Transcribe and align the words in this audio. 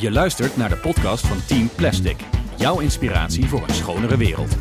Je 0.00 0.10
luistert 0.10 0.56
naar 0.56 0.68
de 0.68 0.76
podcast 0.76 1.26
van 1.26 1.44
Team 1.46 1.70
Plastic. 1.74 2.16
Jouw 2.56 2.80
inspiratie 2.80 3.48
voor 3.48 3.62
een 3.66 3.74
schonere 3.74 4.16
wereld. 4.16 4.56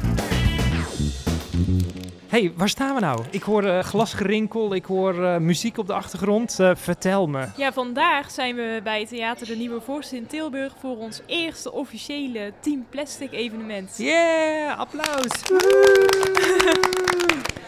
hey, 2.28 2.54
waar 2.56 2.70
staan 2.70 2.96
we 2.96 3.02
nou? 3.02 3.24
Ik 3.30 3.44
hoor 3.44 3.64
eh, 3.64 3.80
glasgerinkel, 3.80 4.74
ik 4.74 4.86
hoor 4.86 5.26
eh, 5.26 5.38
muziek 5.38 5.78
op 5.78 5.88
de 5.88 5.94
achtergrond. 5.94 6.60
Eh, 6.60 6.72
vertel 6.76 7.28
me. 7.28 7.48
Ja, 7.58 7.74
vandaag 7.74 8.32
zijn 8.32 8.56
we 8.56 8.80
bij 8.84 9.06
Theater 9.06 9.48
de 9.48 9.56
Nieuwe 9.56 9.82
Vorst 9.82 10.12
in 10.12 10.28
Tilburg 10.28 10.74
voor 10.80 10.98
ons 10.98 11.22
eerste 11.26 11.72
officiële 11.72 12.54
Team 12.60 12.86
Plastic 12.90 13.32
evenement. 13.32 13.96
Yeah, 13.98 14.80
applaus. 14.80 15.28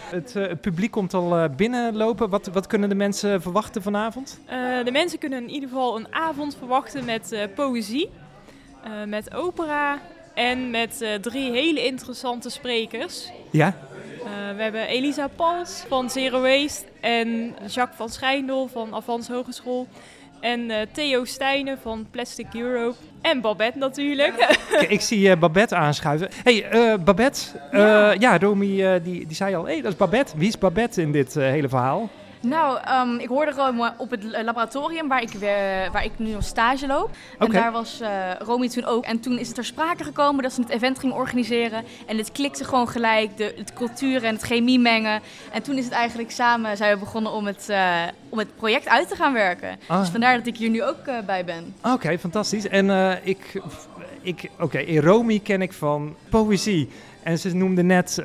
Het, 0.10 0.36
eh, 0.36 0.48
het 0.48 0.62
publiek 0.62 0.92
komt 0.92 1.14
al 1.14 1.38
eh, 1.38 1.50
binnenlopen. 1.56 2.30
Wat, 2.30 2.48
wat 2.48 2.68
kunnen 2.68 2.90
de 2.90 2.96
mensen 2.96 3.42
verwachten 3.42 3.82
vanavond? 3.82 4.40
Eh, 4.46 4.58
de 4.84 4.92
mensen 4.92 5.20
kunnen 5.20 5.42
in 5.42 5.50
ieder 5.50 5.70
geval 5.70 5.98
een 5.98 6.14
avond 6.14 6.56
verwachten 6.58 7.06
met 7.06 7.48
poëzie, 7.56 8.10
met 9.06 9.34
opera 9.34 10.00
en 10.34 10.70
met 10.70 11.18
drie 11.22 11.52
hele 11.52 11.86
interessante 11.86 12.50
sprekers. 12.50 13.32
Ja? 13.52 13.76
We 14.56 14.62
hebben 14.62 14.88
Elisa 14.88 15.28
Pals 15.28 15.86
van 15.88 16.10
Zero 16.10 16.42
Waste 16.42 16.86
en 17.02 17.56
Jacques 17.68 17.98
van 17.98 18.10
Schijndel 18.10 18.68
van 18.68 18.94
Avans 18.94 19.28
Hogeschool. 19.28 19.88
En 20.42 20.72
eh, 20.72 20.78
Theo 20.92 21.26
Stijnen 21.26 21.78
van 21.82 22.08
Plastic 22.12 22.48
Europe. 22.54 22.96
En 23.22 23.42
Babette 23.42 23.78
natuurlijk. 23.78 24.58
Ik 24.90 25.02
zie 25.02 25.30
eh, 25.30 25.38
Babette 25.40 25.76
aanschuiven. 25.76 26.30
hey, 26.44 26.64
eh, 26.70 26.94
Babette. 27.04 27.40
eh, 27.72 27.80
Ja. 27.80 28.12
ja, 28.20 28.40
Romy 28.40 28.84
eh, 28.86 29.04
die, 29.04 29.26
die 29.28 29.36
zei 29.36 29.56
al, 29.56 29.66
hé, 29.66 29.72
hey, 29.74 29.82
dat 29.82 29.92
is 29.92 29.98
Babette. 29.98 30.38
Wie 30.38 30.48
is 30.48 30.58
Babette 30.58 31.02
in 31.02 31.12
dit 31.12 31.34
hele 31.34 31.70
verhaal? 31.70 32.10
Nou, 32.42 32.80
ehm, 32.84 33.16
ik 33.16 33.28
hoorde 33.28 33.52
Rome 33.52 33.94
op 33.98 34.10
het 34.10 34.32
eh, 34.32 34.44
laboratorium 34.44 35.08
waar 35.08 35.22
ik, 35.22 35.34
eh, 35.34 35.40
waar 35.92 36.06
ik 36.06 36.12
nu 36.18 36.36
op 36.36 36.42
stage 36.42 36.88
loop. 36.88 37.10
En 37.38 37.52
daar 37.52 37.72
was 37.72 38.00
eh 38.00 38.32
Romy 38.40 38.70
toen 38.70 38.86
ook. 38.86 39.06
En 39.06 39.20
toen 39.20 39.40
is 39.40 39.46
het 39.46 39.56
ter 39.56 39.66
sprake 39.66 40.04
gekomen 40.04 40.44
dat 40.44 40.54
ze 40.54 40.62
het 40.62 40.70
event 40.70 41.00
ging 41.00 41.14
organiseren. 41.14 41.84
En 42.06 42.18
het 42.18 42.32
klikte 42.32 42.64
gewoon 42.64 42.88
gelijk, 42.88 43.38
de, 43.38 43.54
het 43.58 43.74
cultuur 43.74 44.24
en 44.24 44.34
het 44.34 44.44
chemie 44.44 44.80
mengen. 44.80 45.22
En 45.52 45.62
toen 45.62 45.78
is 45.78 45.84
het 45.84 45.94
eigenlijk 45.94 46.32
samen, 46.32 46.78
zijn 46.78 46.94
we 46.94 47.00
begonnen 47.00 47.32
om 47.32 47.46
het, 47.46 47.70
om 48.30 48.38
het 48.38 48.56
project 48.56 48.88
uit 48.88 49.10
te 49.10 49.16
gaan 49.16 49.34
werken. 49.34 49.80
Ah. 49.88 50.00
Dus 50.00 50.10
vandaar 50.10 50.38
dat 50.38 50.48
ik 50.48 50.58
hier 50.58 50.70
nu 50.70 50.84
ook 50.84 51.26
bij 51.26 51.46
ben. 51.46 51.76
Oké, 51.84 52.20
fantastisch. 52.20 52.68
En 52.68 53.20
ik, 53.24 53.62
ik 54.22 54.50
oké, 54.60 54.78
in 54.78 55.02
Romy 55.02 55.40
ken 55.40 55.62
ik 55.62 55.74
van 55.74 56.16
poëzie. 56.30 56.90
En 57.24 57.40
ze 57.40 57.56
noemde 57.56 57.84
net 57.84 58.22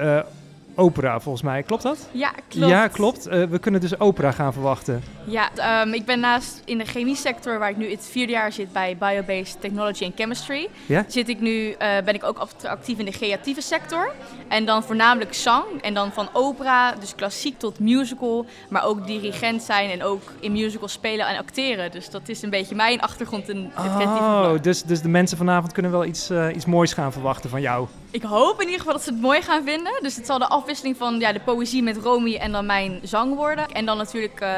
opera, 0.74 1.20
volgens 1.20 1.44
mij. 1.44 1.62
Klopt 1.62 1.82
dat? 1.82 2.08
Ja, 2.12 2.30
klopt. 2.48 2.68
Ja, 2.70 2.88
klopt. 2.88 3.26
Eh, 3.26 3.42
we 3.44 3.58
kunnen 3.58 3.80
dus 3.80 4.00
opera 4.00 4.30
gaan 4.30 4.52
verwachten. 4.52 5.02
Ja, 5.26 5.48
ehm, 5.54 5.92
ik 5.92 6.04
ben 6.04 6.20
naast 6.20 6.62
in 6.64 6.78
de 6.78 6.84
chemie 6.84 7.16
sector, 7.16 7.58
waar 7.58 7.70
ik 7.70 7.76
nu 7.76 7.90
het 7.90 8.08
vierde 8.10 8.32
jaar 8.32 8.52
zit 8.52 8.72
bij 8.72 8.96
Biobased 8.98 9.60
Technology 9.60 10.04
and 10.04 10.12
Chemistry, 10.16 10.68
Ja? 10.86 11.04
zit 11.08 11.28
ik 11.28 11.40
nu, 11.40 11.70
eh, 11.70 11.88
ben 12.04 12.14
ik 12.14 12.24
ook 12.24 12.38
act- 12.38 12.64
actief 12.64 12.98
in 12.98 13.04
de 13.04 13.10
creatieve 13.10 13.60
sector. 13.60 14.12
En 14.48 14.64
dan 14.64 14.82
voornamelijk 14.82 15.34
zang 15.34 15.64
en 15.80 15.94
dan 15.94 16.12
van 16.12 16.28
opera, 16.32 16.92
dus 17.00 17.14
klassiek 17.14 17.58
tot 17.58 17.78
musical, 17.78 18.46
maar 18.68 18.84
ook 18.84 19.06
dirigent 19.06 19.62
zijn 19.62 19.90
en 19.90 20.02
ook 20.02 20.22
in 20.40 20.52
musicals 20.52 20.92
spelen 20.92 21.26
en 21.26 21.38
acteren. 21.38 21.90
Dus 21.90 22.10
dat 22.10 22.28
is 22.28 22.42
een 22.42 22.50
beetje 22.50 22.74
mijn 22.74 23.00
achtergrond 23.00 23.48
in 23.48 23.70
het 23.74 23.94
creatieve 23.94 24.22
Oh, 24.24 24.52
dus, 24.62 24.82
dus 24.82 25.00
de 25.00 25.08
mensen 25.08 25.36
vanavond 25.36 25.72
kunnen 25.72 25.90
wel 25.90 26.04
iets, 26.04 26.30
eh, 26.30 26.46
iets 26.54 26.66
moois 26.66 26.92
gaan 26.92 27.12
verwachten 27.12 27.50
van 27.50 27.60
jou. 27.60 27.86
Ik 28.14 28.22
hoop 28.22 28.54
in 28.60 28.64
ieder 28.64 28.78
geval 28.78 28.92
dat 28.94 29.02
ze 29.02 29.10
het 29.10 29.20
mooi 29.20 29.42
gaan 29.42 29.64
vinden. 29.64 29.92
Dus 30.02 30.16
het 30.16 30.26
zal 30.26 30.38
de 30.38 30.48
afwisseling 30.48 30.96
van 30.96 31.18
ja, 31.18 31.32
de 31.32 31.40
poëzie 31.40 31.82
met 31.82 31.96
Romy 31.96 32.34
en 32.36 32.52
dan 32.52 32.66
mijn 32.66 32.98
zang 33.02 33.34
worden. 33.34 33.68
En 33.68 33.86
dan 33.86 33.96
natuurlijk 33.96 34.40
eh, 34.40 34.50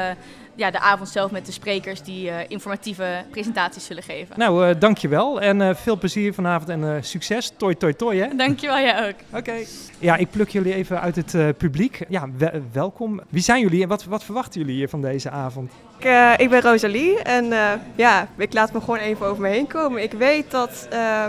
ja, 0.55 0.71
de 0.71 0.79
avond 0.79 1.09
zelf 1.09 1.31
met 1.31 1.45
de 1.45 1.51
sprekers 1.51 2.01
die 2.01 2.29
eh, 2.29 2.35
informatieve 2.47 3.23
presentaties 3.31 3.85
zullen 3.85 4.03
geven. 4.03 4.35
Nou, 4.39 4.67
eh 4.69 4.75
dankjewel 4.79 5.41
en 5.41 5.61
eh, 5.61 5.75
veel 5.75 5.97
plezier 5.97 6.33
vanavond 6.33 6.69
en 6.69 6.83
eh, 6.95 7.01
succes. 7.01 7.51
Toi, 7.57 7.75
toi, 7.75 7.93
toi, 7.93 8.19
hè? 8.19 8.35
Dankjewel, 8.35 8.79
jij 8.79 9.07
ook. 9.07 9.37
Oké. 9.39 9.55
Ja, 9.99 10.15
ik 10.15 10.31
pluk 10.31 10.49
jullie 10.49 10.73
even 10.73 11.01
uit 11.01 11.15
het 11.15 11.33
eh, 11.33 11.47
publiek. 11.57 11.99
Ja, 12.09 12.29
we- 12.37 12.61
welkom. 12.71 13.21
Wie 13.29 13.41
zijn 13.43 13.61
jullie 13.61 13.81
en 13.83 13.87
wat, 13.89 14.03
wat 14.03 14.23
verwachten 14.23 14.61
jullie 14.61 14.75
hier 14.75 14.89
van 14.89 15.01
deze 15.01 15.29
avond? 15.29 15.71
Ik, 15.99 16.05
eh, 16.05 16.33
ik 16.37 16.49
ben 16.49 16.61
Rosalie 16.61 17.21
en 17.23 17.51
eh, 17.51 17.71
ja, 17.95 18.27
ik 18.37 18.53
laat 18.53 18.73
me 18.73 18.79
gewoon 18.79 18.99
even 18.99 19.25
over 19.25 19.41
me 19.41 19.49
heen 19.49 19.67
komen. 19.67 20.03
Ik 20.03 20.11
weet 20.13 20.51
dat, 20.51 20.87
eh, 20.91 21.25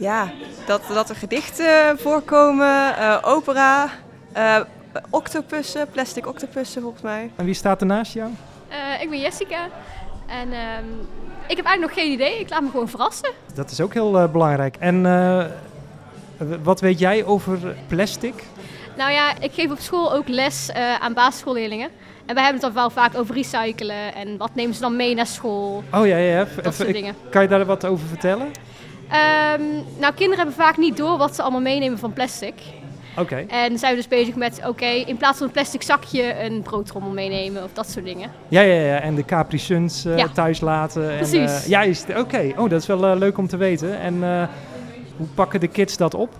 ja, 0.00 0.30
dat, 0.66 0.80
dat 0.94 1.08
er 1.08 1.16
gedichten 1.16 1.98
voorkomen, 1.98 2.96
eh, 2.96 3.18
opera, 3.22 3.90
eh, 4.32 4.60
octopussen, 5.10 5.88
plastic 5.90 6.26
octopussen 6.26 6.82
volgens 6.82 7.02
mij. 7.02 7.30
En 7.36 7.44
wie 7.44 7.54
staat 7.54 7.80
er 7.80 7.86
naast 7.86 8.12
jou? 8.12 8.30
Eh, 8.68 9.02
ik 9.02 9.10
ben 9.10 9.20
Jessica 9.20 9.68
en 10.26 10.52
ehm, 10.52 10.84
ik 11.46 11.56
heb 11.56 11.64
eigenlijk 11.64 11.80
nog 11.80 12.04
geen 12.04 12.12
idee. 12.12 12.40
Ik 12.40 12.50
laat 12.50 12.62
me 12.62 12.70
gewoon 12.70 12.88
verrassen. 12.88 13.30
Dat 13.54 13.70
is 13.70 13.80
ook 13.80 13.94
heel 13.94 14.18
eh, 14.18 14.30
belangrijk. 14.30 14.76
En 14.78 15.06
eh, 15.06 15.44
wat 16.62 16.80
weet 16.80 16.98
jij 16.98 17.24
over 17.24 17.58
plastic? 17.88 18.34
Nou 18.96 19.12
ja, 19.12 19.40
ik 19.40 19.52
geef 19.52 19.70
op 19.70 19.78
school 19.78 20.14
ook 20.14 20.28
les 20.28 20.70
eh, 20.70 20.94
aan 20.94 21.12
basisschoolleerlingen. 21.12 21.88
En 22.26 22.34
wij 22.34 22.44
hebben 22.44 22.62
het 22.62 22.74
dan 22.74 22.82
wel 22.82 22.90
vaak 22.90 23.16
over 23.16 23.34
recyclen 23.34 24.14
en 24.14 24.36
wat 24.36 24.54
nemen 24.54 24.74
ze 24.74 24.80
dan 24.80 24.96
mee 24.96 25.14
naar 25.14 25.26
school. 25.26 25.82
Oh 25.92 26.06
ja, 26.06 26.16
ja. 26.16 26.46
Dat 26.62 26.74
soort 26.74 26.92
dingen. 26.92 27.14
Kan 27.30 27.42
je 27.42 27.48
daar 27.48 27.64
wat 27.64 27.84
over 27.84 28.06
vertellen? 28.06 28.50
Ehm, 29.10 29.62
nou, 29.98 30.14
kinderen 30.14 30.36
hebben 30.36 30.54
vaak 30.54 30.76
niet 30.76 30.96
door 30.96 31.18
wat 31.18 31.34
ze 31.34 31.42
allemaal 31.42 31.60
meenemen 31.60 31.98
van 31.98 32.12
plastic. 32.12 32.54
Oké. 33.16 33.44
En 33.48 33.78
zijn 33.78 33.90
we 33.90 33.96
dus 33.96 34.08
bezig 34.08 34.34
met, 34.34 34.60
oké, 34.66 34.86
in 34.86 35.16
plaats 35.16 35.38
van 35.38 35.46
een 35.46 35.52
plastic 35.52 35.82
zakje 35.82 36.42
een 36.44 36.62
broodtrommel 36.62 37.10
meenemen 37.10 37.64
of 37.64 37.70
dat 37.72 37.90
soort 37.90 38.04
dingen. 38.04 38.30
Ja, 38.48 38.60
ja, 38.60 38.80
ja. 38.82 39.00
En 39.00 39.14
de 39.14 39.24
Capri 39.24 39.58
Suns 39.58 40.04
eh, 40.04 40.16
Ja. 40.16 40.28
thuis 40.28 40.60
laten. 40.60 41.10
En, 41.10 41.16
Precies. 41.16 41.62
eh, 41.62 41.66
juist, 41.68 42.06
oké. 42.16 42.52
Oh, 42.56 42.70
dat 42.70 42.80
is 42.80 42.86
wel 42.86 43.04
eh, 43.06 43.18
leuk 43.18 43.38
om 43.38 43.48
te 43.48 43.56
weten. 43.56 43.98
En 44.00 44.22
eh, 44.24 44.42
hoe 45.16 45.26
pakken 45.34 45.60
de 45.60 45.68
kids 45.68 45.96
dat 45.96 46.14
op? 46.14 46.30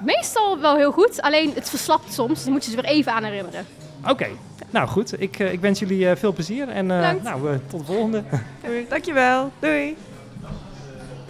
Meestal 0.00 0.58
wel 0.60 0.76
heel 0.76 0.92
goed, 0.92 1.22
alleen 1.22 1.52
het 1.54 1.68
verslapt 1.70 2.12
soms. 2.12 2.32
Dus 2.34 2.42
dan 2.44 2.52
moet 2.52 2.64
je 2.64 2.70
ze 2.70 2.76
weer 2.76 2.84
even 2.90 3.12
aan 3.12 3.24
herinneren. 3.24 3.66
Oké. 4.08 4.26
Nou 4.70 4.88
goed, 4.88 5.20
ik, 5.20 5.38
eh, 5.38 5.52
ik 5.52 5.60
wens 5.60 5.78
jullie 5.78 6.08
eh, 6.08 6.16
veel 6.16 6.32
plezier 6.32 6.68
en 6.68 6.90
eh, 6.90 7.10
nou, 7.22 7.50
eh, 7.52 7.54
tot 7.66 7.80
de 7.80 7.92
volgende. 7.92 8.22
Doei, 8.66 8.86
Dankjewel, 8.88 9.50
doei. 9.58 9.96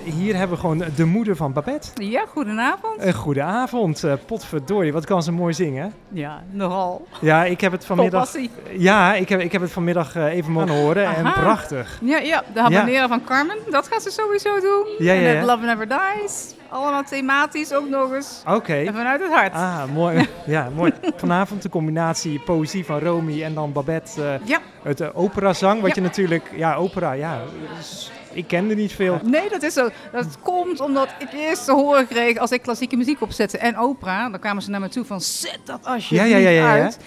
Hier 0.04 0.36
hebben 0.36 0.54
we 0.56 0.60
gewoon 0.62 0.84
de 0.96 1.04
moeder 1.04 1.36
van 1.36 1.52
Babette. 1.52 1.88
Ja, 2.04 2.24
goedenavond. 2.28 2.94
Een 2.98 3.12
goede 3.14 3.42
avond, 3.42 4.04
eh, 4.04 4.12
potverdorie, 4.26 4.92
wat 4.92 5.04
kan 5.04 5.22
ze 5.22 5.32
mooi 5.32 5.54
zingen. 5.54 5.92
Ja, 6.08 6.42
nogal. 6.50 7.06
Ja, 7.20 7.44
ik 7.44 7.60
heb 7.60 7.72
het 7.72 7.84
vanmiddag, 7.84 8.30
ja, 8.78 9.14
ik 9.14 9.28
heb, 9.28 9.40
ik 9.40 9.52
heb 9.52 9.60
het 9.60 9.72
vanmiddag 9.72 10.16
eh, 10.16 10.24
even 10.24 10.52
mogen 10.52 10.80
horen 10.82 11.14
en 11.16 11.22
prachtig. 11.32 11.98
Ja, 12.02 12.18
ja, 12.18 12.42
de 12.54 12.60
habanero 12.60 13.06
van 13.06 13.24
Carmen, 13.24 13.56
dat 13.70 13.88
gaat 13.88 14.02
ze 14.02 14.10
sowieso 14.10 14.60
doen. 14.60 14.86
Ja, 14.98 15.12
ja, 15.12 15.28
en 15.30 15.36
het. 15.36 15.46
Love 15.46 15.64
Never 15.64 15.88
Dies, 15.88 16.54
allemaal 16.68 17.02
thematisch 17.02 17.74
ook 17.74 17.88
nog 17.88 18.12
eens. 18.14 18.42
Oké. 18.48 18.74
En 18.74 18.94
vanuit 18.94 19.20
het 19.20 19.32
hart. 19.32 19.52
Ah, 19.54 19.82
mooi. 19.94 20.28
Ja, 20.46 20.68
mooi. 20.74 20.92
Vanavond 21.16 21.62
de 21.62 21.68
combinatie 21.68 22.38
poëzie 22.40 22.84
van 22.84 22.98
Romy 22.98 23.42
en 23.42 23.54
dan 23.54 23.72
Babette. 23.72 24.22
eh, 24.24 24.46
Ja. 24.46 24.58
Het 24.82 25.14
operazang, 25.14 25.80
wat 25.80 25.94
je 25.94 26.00
natuurlijk... 26.00 26.50
Ja, 26.56 26.74
opera, 26.74 27.12
ja. 27.12 27.38
dus 27.78 28.10
ik 28.32 28.46
kende 28.46 28.74
niet 28.74 28.92
veel. 28.92 29.20
Nee, 29.24 29.48
dat 29.48 29.62
is 29.62 29.72
zo. 29.74 29.88
Dat 30.12 30.38
komt 30.42 30.80
omdat 30.80 31.08
ik 31.18 31.32
eerst 31.32 31.64
te 31.64 31.72
horen 31.72 32.06
kreeg 32.08 32.36
als 32.38 32.50
ik 32.50 32.62
klassieke 32.62 32.96
muziek 32.96 33.20
opzette 33.20 33.58
en 33.58 33.76
opera. 33.76 34.28
Dan 34.30 34.40
kwamen 34.40 34.62
ze 34.62 34.70
naar 34.70 34.80
me 34.80 34.88
toe 34.88 35.04
van, 35.04 35.20
zet 35.20 35.58
dat 35.64 35.80
alsjeblieft 35.84 36.30
Ja, 36.30 36.36
ja, 36.36 36.48
ja, 36.48 36.48
ja, 36.48 36.74
ja. 36.74 36.82
uit. 36.82 36.98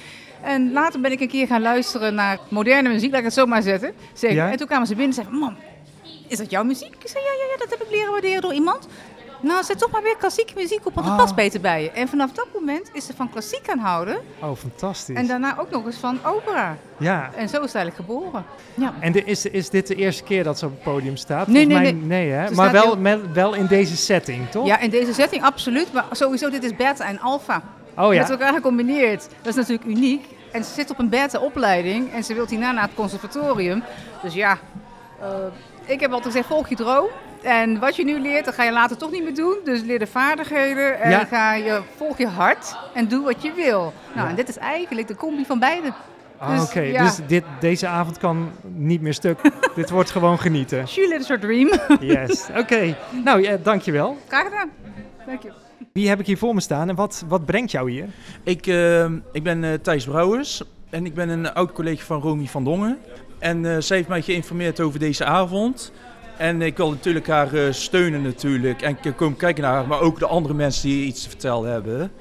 En 0.42 0.72
later 0.72 1.02
ben 1.02 1.12
ik 1.12 1.20
een 1.20 1.28
keer 1.28 1.48
gaan 1.48 1.62
luisteren 1.62 2.16
naar 2.16 2.38
moderne 2.50 2.90
muziek, 2.90 3.10
laat 3.10 3.20
ik 3.20 3.26
het 3.26 3.34
zo 3.34 3.46
maar 3.46 3.62
zetten. 3.62 3.94
Ja. 4.14 4.52
En 4.52 4.58
toen 4.58 4.68
kwamen 4.68 4.88
ze 4.88 4.96
binnen 4.96 5.18
en 5.18 5.24
zeiden, 5.24 5.40
mam, 5.40 5.58
is 6.28 6.38
dat 6.38 6.50
jouw 6.50 6.64
muziek? 6.64 6.96
Ik 7.00 7.08
zei, 7.08 7.24
ja, 7.24 7.32
ja, 7.32 7.52
ja, 7.52 7.58
dat 7.58 7.70
heb 7.70 7.88
ik 7.88 7.96
leren 7.96 8.12
waarderen 8.12 8.42
door 8.42 8.54
iemand. 8.54 8.88
Nou, 9.42 9.64
zet 9.64 9.80
toch 9.80 9.92
maar 9.92 10.02
weer 10.04 10.16
klassieke 10.18 10.54
muziek 10.56 10.86
op, 10.86 10.94
want 10.94 11.08
dat 11.08 11.16
Ah. 11.16 11.22
past 11.22 11.36
beter 11.36 11.62
bij 11.62 11.84
je. 11.84 11.92
En 11.92 12.08
vanaf 12.08 12.32
dat 12.32 12.48
moment 12.54 12.90
is 12.94 13.06
ze 13.06 13.14
van 13.16 13.30
klassiek 13.30 13.66
gaan 13.66 13.80
houden. 13.80 14.18
Oh, 14.42 14.56
fantastisch. 14.58 15.16
En 15.16 15.28
daarna 15.28 15.56
ook 15.60 15.70
nog 15.70 15.86
eens 15.86 15.98
van 15.98 16.20
opera. 16.26 16.78
Ja. 16.98 17.30
En 17.36 17.50
zo 17.50 17.58
is 17.62 17.66
het 17.74 17.76
eigenlijk 17.76 17.96
geboren. 17.96 18.46
Ja. 18.74 18.94
En 19.00 19.12
de, 19.12 19.24
is, 19.24 19.46
is 19.46 19.70
dit 19.70 19.88
de 19.88 19.96
eerste 19.96 20.24
keer 20.24 20.44
dat 20.44 20.60
ze 20.60 20.66
op 20.66 20.72
het 20.72 20.84
podium 20.84 21.18
staat? 21.18 21.48
Nee, 21.48 21.64
Volgens 21.66 21.84
nee, 21.84 21.94
mij, 21.96 22.08
nee. 22.18 22.32
hè? 22.32 22.48
Ze 22.48 22.54
Maar 22.54 22.72
wel, 22.72 22.84
heel- 22.84 22.98
met, 22.98 23.32
wel 23.34 23.54
in 23.54 23.66
deze 23.66 23.98
setting, 23.98 24.50
toch? 24.50 24.66
ja, 24.68 24.80
in 24.80 24.90
deze 24.90 25.14
setting 25.14 25.44
absoluut. 25.44 25.94
Maar 25.94 26.06
sowieso, 26.12 26.50
dit 26.50 26.64
is 26.64 26.76
beta 26.76 27.06
en 27.06 27.20
alpha. 27.20 27.62
Oh 27.98 28.14
ja. 28.14 28.22
Met 28.22 28.30
elkaar 28.30 28.54
gecombineerd. 28.54 29.28
Dat 29.42 29.48
is 29.48 29.56
natuurlijk 29.56 29.88
uniek. 29.88 30.26
En 30.52 30.64
ze 30.64 30.74
zit 30.74 30.90
op 30.90 31.00
een 31.00 31.10
beta-opleiding 31.10 32.12
en 32.14 32.24
ze 32.24 32.34
wil 32.34 32.48
hierna 32.48 32.72
naar 32.72 32.84
het 32.84 32.94
conservatorium. 32.96 33.84
Dus 34.22 34.34
ja, 34.34 34.58
eh, 35.22 35.28
ik 35.86 36.00
heb 36.00 36.10
altijd 36.12 36.34
gezegd, 36.34 36.48
volg 36.48 36.70
je 36.70 36.76
droom. 36.76 37.08
En 37.46 37.80
wat 37.80 37.96
je 37.96 38.04
nu 38.04 38.20
leert, 38.20 38.46
dat 38.46 38.54
ga 38.54 38.64
je 38.64 38.72
later 38.72 38.98
toch 38.98 39.12
niet 39.12 39.24
meer 39.24 39.36
doen. 39.36 39.58
Dus 39.64 39.82
leer 39.82 40.00
de 40.00 40.08
vaardigheden 40.08 41.00
en 41.02 41.10
Ja. 41.10 41.26
ga 41.26 41.54
je, 41.56 41.82
volg 41.96 42.18
je 42.18 42.28
hart 42.28 42.78
en 42.94 43.08
doe 43.08 43.24
wat 43.24 43.42
je 43.42 43.52
wil. 43.56 43.94
Nou, 44.14 44.26
Ja. 44.26 44.30
en 44.30 44.36
dit 44.36 44.50
is 44.50 44.58
eigenlijk 44.58 45.08
de 45.08 45.16
combi 45.16 45.46
van 45.46 45.60
beide. 45.60 45.94
Ah, 46.38 46.50
dus, 46.60 46.64
Oké, 46.70 46.80
ja. 46.80 47.04
dus 47.04 47.20
dit, 47.28 47.44
deze 47.60 47.88
avond 47.88 48.18
kan 48.18 48.52
niet 48.74 49.02
meer 49.02 49.14
stuk. 49.14 49.40
dit 49.76 49.90
wordt 49.90 50.10
gewoon 50.12 50.40
genieten. 50.40 50.84
Julie 50.84 51.18
is 51.20 51.28
your 51.28 51.42
dream. 51.42 51.70
Yes, 52.14 52.48
oké. 52.58 52.96
Nou, 53.24 53.42
ja, 53.42 53.58
dankjewel. 53.64 54.18
Graag 54.28 54.44
gedaan. 54.44 54.70
Dank 55.26 55.42
je. 55.44 55.52
Wie 55.94 56.10
heb 56.10 56.20
ik 56.20 56.26
hier 56.26 56.38
voor 56.38 56.54
me 56.54 56.62
staan 56.62 56.90
en 56.90 56.96
wat, 56.96 57.24
wat 57.28 57.46
brengt 57.46 57.72
jou 57.72 57.92
hier? 57.92 58.06
Ik, 58.44 58.68
eh, 58.68 59.06
ik 59.32 59.44
ben 59.44 59.64
eh, 59.64 59.74
Thijs 59.74 60.06
Brouwers. 60.06 60.64
en 60.90 61.06
ik 61.06 61.14
ben 61.14 61.30
een 61.30 61.54
oud 61.54 61.72
collega 61.72 62.04
van 62.06 62.22
Romy 62.22 62.46
van 62.46 62.64
Dongen. 62.64 62.98
En 63.40 63.66
eh, 63.66 63.76
zij 63.80 63.98
heeft 63.98 64.10
mij 64.10 64.22
geïnformeerd 64.22 64.80
over 64.80 65.00
deze 65.00 65.26
avond. 65.26 65.92
En 66.38 66.62
ik 66.62 66.78
wil 66.78 66.90
natuurlijk 66.90 67.28
haar 67.28 67.54
eh, 67.54 67.72
steunen 67.72 68.22
natuurlijk. 68.22 68.82
En 68.82 68.98
ik 69.02 69.16
kom 69.16 69.36
kijken 69.36 69.64
naar 69.64 69.74
haar, 69.74 69.88
maar 69.88 70.02
ook 70.02 70.20
de 70.20 70.28
andere 70.28 70.54
mensen 70.54 70.90
die 70.90 71.06
iets 71.06 71.24
te 71.24 71.30
vertellen 71.30 71.72
hebben. 71.72 72.12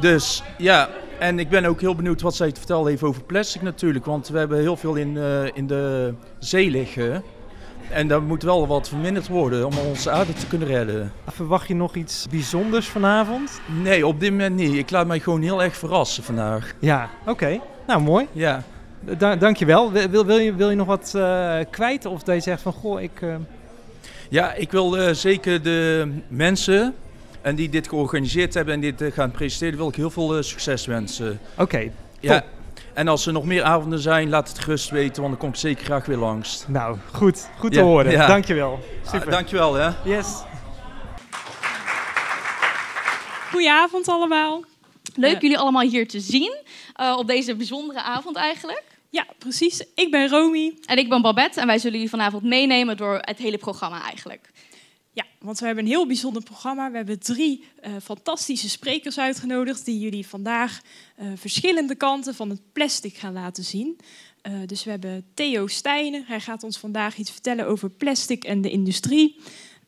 Dus 0.00 0.42
ja, 0.58 0.88
en 1.18 1.38
ik 1.38 1.48
ben 1.48 1.64
ook 1.64 1.80
heel 1.80 1.94
benieuwd 1.94 2.20
wat 2.20 2.34
zij 2.34 2.52
te 2.52 2.60
vertellen 2.60 2.86
heeft 2.86 3.02
over 3.02 3.22
plastic 3.22 3.62
natuurlijk. 3.62 4.04
Want 4.04 4.28
we 4.28 4.38
hebben 4.38 4.58
heel 4.58 4.76
veel 4.76 4.94
in, 4.94 5.16
eh, 5.16 5.44
in 5.54 5.66
de 5.66 6.14
zee 6.38 6.70
liggen. 6.70 7.22
En 7.90 8.08
daar 8.08 8.22
moet 8.22 8.42
wel 8.42 8.66
wat 8.66 8.88
verminderd 8.88 9.28
worden 9.28 9.66
om 9.66 9.72
onze 9.88 10.10
aarde 10.10 10.32
te 10.32 10.46
kunnen 10.46 10.68
redden. 10.68 11.12
Verwacht 11.26 11.68
je 11.68 11.74
nog 11.74 11.94
iets 11.94 12.26
bijzonders 12.30 12.88
vanavond? 12.88 13.60
Nee, 13.82 14.06
op 14.06 14.20
dit 14.20 14.30
moment 14.30 14.56
niet. 14.56 14.74
Ik 14.74 14.90
laat 14.90 15.06
mij 15.06 15.20
gewoon 15.20 15.42
heel 15.42 15.62
erg 15.62 15.76
verrassen 15.76 16.22
vandaag. 16.22 16.74
Ja, 16.78 17.10
oké. 17.26 17.60
Nou, 17.86 18.00
mooi. 18.00 18.26
Ja. 18.32 18.62
Da 19.00 19.36
dankjewel. 19.36 19.92
Wil, 19.92 20.26
wil, 20.26 20.38
je, 20.38 20.54
wil 20.54 20.70
je 20.70 20.76
nog 20.76 20.86
wat 20.86 21.12
uh, 21.16 21.58
kwijt? 21.70 22.06
Of 22.06 22.22
dat 22.22 22.34
je 22.34 22.40
zegt 22.40 22.62
van, 22.62 22.72
goh, 22.72 23.00
ik... 23.00 23.20
Uh... 23.20 23.34
Ja, 24.30 24.52
ik 24.52 24.70
wil 24.70 24.98
uh, 24.98 25.10
zeker 25.10 25.62
de 25.62 26.10
mensen 26.28 26.94
en 27.42 27.54
die 27.54 27.68
dit 27.68 27.88
georganiseerd 27.88 28.54
hebben 28.54 28.74
en 28.74 28.80
dit 28.80 29.02
gaan 29.12 29.30
presenteren, 29.30 29.76
wil 29.76 29.88
ik 29.88 29.94
heel 29.94 30.10
veel 30.10 30.42
succes 30.42 30.86
wensen. 30.86 31.40
Oké, 31.52 31.62
okay, 31.62 31.92
ja. 32.20 32.44
En 32.92 33.08
als 33.08 33.26
er 33.26 33.32
nog 33.32 33.44
meer 33.44 33.62
avonden 33.62 33.98
zijn, 33.98 34.28
laat 34.28 34.48
het 34.48 34.58
gerust 34.58 34.90
weten, 34.90 35.22
want 35.22 35.28
dan 35.28 35.36
kom 35.36 35.48
ik 35.48 35.56
zeker 35.56 35.84
graag 35.84 36.06
weer 36.06 36.16
langs. 36.16 36.64
Nou, 36.66 36.96
goed. 37.12 37.48
Goed 37.58 37.72
te 37.72 37.78
ja, 37.78 37.84
horen. 37.84 38.10
Ja. 38.10 38.26
Dankjewel. 38.26 38.78
Super. 39.02 39.26
Ah, 39.26 39.32
dankjewel, 39.32 39.74
hè. 39.74 39.90
Yes. 40.04 40.26
Goedenavond 43.50 44.08
allemaal. 44.08 44.64
Leuk 45.14 45.40
jullie 45.40 45.58
allemaal 45.58 45.82
hier 45.82 46.08
te 46.08 46.20
zien 46.20 46.56
uh, 47.00 47.16
op 47.18 47.26
deze 47.26 47.54
bijzondere 47.54 48.02
avond 48.02 48.36
eigenlijk. 48.36 48.84
Ja, 49.10 49.26
precies. 49.38 49.84
Ik 49.94 50.10
ben 50.10 50.28
Romy. 50.28 50.74
En 50.84 50.98
ik 50.98 51.08
ben 51.08 51.22
Babette 51.22 51.60
en 51.60 51.66
wij 51.66 51.78
zullen 51.78 51.94
jullie 51.94 52.10
vanavond 52.10 52.42
meenemen 52.42 52.96
door 52.96 53.18
het 53.20 53.38
hele 53.38 53.58
programma 53.58 54.02
eigenlijk. 54.02 54.50
Ja, 55.12 55.24
want 55.38 55.58
we 55.58 55.66
hebben 55.66 55.84
een 55.84 55.90
heel 55.90 56.06
bijzonder 56.06 56.42
programma. 56.42 56.90
We 56.90 56.96
hebben 56.96 57.18
drie 57.18 57.64
uh, 57.86 57.92
fantastische 58.02 58.68
sprekers 58.68 59.18
uitgenodigd 59.18 59.84
die 59.84 59.98
jullie 59.98 60.26
vandaag 60.26 60.80
uh, 61.20 61.26
verschillende 61.34 61.94
kanten 61.94 62.34
van 62.34 62.50
het 62.50 62.60
plastic 62.72 63.16
gaan 63.16 63.32
laten 63.32 63.64
zien. 63.64 63.98
Uh, 64.42 64.52
dus 64.66 64.84
we 64.84 64.90
hebben 64.90 65.26
Theo 65.34 65.66
Stijnen. 65.66 66.24
Hij 66.26 66.40
gaat 66.40 66.62
ons 66.62 66.78
vandaag 66.78 67.16
iets 67.16 67.30
vertellen 67.30 67.66
over 67.66 67.90
plastic 67.90 68.44
en 68.44 68.60
de 68.60 68.70
industrie. 68.70 69.36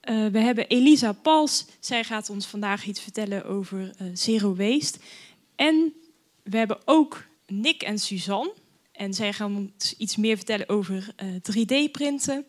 We 0.00 0.38
hebben 0.38 0.66
Elisa 0.66 1.12
Pals. 1.12 1.66
Zij 1.80 2.04
gaat 2.04 2.30
ons 2.30 2.46
vandaag 2.46 2.84
iets 2.84 3.00
vertellen 3.00 3.44
over 3.44 3.90
zero 4.14 4.54
waste. 4.54 4.98
En 5.56 5.92
we 6.42 6.56
hebben 6.56 6.78
ook 6.84 7.24
Nick 7.46 7.82
en 7.82 7.98
Suzanne. 7.98 8.52
En 8.92 9.14
zij 9.14 9.32
gaan 9.32 9.56
ons 9.56 9.96
iets 9.96 10.16
meer 10.16 10.36
vertellen 10.36 10.68
over 10.68 11.14
3D-printen. 11.24 12.44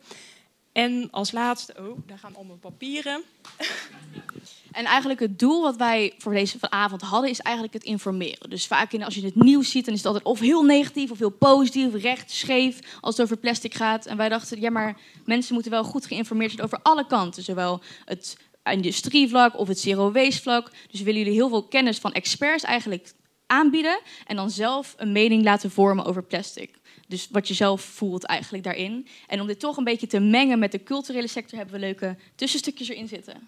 En 0.71 1.07
als 1.11 1.31
laatste, 1.31 1.75
oh, 1.79 2.07
daar 2.07 2.17
gaan 2.19 2.35
allemaal 2.35 2.57
papieren. 2.57 3.23
En 4.71 4.85
eigenlijk 4.85 5.19
het 5.19 5.39
doel 5.39 5.61
wat 5.61 5.75
wij 5.75 6.13
voor 6.17 6.33
deze 6.33 6.57
avond 6.69 7.01
hadden, 7.01 7.29
is 7.29 7.39
eigenlijk 7.39 7.73
het 7.75 7.83
informeren. 7.83 8.49
Dus 8.49 8.67
vaak 8.67 8.91
in, 8.91 9.03
als 9.03 9.15
je 9.15 9.25
het 9.25 9.35
nieuws 9.35 9.71
ziet, 9.71 9.85
dan 9.85 9.93
is 9.93 9.99
het 9.99 10.07
altijd 10.07 10.25
of 10.25 10.39
heel 10.39 10.63
negatief 10.63 11.11
of 11.11 11.19
heel 11.19 11.29
positief, 11.29 11.93
recht, 11.93 12.31
scheef, 12.31 12.79
als 13.01 13.17
het 13.17 13.25
over 13.25 13.37
plastic 13.37 13.73
gaat. 13.73 14.05
En 14.05 14.17
wij 14.17 14.29
dachten, 14.29 14.61
ja, 14.61 14.69
maar 14.69 14.97
mensen 15.25 15.53
moeten 15.53 15.71
wel 15.71 15.83
goed 15.83 16.05
geïnformeerd 16.05 16.51
zijn 16.51 16.63
over 16.65 16.79
alle 16.81 17.07
kanten. 17.07 17.43
Zowel 17.43 17.81
het 18.05 18.37
industrievlak 18.63 19.57
of 19.57 19.67
het 19.67 19.79
zero 19.79 20.11
waste 20.11 20.41
vlak. 20.41 20.71
Dus 20.89 20.99
we 20.99 21.05
willen 21.05 21.19
jullie 21.19 21.35
heel 21.35 21.49
veel 21.49 21.63
kennis 21.63 21.97
van 21.97 22.13
experts 22.13 22.63
eigenlijk 22.63 23.13
aanbieden 23.47 23.99
en 24.25 24.35
dan 24.35 24.49
zelf 24.49 24.93
een 24.97 25.11
mening 25.11 25.43
laten 25.43 25.71
vormen 25.71 26.05
over 26.05 26.23
plastic. 26.23 26.79
Dus 27.07 27.27
wat 27.31 27.47
je 27.47 27.53
zelf 27.53 27.81
voelt 27.81 28.23
eigenlijk 28.23 28.63
daarin. 28.63 29.07
En 29.27 29.41
om 29.41 29.47
dit 29.47 29.59
toch 29.59 29.77
een 29.77 29.83
beetje 29.83 30.07
te 30.07 30.19
mengen 30.19 30.59
met 30.59 30.71
de 30.71 30.83
culturele 30.83 31.27
sector 31.27 31.57
hebben 31.57 31.75
we 31.75 31.81
leuke 31.81 32.17
tussenstukjes 32.35 32.89
erin 32.89 33.07
zitten. 33.07 33.47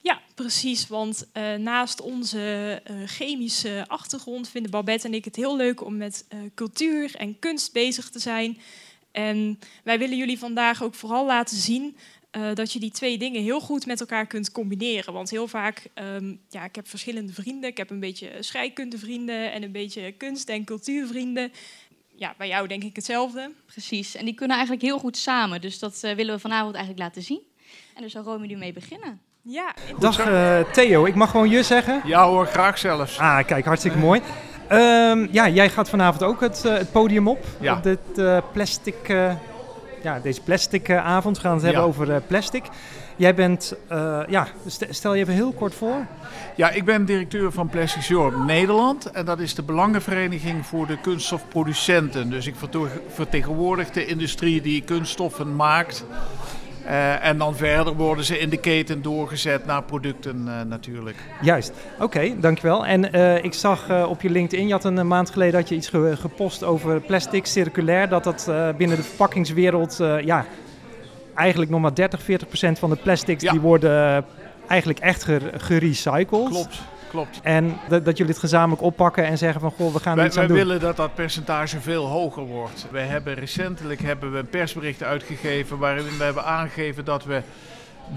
Ja, 0.00 0.20
precies. 0.34 0.88
Want 0.88 1.26
uh, 1.34 1.54
naast 1.54 2.00
onze 2.00 2.82
uh, 2.90 3.06
chemische 3.06 3.84
achtergrond 3.86 4.48
vinden 4.48 4.70
Babette 4.70 5.06
en 5.06 5.14
ik 5.14 5.24
het 5.24 5.36
heel 5.36 5.56
leuk 5.56 5.84
om 5.84 5.96
met 5.96 6.24
uh, 6.28 6.40
cultuur 6.54 7.14
en 7.16 7.38
kunst 7.38 7.72
bezig 7.72 8.10
te 8.10 8.18
zijn. 8.18 8.58
En 9.12 9.58
wij 9.84 9.98
willen 9.98 10.16
jullie 10.16 10.38
vandaag 10.38 10.82
ook 10.82 10.94
vooral 10.94 11.26
laten 11.26 11.56
zien 11.56 11.96
dat 12.54 12.72
je 12.72 12.80
die 12.80 12.90
twee 12.90 13.18
dingen 13.18 13.42
heel 13.42 13.60
goed 13.60 13.86
met 13.86 14.00
elkaar 14.00 14.26
kunt 14.26 14.52
combineren. 14.52 15.12
Want 15.12 15.30
heel 15.30 15.48
vaak, 15.48 15.86
um, 15.94 16.40
ja, 16.50 16.64
ik 16.64 16.74
heb 16.74 16.88
verschillende 16.88 17.32
vrienden. 17.32 17.70
Ik 17.70 17.76
heb 17.76 17.90
een 17.90 18.00
beetje 18.00 18.30
scheikundevrienden 18.40 19.52
en 19.52 19.62
een 19.62 19.72
beetje 19.72 20.12
kunst- 20.12 20.48
en 20.48 20.64
cultuurvrienden 20.64 21.52
ja, 22.16 22.34
bij 22.38 22.48
jou 22.48 22.68
denk 22.68 22.82
ik 22.82 22.96
hetzelfde. 22.96 23.52
Precies, 23.66 24.14
en 24.14 24.24
die 24.24 24.34
kunnen 24.34 24.56
eigenlijk 24.56 24.86
heel 24.86 24.98
goed 24.98 25.16
samen. 25.16 25.60
Dus 25.60 25.78
dat 25.78 26.00
willen 26.00 26.34
we 26.34 26.40
vanavond 26.40 26.74
eigenlijk 26.74 27.04
laten 27.04 27.22
zien. 27.22 27.40
En 27.94 28.00
daar 28.00 28.10
zal 28.10 28.22
Romy 28.22 28.46
nu 28.46 28.56
mee 28.56 28.72
beginnen. 28.72 29.20
Ja. 29.46 29.74
Dag 29.98 30.28
uh, 30.28 30.58
Theo, 30.72 31.04
ik 31.04 31.14
mag 31.14 31.30
gewoon 31.30 31.48
je 31.48 31.62
zeggen? 31.62 32.00
Ja 32.04 32.26
hoor, 32.26 32.46
graag 32.46 32.78
zelfs. 32.78 33.18
Ah, 33.18 33.44
kijk, 33.46 33.64
hartstikke 33.64 33.98
mooi. 33.98 34.20
Um, 34.72 35.28
ja, 35.30 35.48
jij 35.48 35.68
gaat 35.68 35.88
vanavond 35.88 36.22
ook 36.22 36.40
het, 36.40 36.62
uh, 36.66 36.72
het 36.72 36.92
podium 36.92 37.28
op. 37.28 37.44
Ja. 37.60 37.76
Op 37.76 37.82
dit 37.82 37.98
plastic, 38.52 38.94
ja, 40.02 40.20
deze 40.22 40.40
plastic 40.40 40.90
avond. 40.90 41.36
We 41.36 41.42
gaan 41.42 41.52
het 41.52 41.60
ja. 41.60 41.66
hebben 41.66 41.86
over 41.86 42.20
plastic. 42.20 42.64
Jij 43.16 43.34
bent, 43.34 43.74
uh, 43.92 44.20
ja, 44.28 44.46
stel 44.90 45.14
je 45.14 45.22
even 45.22 45.34
heel 45.34 45.52
kort 45.52 45.74
voor. 45.74 46.06
Ja, 46.56 46.70
ik 46.70 46.84
ben 46.84 47.04
directeur 47.04 47.52
van 47.52 47.68
Plastic 47.68 48.10
Europe 48.10 48.38
Nederland. 48.38 49.10
En 49.10 49.24
dat 49.24 49.38
is 49.38 49.54
de 49.54 49.62
Belangenvereniging 49.62 50.66
voor 50.66 50.86
de 50.86 50.98
kunststofproducenten. 51.00 52.30
Dus 52.30 52.46
ik 52.46 52.54
vertegenwoordig 53.08 53.90
de 53.90 54.06
industrie 54.06 54.60
die 54.60 54.82
kunststoffen 54.82 55.56
maakt. 55.56 56.04
Uh, 56.86 57.24
en 57.24 57.38
dan 57.38 57.56
verder 57.56 57.94
worden 57.94 58.24
ze 58.24 58.38
in 58.38 58.48
de 58.48 58.56
keten 58.56 59.02
doorgezet 59.02 59.66
naar 59.66 59.82
producten 59.82 60.44
uh, 60.46 60.60
natuurlijk. 60.60 61.16
Juist, 61.40 61.72
oké, 61.94 62.04
okay, 62.04 62.36
dankjewel. 62.40 62.86
En 62.86 63.16
uh, 63.16 63.44
ik 63.44 63.54
zag 63.54 64.06
op 64.06 64.22
je 64.22 64.30
LinkedIn, 64.30 64.66
je 64.66 64.72
had 64.72 64.84
een 64.84 65.06
maand 65.06 65.30
geleden 65.30 65.60
had 65.60 65.68
je 65.68 65.74
iets 65.74 65.88
ge 65.88 66.16
gepost 66.20 66.64
over 66.64 67.00
plastic 67.00 67.46
circulair. 67.46 68.08
Dat 68.08 68.24
dat 68.24 68.52
binnen 68.76 68.96
de 68.96 69.02
verpakkingswereld 69.02 69.96
ja, 70.24 70.46
eigenlijk 71.34 71.70
nog 71.70 71.80
maar 71.80 71.94
30, 71.94 72.22
40 72.22 72.48
procent 72.48 72.78
van 72.78 72.90
de 72.90 72.96
plastics 72.96 73.42
ja. 73.42 73.50
die 73.50 73.60
worden 73.60 74.24
eigenlijk 74.68 74.98
echt 74.98 75.26
gerecycled. 75.56 76.48
Klopt. 76.48 76.82
Klopt. 77.14 77.40
En 77.42 77.76
dat, 77.88 78.04
dat, 78.04 78.16
jullie 78.16 78.32
het 78.32 78.40
gezamenlijk 78.40 78.82
oppakken 78.82 79.24
en 79.24 79.38
zeggen 79.38 79.60
van 79.60 79.70
goh, 79.70 79.92
we 79.92 80.00
gaan 80.00 80.16
wij, 80.16 80.26
iets 80.26 80.36
aan 80.36 80.46
wij 80.46 80.56
doen. 80.56 80.66
willen 80.66 80.80
dat 80.80 80.96
dat 80.96 81.14
percentage 81.14 81.80
veel 81.80 82.06
hoger 82.06 82.42
wordt. 82.42 82.86
We 82.90 82.98
hebben 82.98 83.34
recentelijk 83.34 84.02
hebben 84.02 84.32
we 84.32 84.38
een 84.38 84.48
persbericht 84.48 85.02
uitgegeven 85.02 85.78
waarin 85.78 86.04
we 86.18 86.24
hebben 86.24 86.44
aangegeven 86.44 87.04
dat 87.04 87.24
we 87.24 87.42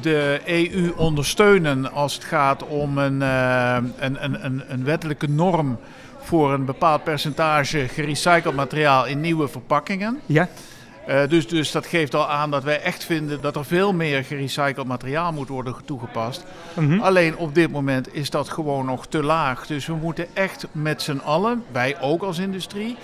de 0.01 0.41
EU 0.45 0.93
ondersteunen 0.95 1.91
als 1.91 2.13
het 2.13 2.23
gaat 2.23 2.67
om 2.67 2.97
een, 2.97 3.21
uh, 3.21 3.77
een, 3.97 4.23
een, 4.23 4.63
een, 4.67 4.83
wettelijke 4.83 5.29
norm 5.29 5.79
voor 6.19 6.53
een 6.53 6.65
bepaald 6.65 7.03
percentage 7.03 7.87
gerecycled 7.87 8.55
materiaal 8.55 9.05
in 9.05 9.21
nieuwe 9.21 9.47
verpakkingen. 9.47 10.19
Ja. 10.25 10.47
Uh, 11.07 11.19
dus, 11.27 11.47
dus 11.47 11.71
dat 11.71 11.85
geeft 11.85 12.15
al 12.15 12.29
aan 12.29 12.51
dat 12.51 12.63
wij 12.63 12.81
echt 12.81 13.03
vinden 13.03 13.41
dat 13.41 13.55
er 13.55 13.65
veel 13.65 13.93
meer 13.93 14.23
gerecycled 14.23 14.87
materiaal 14.87 15.31
moet 15.31 15.47
worden 15.47 15.75
toegepast. 15.85 16.45
Mm 16.73 16.89
-hmm. 16.89 17.01
Alleen 17.01 17.37
op 17.37 17.55
dit 17.55 17.71
moment 17.71 18.13
is 18.13 18.29
dat 18.29 18.49
gewoon 18.49 18.85
nog 18.85 19.07
te 19.07 19.23
laag. 19.23 19.67
Dus 19.67 19.85
we 19.85 19.93
moeten 19.93 20.27
echt 20.33 20.67
met 20.71 21.01
z'n 21.01 21.21
allen, 21.23 21.63
wij 21.71 22.01
ook 22.01 22.23
als 22.23 22.39
industrie, 22.39 22.97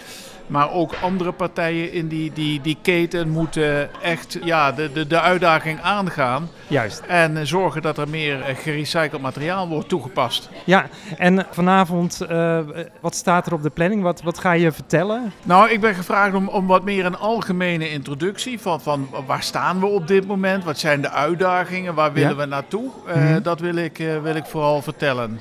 maar 0.47 0.71
ook 0.71 0.93
andere 1.01 1.31
partijen 1.31 1.91
in 1.91 2.07
die, 2.07 2.31
die, 2.33 2.61
die 2.61 2.77
keten 2.81 3.29
moeten 3.29 3.89
echt 4.01 4.37
ja, 4.43 4.71
de, 4.71 4.91
de, 4.91 5.07
de 5.07 5.19
uitdaging 5.19 5.81
aangaan. 5.81 6.49
Juist. 6.67 6.99
En 7.07 7.47
zorgen 7.47 7.81
dat 7.81 7.97
er 7.97 8.09
meer 8.09 8.37
gerecycled 8.55 9.21
materiaal 9.21 9.67
wordt 9.67 9.89
toegepast. 9.89 10.49
Ja, 10.63 10.87
en 11.17 11.45
vanavond, 11.51 12.21
uh, 12.29 12.59
wat 12.99 13.15
staat 13.15 13.45
er 13.47 13.53
op 13.53 13.63
de 13.63 13.69
planning? 13.69 14.01
Wat, 14.01 14.21
wat 14.21 14.39
ga 14.39 14.51
je 14.51 14.71
vertellen? 14.71 15.33
Nou, 15.43 15.69
ik 15.69 15.81
ben 15.81 15.95
gevraagd 15.95 16.35
om, 16.35 16.47
om 16.47 16.67
wat 16.67 16.83
meer 16.83 17.05
een 17.05 17.17
algemene 17.17 17.89
introductie 17.93 18.59
van, 18.59 18.81
van 18.81 19.09
waar 19.25 19.43
staan 19.43 19.79
we 19.79 19.85
op 19.85 20.07
dit 20.07 20.27
moment? 20.27 20.63
Wat 20.63 20.79
zijn 20.79 21.01
de 21.01 21.09
uitdagingen? 21.09 21.93
Waar 21.93 22.13
willen 22.13 22.29
ja. 22.29 22.35
we 22.35 22.45
naartoe? 22.45 22.91
Uh, 23.07 23.15
mm 23.15 23.27
-hmm. 23.27 23.41
Dat 23.41 23.59
wil 23.59 23.75
ik, 23.75 23.99
uh, 23.99 24.21
wil 24.21 24.35
ik 24.35 24.45
vooral 24.45 24.81
vertellen. 24.81 25.39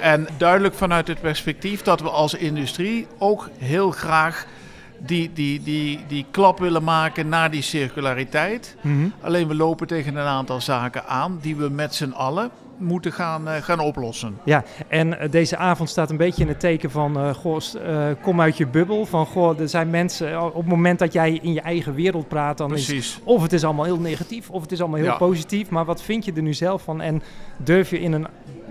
En 0.00 0.26
duidelijk 0.38 0.74
vanuit 0.74 1.08
het 1.08 1.20
perspectief 1.20 1.82
dat 1.82 2.00
we 2.00 2.10
als 2.10 2.34
industrie 2.34 3.06
ook 3.18 3.48
heel 3.58 3.90
graag 3.90 4.46
die, 4.98 5.32
die, 5.32 5.62
die, 5.62 6.04
die 6.08 6.26
klap 6.30 6.58
willen 6.58 6.84
maken 6.84 7.28
naar 7.28 7.50
die 7.50 7.62
circulariteit. 7.62 8.76
Mm 8.80 8.94
-hmm. 8.94 9.12
Alleen 9.20 9.48
we 9.48 9.54
lopen 9.54 9.86
tegen 9.86 10.16
een 10.16 10.26
aantal 10.26 10.60
zaken 10.60 11.06
aan 11.06 11.38
die 11.42 11.56
we 11.56 11.68
met 11.68 11.94
z'n 11.94 12.10
allen 12.10 12.50
moeten 12.82 13.12
gaan, 13.12 13.48
eh, 13.48 13.62
gaan 13.62 13.78
oplossen. 13.80 14.38
Ja, 14.44 14.64
en 14.88 15.18
eh, 15.18 15.30
deze 15.30 15.56
avond 15.56 15.88
staat 15.88 16.10
een 16.10 16.16
beetje 16.16 16.42
in 16.42 16.48
het 16.48 16.60
teken 16.60 16.90
van, 16.90 17.16
eh, 17.16 17.34
goh, 17.34 17.60
kom 18.22 18.40
uit 18.40 18.56
je 18.56 18.66
bubbel. 18.66 19.06
Van, 19.06 19.26
goh, 19.26 19.60
er 19.60 19.68
zijn 19.68 19.90
mensen, 19.90 20.42
op 20.44 20.54
het 20.54 20.66
moment 20.66 20.98
dat 20.98 21.12
jij 21.12 21.38
in 21.42 21.52
je 21.52 21.60
eigen 21.60 21.94
wereld 21.94 22.28
praat, 22.28 22.58
dan 22.58 22.74
is 22.74 22.84
Precies. 22.84 23.20
of 23.24 23.42
het 23.42 23.52
is 23.52 23.64
allemaal 23.64 23.84
heel 23.84 23.98
negatief, 23.98 24.50
of 24.50 24.62
het 24.62 24.72
is 24.72 24.80
allemaal 24.80 24.98
heel 24.98 25.08
Ja. 25.08 25.16
positief. 25.16 25.70
Maar 25.70 25.84
wat 25.84 26.02
vind 26.02 26.24
je 26.24 26.32
er 26.32 26.42
nu 26.42 26.54
zelf 26.54 26.82
van? 26.82 27.00
En 27.00 27.22
durf 27.56 27.90
je 27.90 28.00
in 28.00 28.12
een, 28.12 28.26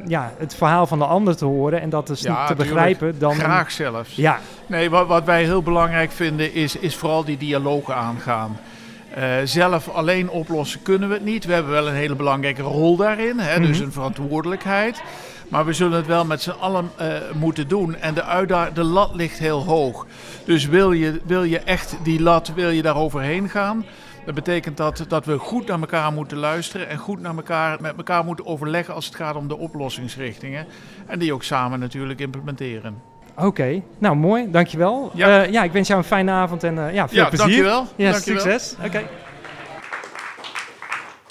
ja, 0.08 0.34
het 0.38 0.56
verhaal 0.56 0.88
van 0.88 1.00
de 1.00 1.06
ander 1.06 1.36
te 1.38 1.46
horen 1.46 1.82
en 1.82 1.90
dat 1.90 2.08
dus 2.08 2.22
Ja, 2.22 2.46
te 2.46 2.56
begrijpen? 2.56 3.20
Dan 3.20 3.36
Graag 3.36 3.72
zelfs. 3.72 4.16
Ja, 4.16 4.40
Nee, 4.68 4.90
wat, 4.90 5.08
wat 5.08 5.24
wij 5.24 5.44
heel 5.44 5.62
belangrijk 5.64 6.12
vinden 6.12 6.54
is, 6.54 6.76
is 6.76 6.96
vooral 6.96 7.24
die 7.24 7.38
dialogen 7.38 7.96
aangaan. 7.96 8.58
Eh, 9.16 9.34
zelf 9.44 9.90
alleen 9.90 10.30
oplossen 10.30 10.82
kunnen 10.82 11.08
we 11.10 11.14
het 11.14 11.24
niet. 11.24 11.46
We 11.46 11.54
hebben 11.54 11.72
wel 11.72 11.88
een 11.88 11.94
hele 11.94 12.16
belangrijke 12.16 12.62
rol 12.62 12.96
daarin, 12.96 13.40
hè, 13.40 13.60
dus 13.60 13.78
Mhm. 13.78 13.86
een 13.86 13.92
verantwoordelijkheid. 13.92 15.02
Maar 15.50 15.66
we 15.66 15.74
zullen 15.74 15.98
het 15.98 16.08
wel 16.08 16.26
met 16.26 16.42
z'n 16.42 16.50
allen 16.60 16.92
eh, 16.98 17.08
moeten 17.34 17.68
doen. 17.68 17.96
En 17.96 18.14
de, 18.14 18.70
de 18.74 18.84
lat 18.84 19.16
ligt 19.16 19.40
heel 19.40 19.64
hoog. 19.66 20.06
Dus 20.46 20.66
wil 20.66 20.92
je, 20.92 21.22
wil 21.26 21.44
je 21.44 21.60
echt 21.60 21.96
die 22.04 22.22
lat, 22.22 22.54
wil 22.54 22.70
je 22.70 22.82
daar 22.82 22.96
overheen 22.98 23.50
gaan? 23.50 23.86
Dat 24.26 24.36
betekent 24.36 24.78
dat, 24.78 25.06
dat 25.08 25.26
we 25.26 25.38
goed 25.38 25.68
naar 25.68 25.80
elkaar 25.80 26.12
moeten 26.12 26.38
luisteren 26.38 26.90
en 26.90 26.98
goed 26.98 27.20
naar 27.22 27.36
elkaar, 27.36 27.82
met 27.82 27.98
elkaar 27.98 28.26
moeten 28.26 28.46
overleggen 28.46 28.94
als 28.94 29.06
het 29.06 29.16
gaat 29.16 29.36
om 29.36 29.48
de 29.48 29.58
oplossingsrichtingen. 29.58 30.66
En 31.08 31.20
die 31.20 31.34
ook 31.34 31.44
samen 31.44 31.80
natuurlijk 31.80 32.20
implementeren. 32.20 33.02
Oké. 33.36 33.82
Nou, 33.98 34.16
mooi. 34.16 34.52
Dankjewel. 34.52 35.12
Ja. 35.16 35.28
ja. 35.28 35.42
ja, 35.44 35.64
ik 35.64 35.72
wens 35.72 35.88
jou 35.88 36.00
een 36.00 36.06
fijne 36.08 36.32
avond 36.32 36.64
en 36.64 36.88
eh, 36.88 36.94
ja, 36.94 37.08
veel 37.08 37.18
Ja, 37.18 37.28
plezier. 37.30 37.46
dankjewel. 37.48 37.88
Ja, 37.96 38.12
Dankjewel. 38.12 38.42
succes. 38.42 38.76
Oké. 38.86 39.10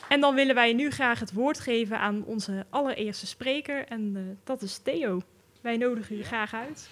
En 0.08 0.20
dan 0.20 0.34
willen 0.34 0.54
wij 0.54 0.72
nu 0.72 0.90
graag 0.90 1.20
het 1.20 1.32
woord 1.32 1.60
geven 1.60 1.98
aan 1.98 2.22
onze 2.26 2.66
allereerste 2.70 3.26
spreker. 3.26 3.84
En 3.88 4.12
eh, 4.16 4.22
dat 4.44 4.62
is 4.62 4.78
Theo. 4.82 5.22
Wij 5.60 5.76
nodigen 5.76 6.18
u 6.18 6.22
graag 6.22 6.54
uit. 6.54 6.88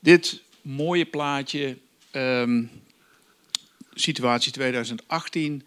Dit 0.00 0.42
mooie 0.62 1.04
plaatje, 1.04 1.76
ehm, 2.10 2.62
situatie 3.94 4.52
2018, 4.52 5.66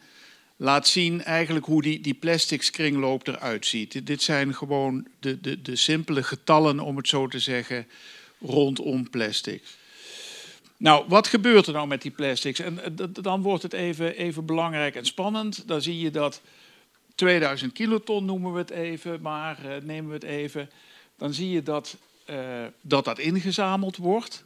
laat 0.55 0.87
zien 0.87 1.23
eigenlijk 1.23 1.65
hoe 1.65 1.81
die, 1.81 2.01
die 2.01 2.13
plastic 2.13 2.67
kringloop 2.71 3.27
eruit 3.27 3.65
ziet. 3.65 3.91
Dit, 3.91 4.07
dit 4.07 4.21
zijn 4.21 4.55
gewoon 4.55 5.07
de, 5.19 5.41
de, 5.41 5.61
de 5.61 5.75
simpele 5.75 6.23
getallen, 6.23 6.79
om 6.79 6.97
het 6.97 7.07
zo 7.07 7.27
te 7.27 7.39
zeggen, 7.39 7.87
rondom 8.39 9.09
plastic. 9.09 9.63
Nou, 10.77 11.05
wat 11.07 11.27
gebeurt 11.27 11.67
er 11.67 11.73
nou 11.73 11.87
met 11.87 12.01
die 12.01 12.11
plastics? 12.11 12.59
En 12.59 12.83
eh, 12.83 13.05
dan 13.11 13.41
wordt 13.41 13.63
het 13.63 13.73
even, 13.73 14.15
even 14.15 14.45
belangrijk 14.45 14.95
en 14.95 15.05
spannend. 15.05 15.67
Dan 15.67 15.81
zie 15.81 15.99
je 15.99 16.11
dat 16.11 16.41
2000 17.15 17.73
kiloton 17.73 18.25
noemen 18.25 18.53
we 18.53 18.59
het 18.59 18.69
even, 18.69 19.21
maar 19.21 19.65
eh, 19.65 19.81
nemen 19.81 20.07
we 20.07 20.13
het 20.13 20.23
even. 20.23 20.69
Dan 21.17 21.33
zie 21.33 21.49
je 21.49 21.63
dat 21.63 21.97
eh, 22.29 22.65
dat, 22.81 23.05
dat 23.05 23.19
ingezameld 23.19 23.97
wordt. 23.97 24.43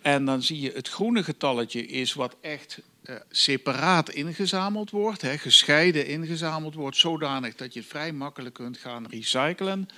En 0.00 0.24
dan 0.24 0.42
zie 0.42 0.60
je 0.60 0.72
het 0.74 0.88
groene 0.88 1.22
getalletje 1.24 1.86
is 1.86 2.12
wat 2.12 2.36
echt 2.40 2.78
eh, 3.02 3.16
separaat 3.30 4.10
ingezameld 4.10 4.90
wordt, 4.90 5.22
hè, 5.22 5.38
gescheiden 5.38 6.06
ingezameld 6.06 6.74
wordt, 6.74 6.96
zodanig 6.96 7.54
dat 7.54 7.72
je 7.72 7.80
het 7.80 7.88
vrij 7.88 8.12
makkelijk 8.12 8.54
kunt 8.54 8.78
gaan 8.78 9.06
recyclen. 9.06 9.88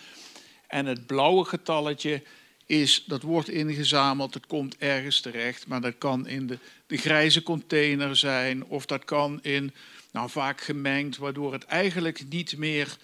En 0.67 0.87
het 0.87 1.07
blauwe 1.07 1.45
getalletje 1.45 2.23
is, 2.67 3.05
dat 3.07 3.23
wordt 3.23 3.49
ingezameld, 3.49 4.35
het 4.35 4.47
komt 4.47 4.77
ergens 4.77 5.21
terecht, 5.21 5.67
maar 5.67 5.81
dat 5.81 5.99
kan 5.99 6.27
in 6.27 6.47
de, 6.47 6.59
de 6.87 6.97
grijze 6.97 7.43
container 7.43 8.17
zijn 8.17 8.65
of 8.65 8.87
dat 8.87 9.05
kan 9.05 9.39
in, 9.43 9.75
nou 10.13 10.31
vaak 10.31 10.61
gemengd, 10.61 11.17
waardoor 11.17 11.53
het 11.53 11.65
eigenlijk 11.65 12.29
niet 12.29 12.57
meer 12.57 12.97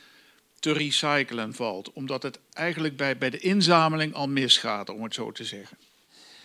te 0.58 0.72
recyclen 0.72 1.54
valt. 1.54 1.92
Omdat 1.92 2.22
het 2.22 2.38
eigenlijk 2.52 2.96
bij, 2.96 3.18
bij 3.18 3.30
de 3.30 3.38
inzameling 3.38 4.14
al 4.14 4.28
misgaat, 4.28 4.88
om 4.88 5.02
het 5.02 5.14
zo 5.14 5.32
te 5.32 5.44
zeggen. 5.44 5.76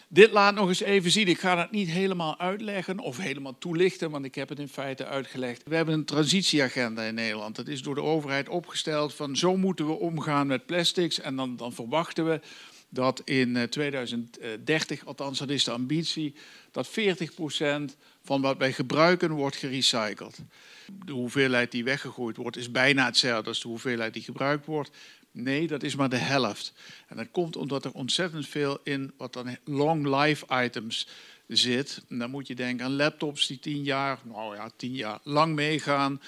Dit 0.08 0.32
laat 0.32 0.56
nog 0.56 0.68
eens 0.68 0.82
even 0.82 1.12
zien. 1.12 1.28
Ik 1.28 1.40
ga 1.40 1.58
het 1.58 1.72
niet 1.72 1.90
helemaal 1.90 2.40
uitleggen 2.40 3.00
of 3.00 3.18
helemaal 3.18 3.58
toelichten, 3.58 4.12
want 4.12 4.26
ik 4.26 4.36
heb 4.36 4.50
het 4.50 4.60
in 4.60 4.68
feite 4.68 5.06
uitgelegd. 5.06 5.62
We 5.66 5.76
hebben 5.76 5.94
een 5.94 6.06
transitieagenda 6.06 7.04
in 7.04 7.14
Nederland. 7.14 7.56
Dat 7.56 7.68
is 7.68 7.82
door 7.82 7.96
de 7.96 8.02
overheid 8.02 8.50
opgesteld 8.50 9.14
van 9.14 9.36
zo 9.36 9.58
moeten 9.58 9.88
we 9.88 9.94
omgaan 9.94 10.48
met 10.48 10.66
plastics. 10.66 11.20
En 11.20 11.36
dan, 11.36 11.56
dan 11.56 11.74
verwachten 11.74 12.26
we 12.26 12.40
dat 12.96 13.22
in 13.26 13.56
eh, 13.56 13.64
2030, 13.64 15.06
althans 15.06 15.40
dat 15.40 15.50
is 15.50 15.64
de 15.64 15.72
ambitie, 15.72 16.36
dat 16.72 16.90
40% 16.90 16.92
van 18.24 18.42
wat 18.42 18.58
wij 18.58 18.74
gebruiken 18.74 19.32
wordt 19.32 19.56
gerecycled. 19.56 20.40
De 21.06 21.12
hoeveelheid 21.12 21.72
die 21.72 21.84
weggegooid 21.84 22.38
wordt 22.38 22.58
is 22.58 22.72
bijna 22.72 23.06
hetzelfde 23.06 23.50
als 23.50 23.62
de 23.62 23.68
hoeveelheid 23.68 24.14
die 24.14 24.24
gebruikt 24.24 24.66
wordt. 24.66 24.92
Nee, 25.32 25.68
dat 25.68 25.84
is 25.84 25.96
maar 25.96 26.10
de 26.10 26.18
helft. 26.18 26.74
En 27.08 27.18
dat 27.18 27.28
komt 27.32 27.56
omdat 27.56 27.86
er 27.86 27.92
ontzettend 27.92 28.48
veel 28.48 28.80
in 28.84 29.12
wat 29.18 29.34
dan 29.34 29.58
long 29.64 30.22
life 30.22 30.46
items 30.64 31.08
zit. 31.48 32.02
Dan 32.10 32.30
moet 32.30 32.48
je 32.48 32.56
denken 32.56 32.86
aan 32.86 32.96
laptops 32.96 33.48
die 33.48 33.60
tien 33.60 33.84
jaar, 33.84 34.20
nou 34.24 34.56
ja, 34.56 34.70
tien 34.76 34.94
jaar 34.94 35.20
lang 35.24 35.56
meegaan. 35.56 36.22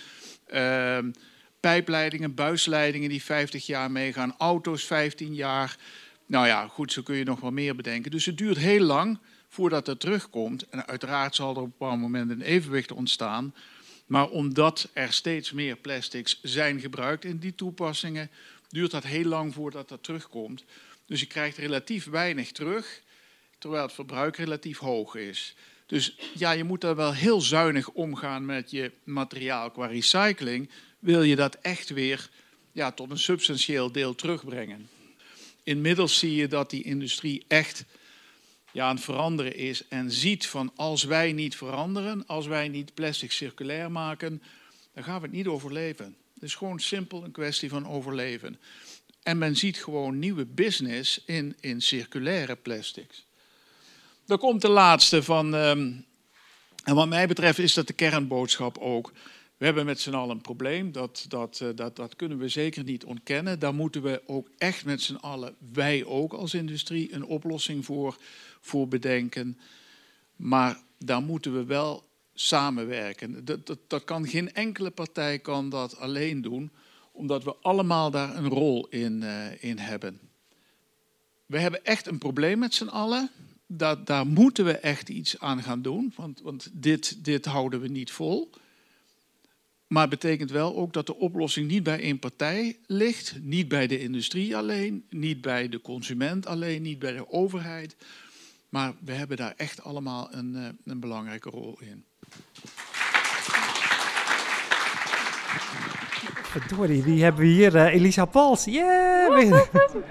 Ehm, 0.45 1.11
pijpleidingen, 1.59 2.33
buisleidingen 2.33 3.09
die 3.09 3.23
50 3.23 3.65
jaar 3.65 3.91
meegaan. 3.91 4.35
Auto's 4.37 4.83
15 4.83 5.35
jaar. 5.35 5.77
Nou 6.27 6.47
ja, 6.47 6.67
goed, 6.67 6.91
zo 6.91 7.01
kun 7.01 7.15
je 7.15 7.23
nog 7.23 7.39
wel 7.39 7.51
meer 7.51 7.75
bedenken. 7.75 8.11
Dus 8.11 8.25
het 8.25 8.37
duurt 8.37 8.57
heel 8.57 8.83
lang 8.83 9.19
voordat 9.47 9.87
het 9.87 9.99
terugkomt. 9.99 10.69
En 10.69 10.87
uiteraard 10.87 11.35
zal 11.35 11.49
er 11.49 11.57
op 11.57 11.63
een 11.63 11.73
bepaald 11.77 11.99
moment 11.99 12.31
een 12.31 12.41
evenwicht 12.41 12.91
ontstaan. 12.91 13.53
Maar 14.05 14.29
omdat 14.29 14.89
er 14.93 15.13
steeds 15.13 15.51
meer 15.51 15.75
plastics 15.75 16.39
zijn 16.41 16.79
gebruikt 16.79 17.25
in 17.25 17.37
die 17.37 17.55
toepassingen, 17.55 18.29
duurt 18.69 18.91
dat 18.91 19.03
heel 19.03 19.23
lang 19.25 19.53
voordat 19.53 19.89
dat 19.89 20.03
terugkomt. 20.03 20.63
Dus 21.05 21.19
je 21.19 21.25
krijgt 21.25 21.57
relatief 21.57 22.05
weinig 22.05 22.51
terug, 22.51 23.01
terwijl 23.57 23.83
het 23.83 23.93
verbruik 23.93 24.37
relatief 24.37 24.77
hoog 24.77 25.15
is. 25.15 25.55
Dus 25.85 26.17
ja, 26.33 26.51
je 26.51 26.63
moet 26.63 26.81
daar 26.81 26.95
wel 26.95 27.13
heel 27.13 27.41
zuinig 27.41 27.89
omgaan 27.89 28.45
met 28.45 28.71
je 28.71 28.91
materiaal 29.03 29.71
qua 29.71 29.85
recycling. 29.85 30.69
Wil 30.99 31.21
je 31.21 31.35
dat 31.35 31.55
echt 31.55 31.89
weer 31.89 32.29
ja, 32.71 32.91
tot 32.91 33.11
een 33.11 33.19
substantieel 33.19 33.91
deel 33.91 34.15
terugbrengen? 34.15 34.89
Inmiddels 35.67 36.19
zie 36.19 36.35
je 36.35 36.47
dat 36.47 36.69
die 36.69 36.83
industrie 36.83 37.45
echt 37.47 37.85
ja, 38.71 38.87
aan 38.87 38.95
het 38.95 39.03
veranderen 39.03 39.55
is 39.55 39.87
en 39.87 40.11
ziet 40.11 40.47
van 40.47 40.71
als 40.75 41.03
wij 41.03 41.31
niet 41.31 41.55
veranderen, 41.55 42.27
als 42.27 42.45
wij 42.45 42.67
niet 42.67 42.93
plastic 42.93 43.31
circulair 43.31 43.91
maken, 43.91 44.41
dan 44.93 45.03
gaan 45.03 45.15
we 45.21 45.27
het 45.27 45.35
niet 45.35 45.47
overleven. 45.47 46.15
Het 46.33 46.43
is 46.43 46.55
gewoon 46.55 46.79
simpel 46.79 47.23
een 47.23 47.31
kwestie 47.31 47.69
van 47.69 47.87
overleven. 47.87 48.59
En 49.23 49.37
men 49.37 49.55
ziet 49.55 49.83
gewoon 49.83 50.19
nieuwe 50.19 50.45
business 50.45 51.21
in, 51.25 51.55
in 51.59 51.81
circulaire 51.81 52.55
plastics. 52.55 53.25
Dan 54.25 54.37
komt 54.37 54.61
de 54.61 54.69
laatste 54.69 55.23
van, 55.23 55.55
ehm, 55.55 55.91
en 56.83 56.95
wat 56.95 57.07
mij 57.07 57.27
betreft 57.27 57.59
is 57.59 57.73
dat 57.73 57.87
de 57.87 57.93
kernboodschap 57.93 58.77
ook. 58.77 59.11
We 59.57 59.65
hebben 59.65 59.85
met 59.85 59.99
z'n 59.99 60.13
allen 60.13 60.35
een 60.35 60.41
probleem, 60.41 60.91
dat, 60.91 61.25
dat, 61.27 61.59
eh, 61.61 61.69
dat, 61.75 61.95
dat 61.95 62.15
kunnen 62.15 62.37
we 62.37 62.47
zeker 62.47 62.83
niet 62.83 63.05
ontkennen. 63.05 63.59
Daar 63.59 63.73
moeten 63.73 64.01
we 64.01 64.21
ook 64.25 64.49
echt 64.57 64.85
met 64.85 65.01
z'n 65.01 65.15
allen, 65.15 65.55
wij 65.73 66.05
ook 66.05 66.33
als 66.33 66.53
industrie, 66.53 67.13
een 67.13 67.25
oplossing 67.25 67.85
voor, 67.85 68.17
voor 68.61 68.87
bedenken. 68.87 69.57
Maar 70.35 70.81
daar 70.97 71.21
moeten 71.21 71.53
we 71.53 71.65
wel 71.65 72.03
samenwerken. 72.33 73.45
Dat, 73.45 73.65
dat, 73.65 73.79
dat 73.87 74.03
kan 74.03 74.27
geen 74.27 74.53
enkele 74.53 74.89
partij 74.89 75.39
kan 75.39 75.69
dat 75.69 75.97
alleen 75.97 76.41
doen, 76.41 76.71
omdat 77.11 77.43
we 77.43 77.55
allemaal 77.61 78.11
daar 78.11 78.35
een 78.35 78.49
rol 78.49 78.87
in, 78.87 79.23
eh, 79.23 79.63
in 79.63 79.77
hebben. 79.77 80.19
We 81.45 81.59
hebben 81.59 81.85
echt 81.85 82.07
een 82.07 82.17
probleem 82.17 82.59
met 82.59 82.73
z'n 82.73 82.87
allen. 82.87 83.29
Dat, 83.67 84.07
daar 84.07 84.27
moeten 84.27 84.65
we 84.65 84.77
echt 84.77 85.09
iets 85.09 85.39
aan 85.39 85.63
gaan 85.63 85.81
doen, 85.81 86.13
want, 86.15 86.41
want 86.41 86.69
dit, 86.73 87.25
dit 87.25 87.45
houden 87.45 87.79
we 87.79 87.87
niet 87.87 88.11
vol. 88.11 88.49
Maar 89.87 90.07
betekent 90.07 90.51
wel 90.51 90.75
ook 90.75 90.93
dat 90.93 91.05
de 91.05 91.15
oplossing 91.15 91.67
niet 91.67 91.83
bij 91.83 91.99
één 91.99 92.19
partij 92.19 92.77
ligt, 92.85 93.35
niet 93.41 93.67
bij 93.67 93.87
de 93.87 93.99
industrie 93.99 94.57
alleen, 94.57 95.05
niet 95.09 95.41
bij 95.41 95.69
de 95.69 95.81
consument 95.81 96.45
alleen, 96.45 96.81
niet 96.81 96.99
bij 96.99 97.11
de 97.11 97.29
overheid. 97.29 97.95
Maar 98.69 98.93
we 98.99 99.11
hebben 99.11 99.37
daar 99.37 99.53
echt 99.57 99.83
allemaal 99.83 100.33
een, 100.33 100.55
eh, 100.55 100.67
een 100.85 100.99
belangrijke 100.99 101.49
rol 101.49 101.79
in. 101.79 102.05
Verdorie, 106.47 107.03
wie 107.03 107.23
hebben 107.23 107.41
we 107.41 107.47
hier? 107.47 107.75
Eh, 107.75 107.93
Elisa 107.93 108.25
Pals. 108.25 108.65
Yeah! 108.65 109.27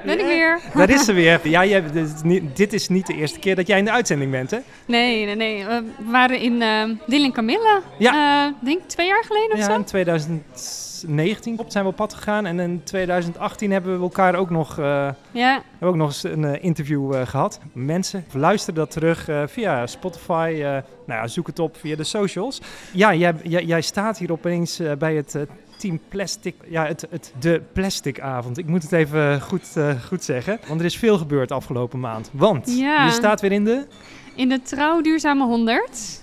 Ben 0.05 0.19
ik 0.19 0.27
weer? 0.27 0.61
Daar 0.75 0.91
is 0.91 1.05
ze 1.05 1.13
weer. 1.13 1.49
Ja, 1.49 1.65
jij, 1.65 1.83
dit, 1.93 2.15
is 2.15 2.23
niet, 2.23 2.57
dit 2.57 2.73
is 2.73 2.89
niet 2.89 3.07
de 3.07 3.15
eerste 3.15 3.39
keer 3.39 3.57
dat 3.57 3.67
jij 3.67 3.79
in 3.79 3.85
de 3.85 3.91
uitzending 3.91 4.31
bent, 4.31 4.51
hè? 4.51 4.59
Nee, 4.87 5.25
nee, 5.25 5.35
nee. 5.35 5.65
We 5.65 5.85
waren 6.11 6.41
in 6.41 6.63
uh, 7.09 7.33
Camilla. 7.33 7.81
Ja. 7.99 8.47
Uh, 8.47 8.55
denk 8.65 8.81
twee 8.87 9.07
jaar 9.07 9.25
geleden 9.25 9.53
of 9.53 9.59
ja, 9.59 9.65
zo? 9.65 9.75
in 9.75 9.85
2019 9.85 11.61
zijn 11.67 11.85
we 11.85 11.91
op 11.91 11.97
pad 11.97 12.15
gegaan. 12.15 12.47
En 12.47 12.61
in 12.61 12.83
2018 12.85 13.71
hebben 13.71 13.97
we 13.97 14.03
elkaar 14.03 14.35
ook 14.35 14.51
nog, 14.51 14.79
uh, 14.79 15.09
ja. 15.31 15.63
hebben 15.71 15.89
ook 15.89 15.97
nog 15.97 16.09
eens 16.09 16.23
een 16.23 16.63
interview 16.63 17.25
gehad. 17.25 17.61
Mensen, 17.73 18.25
luister 18.33 18.75
dat 18.75 18.91
terug 18.91 19.29
via 19.47 19.87
Spotify. 19.87 20.59
nou 20.61 20.83
ja, 21.07 21.27
zoek 21.27 21.47
het 21.47 21.59
op 21.59 21.77
via 21.77 21.97
de 21.97 22.05
socials. 22.05 22.61
Ja, 22.93 23.15
jij, 23.15 23.35
jij, 23.43 23.65
jij 23.65 23.81
staat 23.81 24.19
hier 24.19 24.33
opeens 24.33 24.81
bij 24.99 25.15
het 25.15 25.37
Team 25.77 26.01
Plastic. 26.09 26.55
Ja, 26.69 26.87
het, 26.87 27.07
het, 27.11 27.33
de 27.39 27.63
plasticavond. 27.73 28.59
Ik 28.59 28.67
moet 28.67 28.83
het 28.83 28.93
even 28.93 29.41
goed, 29.41 29.73
uh, 29.79 29.91
goed 30.09 30.25
zeggen. 30.25 30.59
Want 30.69 30.81
er 30.81 30.87
is 30.87 30.97
veel 30.97 31.19
gebeurd 31.19 31.53
afgelopen 31.53 32.01
maand. 32.01 32.31
Want 32.33 32.77
Ja. 32.79 33.05
je 33.05 33.11
staat 33.11 33.41
weer 33.41 33.53
in 33.53 33.65
de... 33.65 33.87
In 34.35 34.49
de 34.49 34.63
Trouw 34.63 35.01
Duurzame 35.01 35.45
100 35.45 36.21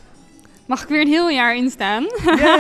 mag 0.68 0.82
ik 0.82 0.88
weer 0.88 1.02
een 1.02 1.08
heel 1.08 1.30
jaar 1.30 1.56
in 1.56 1.70
staan. 1.70 2.06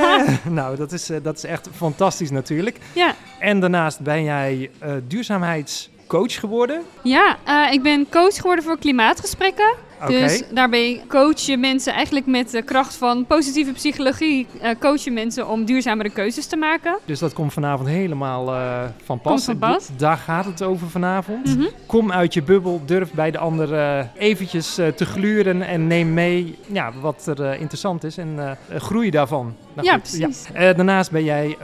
nou, 0.50 0.76
dat 0.76 0.92
is, 0.92 1.10
eh, 1.10 1.18
dat 1.24 1.38
is 1.38 1.44
echt 1.44 1.70
fantastisch 1.76 2.32
natuurlijk. 2.32 2.78
Ja. 2.94 3.16
En 3.40 3.60
daarnaast 3.60 4.00
ben 4.00 4.24
jij 4.24 4.70
eh, 4.80 4.92
duurzaamheidscoach 5.08 6.40
geworden. 6.40 6.82
Ja, 7.04 7.38
eh, 7.44 7.72
ik 7.72 7.84
ben 7.84 8.10
coach 8.10 8.36
geworden 8.36 8.64
voor 8.64 8.78
klimaatgesprekken. 8.80 9.74
Dus 10.08 10.44
daarbij 10.52 11.02
coach 11.08 11.40
je 11.40 11.58
mensen 11.58 11.94
eigenlijk 11.94 12.26
met 12.26 12.50
de 12.50 12.62
kracht 12.62 12.96
van 12.96 13.26
positieve 13.26 13.72
psychologie... 13.72 14.48
eh, 14.62 14.70
coach 14.80 15.04
je 15.04 15.12
mensen 15.12 15.48
om 15.50 15.66
duurzamere 15.66 16.10
keuzes 16.10 16.46
te 16.46 16.56
maken. 16.56 16.98
Dus 17.06 17.20
dat 17.20 17.34
komt 17.34 17.54
vanavond 17.54 17.90
helemaal 17.90 18.54
eh, 18.54 18.84
van 19.04 19.22
pas. 19.22 19.32
Komt 19.32 19.60
van 19.60 19.70
pas. 19.70 19.90
Daar 19.98 20.18
gaat 20.18 20.46
het 20.46 20.64
over 20.64 20.90
vanavond. 20.90 21.58
Mhm. 21.58 21.68
Kom 21.86 22.12
uit 22.12 22.34
je 22.34 22.42
bubbel, 22.44 22.82
durf 22.86 23.12
bij 23.12 23.32
de 23.32 23.38
ander 23.38 23.74
eh, 23.74 24.06
eventjes 24.18 24.74
te 24.74 25.06
gluren 25.06 25.62
en 25.62 25.88
neem 25.88 26.14
mee 26.14 26.58
ja, 26.66 26.92
wat 27.02 27.28
er 27.28 27.60
interessant 27.60 28.04
is 28.04 28.18
en 28.18 28.58
groei 28.78 29.10
daarvan. 29.10 29.56
Nou 29.74 29.88
Ja, 29.88 29.94
goed, 29.94 30.02
precies. 30.02 30.46
Daarnaast 30.54 31.12
ben 31.12 31.24
jij 31.24 31.58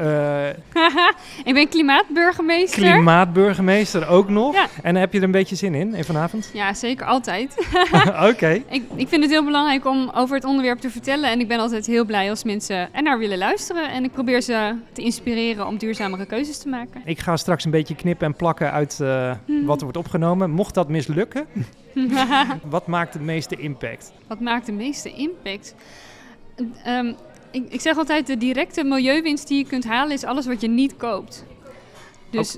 ik 1.43 1.53
ben 1.53 1.69
klimaatburgemeester. 1.69 2.81
klimaatburgemeester 2.81 4.07
ook 4.07 4.29
nog. 4.29 4.53
Ja. 4.53 4.67
En 4.83 4.95
heb 4.95 5.13
je 5.13 5.17
er 5.17 5.23
een 5.23 5.31
beetje 5.31 5.55
zin 5.55 5.75
in, 5.75 5.93
in 5.93 6.03
vanavond? 6.03 6.49
Ja, 6.53 6.73
zeker 6.73 7.05
altijd. 7.05 7.55
Oké. 7.91 8.27
ik, 8.69 8.83
ik 8.95 9.07
vind 9.07 9.21
het 9.21 9.31
heel 9.31 9.43
belangrijk 9.43 9.85
om 9.85 10.09
over 10.15 10.35
het 10.35 10.45
onderwerp 10.45 10.79
te 10.79 10.89
vertellen. 10.89 11.29
En 11.31 11.39
ik 11.39 11.47
ben 11.47 11.59
altijd 11.59 11.85
heel 11.85 12.05
blij 12.05 12.29
als 12.29 12.43
mensen 12.43 12.93
ernaar 12.93 13.17
willen 13.19 13.37
luisteren. 13.37 13.89
En 13.91 14.03
ik 14.03 14.11
probeer 14.11 14.41
ze 14.41 14.75
te 14.93 15.01
inspireren 15.01 15.67
om 15.67 15.77
duurzamere 15.77 16.25
keuzes 16.25 16.57
te 16.57 16.69
maken. 16.69 17.01
Ik 17.05 17.19
ga 17.19 17.37
straks 17.37 17.65
een 17.65 17.71
beetje 17.71 17.95
knippen 17.95 18.27
en 18.27 18.35
plakken 18.35 18.71
uit 18.71 18.99
eh, 18.99 19.35
Mhm. 19.45 19.65
wat 19.65 19.77
er 19.77 19.83
wordt 19.83 19.97
opgenomen. 19.97 20.51
Mocht 20.51 20.73
dat 20.73 20.89
mislukken, 20.89 21.45
wat 22.69 22.87
maakt 22.87 23.13
de 23.13 23.19
meeste 23.19 23.55
impact? 23.55 24.11
Wat 24.27 24.39
maakt 24.39 24.65
de 24.65 24.71
meeste 24.71 25.13
impact? 25.13 25.75
Ehm, 26.83 27.13
ik, 27.51 27.63
ik 27.69 27.81
zeg 27.81 27.97
altijd, 27.97 28.27
de 28.27 28.37
directe 28.37 28.83
milieuwinst 28.83 29.47
die 29.47 29.57
je 29.57 29.65
kunt 29.65 29.85
halen 29.85 30.13
is 30.13 30.23
alles 30.23 30.45
wat 30.45 30.61
je 30.61 30.67
niet 30.69 30.97
koopt. 30.97 31.45
Dus, 32.29 32.57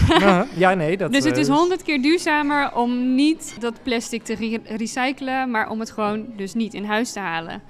Ja, 0.56 0.74
nee, 0.74 0.96
dat, 0.96 1.12
dus 1.12 1.24
het 1.24 1.36
is 1.36 1.48
eh, 1.48 1.54
honderd 1.54 1.82
keer 1.82 2.02
duurzamer 2.02 2.74
om 2.74 3.14
niet 3.14 3.56
dat 3.60 3.82
plastic 3.82 4.22
te 4.22 4.34
re- 4.34 4.76
recyclen, 4.76 5.50
maar 5.50 5.70
om 5.70 5.80
het 5.80 5.90
gewoon 5.90 6.26
dus 6.36 6.54
niet 6.54 6.74
in 6.74 6.84
huis 6.84 7.12
te 7.12 7.20
halen. 7.20 7.62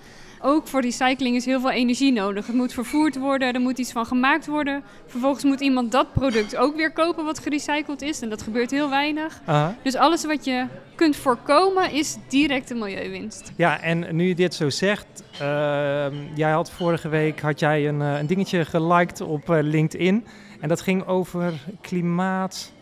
Ook 0.45 0.67
voor 0.67 0.81
recycling 0.81 1.37
is 1.37 1.45
heel 1.45 1.61
veel 1.61 1.71
energie 1.71 2.13
nodig. 2.13 2.47
Het 2.47 2.57
moet 2.57 2.73
vervoerd 2.73 3.19
worden, 3.19 3.53
er 3.53 3.61
moet 3.61 3.79
iets 3.79 3.93
van 3.93 4.07
gemaakt 4.07 4.47
worden. 4.47 4.83
Vervolgens 5.07 5.45
moet 5.45 5.61
iemand 5.61 5.93
dat 5.93 6.13
product 6.13 6.57
ook 6.57 6.77
weer 6.77 6.93
kopen 6.93 7.25
wat 7.25 7.39
gerecycled 7.39 8.03
is. 8.03 8.21
En 8.21 8.29
dat 8.29 8.43
gebeurt 8.43 8.71
heel 8.71 8.91
weinig. 8.91 9.41
Dus 9.83 9.95
alles 9.97 10.25
wat 10.25 10.45
je 10.45 10.67
kunt 10.95 11.17
voorkomen 11.17 11.93
is 11.93 12.17
directe 12.29 12.75
milieuwinst. 12.75 13.53
Ja, 13.57 13.81
en 13.81 14.17
nu 14.17 14.29
je 14.29 14.35
dit 14.35 14.55
zo 14.55 14.71
zegt, 14.71 15.23
ehm, 15.39 16.15
jij 16.35 16.51
had 16.51 16.71
vorige 16.71 17.09
week 17.09 17.41
had 17.41 17.61
jij 17.61 17.89
een, 17.89 18.03
eh, 18.03 18.19
een 18.19 18.27
dingetje 18.27 18.65
geliked 18.65 19.21
op 19.21 19.51
eh, 19.51 19.59
LinkedIn. 19.63 20.25
En 20.63 20.69
dat 20.69 20.81
ging 20.81 21.07
over 21.07 21.53
klimaat, 21.81 22.73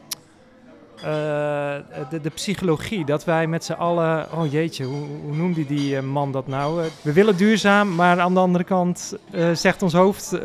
eh, 0.97 1.75
de, 2.11 2.21
de 2.23 2.31
psychologie. 2.31 3.05
Dat 3.05 3.25
wij 3.25 3.47
met 3.47 3.65
z'n 3.65 3.73
allen, 3.73 4.33
oh 4.33 4.53
jeetje, 4.53 4.85
hoe, 4.85 5.07
hoe 5.23 5.37
noemde 5.37 5.67
die 5.67 5.97
eh, 5.97 6.03
man 6.03 6.33
dat 6.33 6.47
nou? 6.47 6.83
Eh, 6.83 6.91
we 7.03 7.13
willen 7.13 7.37
duurzaam, 7.37 7.95
maar 7.95 8.21
aan 8.21 8.35
de 8.35 8.41
andere 8.41 8.65
kant 8.65 9.15
zegt 9.53 9.83
ons 9.83 9.93
hoofd, 9.93 10.39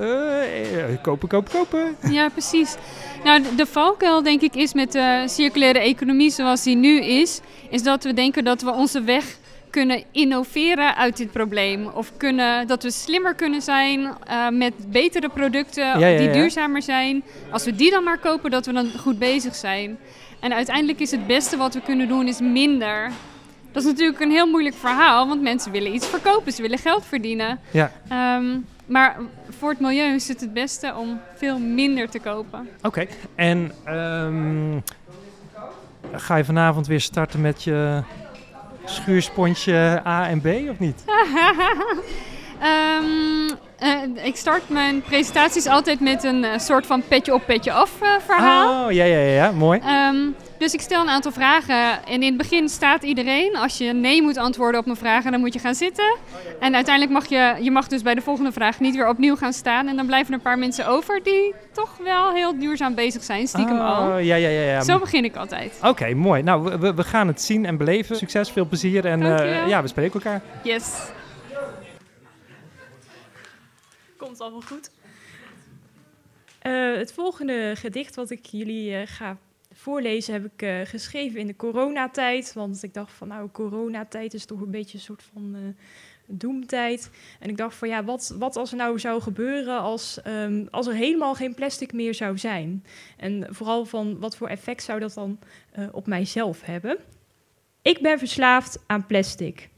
kopen, 1.02 1.28
kopen, 1.28 1.52
kopen. 1.52 1.96
Ja, 2.12 2.30
precies. 2.30 2.76
Nou, 3.24 3.56
de 3.56 3.66
valkuil 3.66 4.24
denk 4.24 4.42
ik 4.42 4.56
is 4.56 4.74
met 4.74 4.92
de 4.92 5.24
circulaire 5.26 5.80
economie 5.80 6.30
zoals 6.30 6.64
die 6.64 6.76
nu 6.76 7.02
is, 7.02 7.42
is 7.70 7.84
dat 7.84 8.04
we 8.04 8.14
denken 8.14 8.44
dat 8.44 8.62
we 8.62 8.72
onze 8.72 9.02
weg 9.02 9.38
kunnen 9.76 10.04
innoveren 10.12 10.96
uit 10.96 11.18
dit 11.18 11.32
probleem. 11.32 11.88
Of 11.88 12.12
kunnen, 12.18 12.68
dat 12.68 12.84
we 12.84 12.92
slimmer 12.92 13.36
kunnen 13.36 13.62
zijn 13.62 14.08
eh, 14.28 14.50
met 14.50 14.74
betere 14.88 15.30
producten 15.30 15.84
Ja, 16.00 16.08
ja, 16.08 16.18
die 16.18 16.28
ja. 16.28 16.34
duurzamer 16.34 16.82
zijn. 16.82 17.24
Als 17.52 17.66
we 17.66 17.76
die 17.76 17.92
dan 17.92 18.04
maar 18.04 18.20
kopen, 18.20 18.52
dat 18.52 18.66
we 18.66 18.74
dan 18.74 18.92
goed 18.98 19.20
bezig 19.20 19.56
zijn. 19.56 19.98
En 20.40 20.54
uiteindelijk 20.54 21.00
is 21.00 21.12
het 21.12 21.28
beste 21.28 21.58
wat 21.58 21.74
we 21.74 21.82
kunnen 21.82 22.08
doen, 22.08 22.28
is 22.28 22.40
minder. 22.40 23.12
Dat 23.72 23.84
is 23.84 23.90
natuurlijk 23.90 24.20
een 24.20 24.32
heel 24.32 24.48
moeilijk 24.48 24.76
verhaal, 24.76 25.28
want 25.28 25.42
mensen 25.42 25.72
willen 25.72 25.94
iets 25.94 26.08
verkopen, 26.08 26.52
ze 26.52 26.62
willen 26.62 26.78
geld 26.78 27.06
verdienen. 27.06 27.60
Ja. 27.72 27.92
Ehm, 28.10 28.46
maar 28.86 29.18
voor 29.50 29.70
het 29.70 29.80
milieu 29.80 30.14
is 30.14 30.28
het 30.28 30.42
het 30.42 30.54
beste 30.54 30.94
om 30.98 31.20
veel 31.36 31.60
minder 31.60 32.10
te 32.10 32.20
kopen. 32.20 32.70
Oké, 32.82 33.06
en 33.36 33.72
ehm, 33.84 34.80
ga 36.12 36.36
je 36.36 36.46
vanavond 36.46 36.88
weer 36.88 37.02
starten 37.02 37.42
met 37.42 37.64
je 37.64 38.04
schuurspontje 38.86 40.02
A 40.06 40.28
en 40.30 40.42
B 40.42 40.46
of 40.46 40.80
niet? 40.80 41.04
Ehm, 42.60 43.50
eh, 43.78 44.26
ik 44.26 44.36
start 44.36 44.70
mijn 44.70 45.02
presentaties 45.02 45.68
altijd 45.68 46.00
met 46.00 46.24
een 46.24 46.44
eh, 46.44 46.60
soort 46.60 46.86
van 46.86 47.04
petje 47.08 47.34
op, 47.34 47.46
petje 47.46 47.72
af 47.72 48.02
eh, 48.02 48.10
verhaal. 48.26 48.86
Oh, 48.86 48.92
ja, 48.92 49.04
ja, 49.04 49.18
ja, 49.18 49.34
ja, 49.44 49.52
mooi. 49.52 49.80
Ehm, 49.80 50.18
dus 50.58 50.74
ik 50.74 50.82
stel 50.82 51.02
een 51.02 51.10
aantal 51.10 51.32
vragen. 51.32 52.06
En 52.06 52.14
in 52.14 52.28
het 52.28 52.38
begin 52.38 52.70
staat 52.70 53.04
iedereen. 53.04 53.56
Als 53.56 53.78
je 53.78 53.94
nee 53.94 54.22
moet 54.22 54.38
antwoorden 54.38 54.80
op 54.80 54.86
mijn 54.86 54.98
vragen, 54.98 55.32
dan 55.32 55.40
moet 55.40 55.54
je 55.54 55.60
gaan 55.60 55.76
zitten. 55.76 56.16
En 56.60 56.76
uiteindelijk 56.76 57.14
mag 57.14 57.26
je, 57.26 57.56
je 57.64 57.72
mag 57.72 57.88
dus 57.88 58.02
bij 58.02 58.16
de 58.16 58.22
volgende 58.22 58.52
vraag 58.52 58.80
niet 58.80 58.96
weer 58.96 59.08
opnieuw 59.10 59.36
gaan 59.36 59.54
staan. 59.54 59.88
En 59.88 59.96
dan 59.96 60.06
blijven 60.06 60.28
er 60.32 60.38
een 60.38 60.44
paar 60.44 60.60
mensen 60.60 60.88
over 60.88 61.24
die 61.24 61.54
toch 61.72 61.98
wel 62.04 62.34
heel 62.34 62.60
duurzaam 62.60 62.96
bezig 62.96 63.24
zijn, 63.24 63.48
stiekem 63.48 63.80
al. 63.80 64.08
Oh, 64.18 64.24
ja, 64.24 64.36
ja, 64.36 64.50
ja, 64.50 64.62
ja. 64.62 64.82
Zo 64.82 65.00
begin 65.00 65.24
ik 65.24 65.36
altijd. 65.36 65.80
Oké, 65.84 66.14
mooi. 66.14 66.44
Nou, 66.44 66.64
we- 66.64 66.78
we, 66.80 66.94
we 66.94 67.04
gaan 67.04 67.28
het 67.28 67.42
zien 67.42 67.66
en 67.66 67.78
beleven. 67.78 68.16
Succes, 68.16 68.52
veel 68.52 68.66
plezier 68.68 69.06
en 69.06 69.22
eh, 69.40 69.68
ja, 69.68 69.82
we 69.82 69.88
spreken 69.88 70.14
elkaar. 70.14 70.42
Yes. 70.64 70.94
Komt 74.18 74.42
allemaal 74.42 74.62
goed. 74.62 74.90
Eh, 76.60 76.96
het 76.98 77.14
volgende 77.14 77.74
gedicht 77.78 78.16
wat 78.16 78.30
ik 78.30 78.46
jullie 78.46 78.96
eh, 78.96 79.02
ga 79.06 79.38
voorlezen 79.86 80.34
heb 80.34 80.46
ik 80.46 80.62
eh, 80.62 80.80
geschreven 80.84 81.40
in 81.40 81.48
de 81.48 81.56
coronatijd. 81.56 82.54
Want 82.54 82.84
ik 82.84 82.94
dacht 82.94 83.12
van 83.12 83.28
nou, 83.28 83.50
coronatijd 83.52 84.34
is 84.34 84.46
toch 84.46 84.62
een 84.62 84.72
beetje 84.72 84.98
een 84.98 85.04
soort 85.04 85.24
van 85.34 85.56
eh, 85.56 85.62
doemtijd. 86.26 87.10
En 87.40 87.50
ik 87.50 87.58
dacht 87.58 87.76
van 87.76 87.88
ja, 87.88 88.04
wat, 88.04 88.36
wat 88.40 88.56
als 88.56 88.72
er 88.72 88.78
nou 88.78 89.00
zou 89.00 89.22
gebeuren 89.22 89.80
als, 89.80 90.22
ehm, 90.22 90.66
als 90.72 90.88
er 90.88 90.94
helemaal 90.94 91.36
geen 91.36 91.54
plastic 91.54 91.94
meer 91.94 92.14
zou 92.14 92.38
zijn? 92.38 92.86
En 93.18 93.48
vooral 93.50 93.86
van 93.86 94.20
wat 94.20 94.38
voor 94.38 94.48
effect 94.48 94.84
zou 94.84 95.00
dat 95.00 95.14
dan 95.14 95.40
eh, 95.72 95.88
op 95.92 96.08
mijzelf 96.08 96.62
hebben? 96.62 96.98
Ik 97.82 98.02
ben 98.02 98.20
verslaafd 98.20 98.84
aan 98.88 99.06
plastic. 99.06 99.70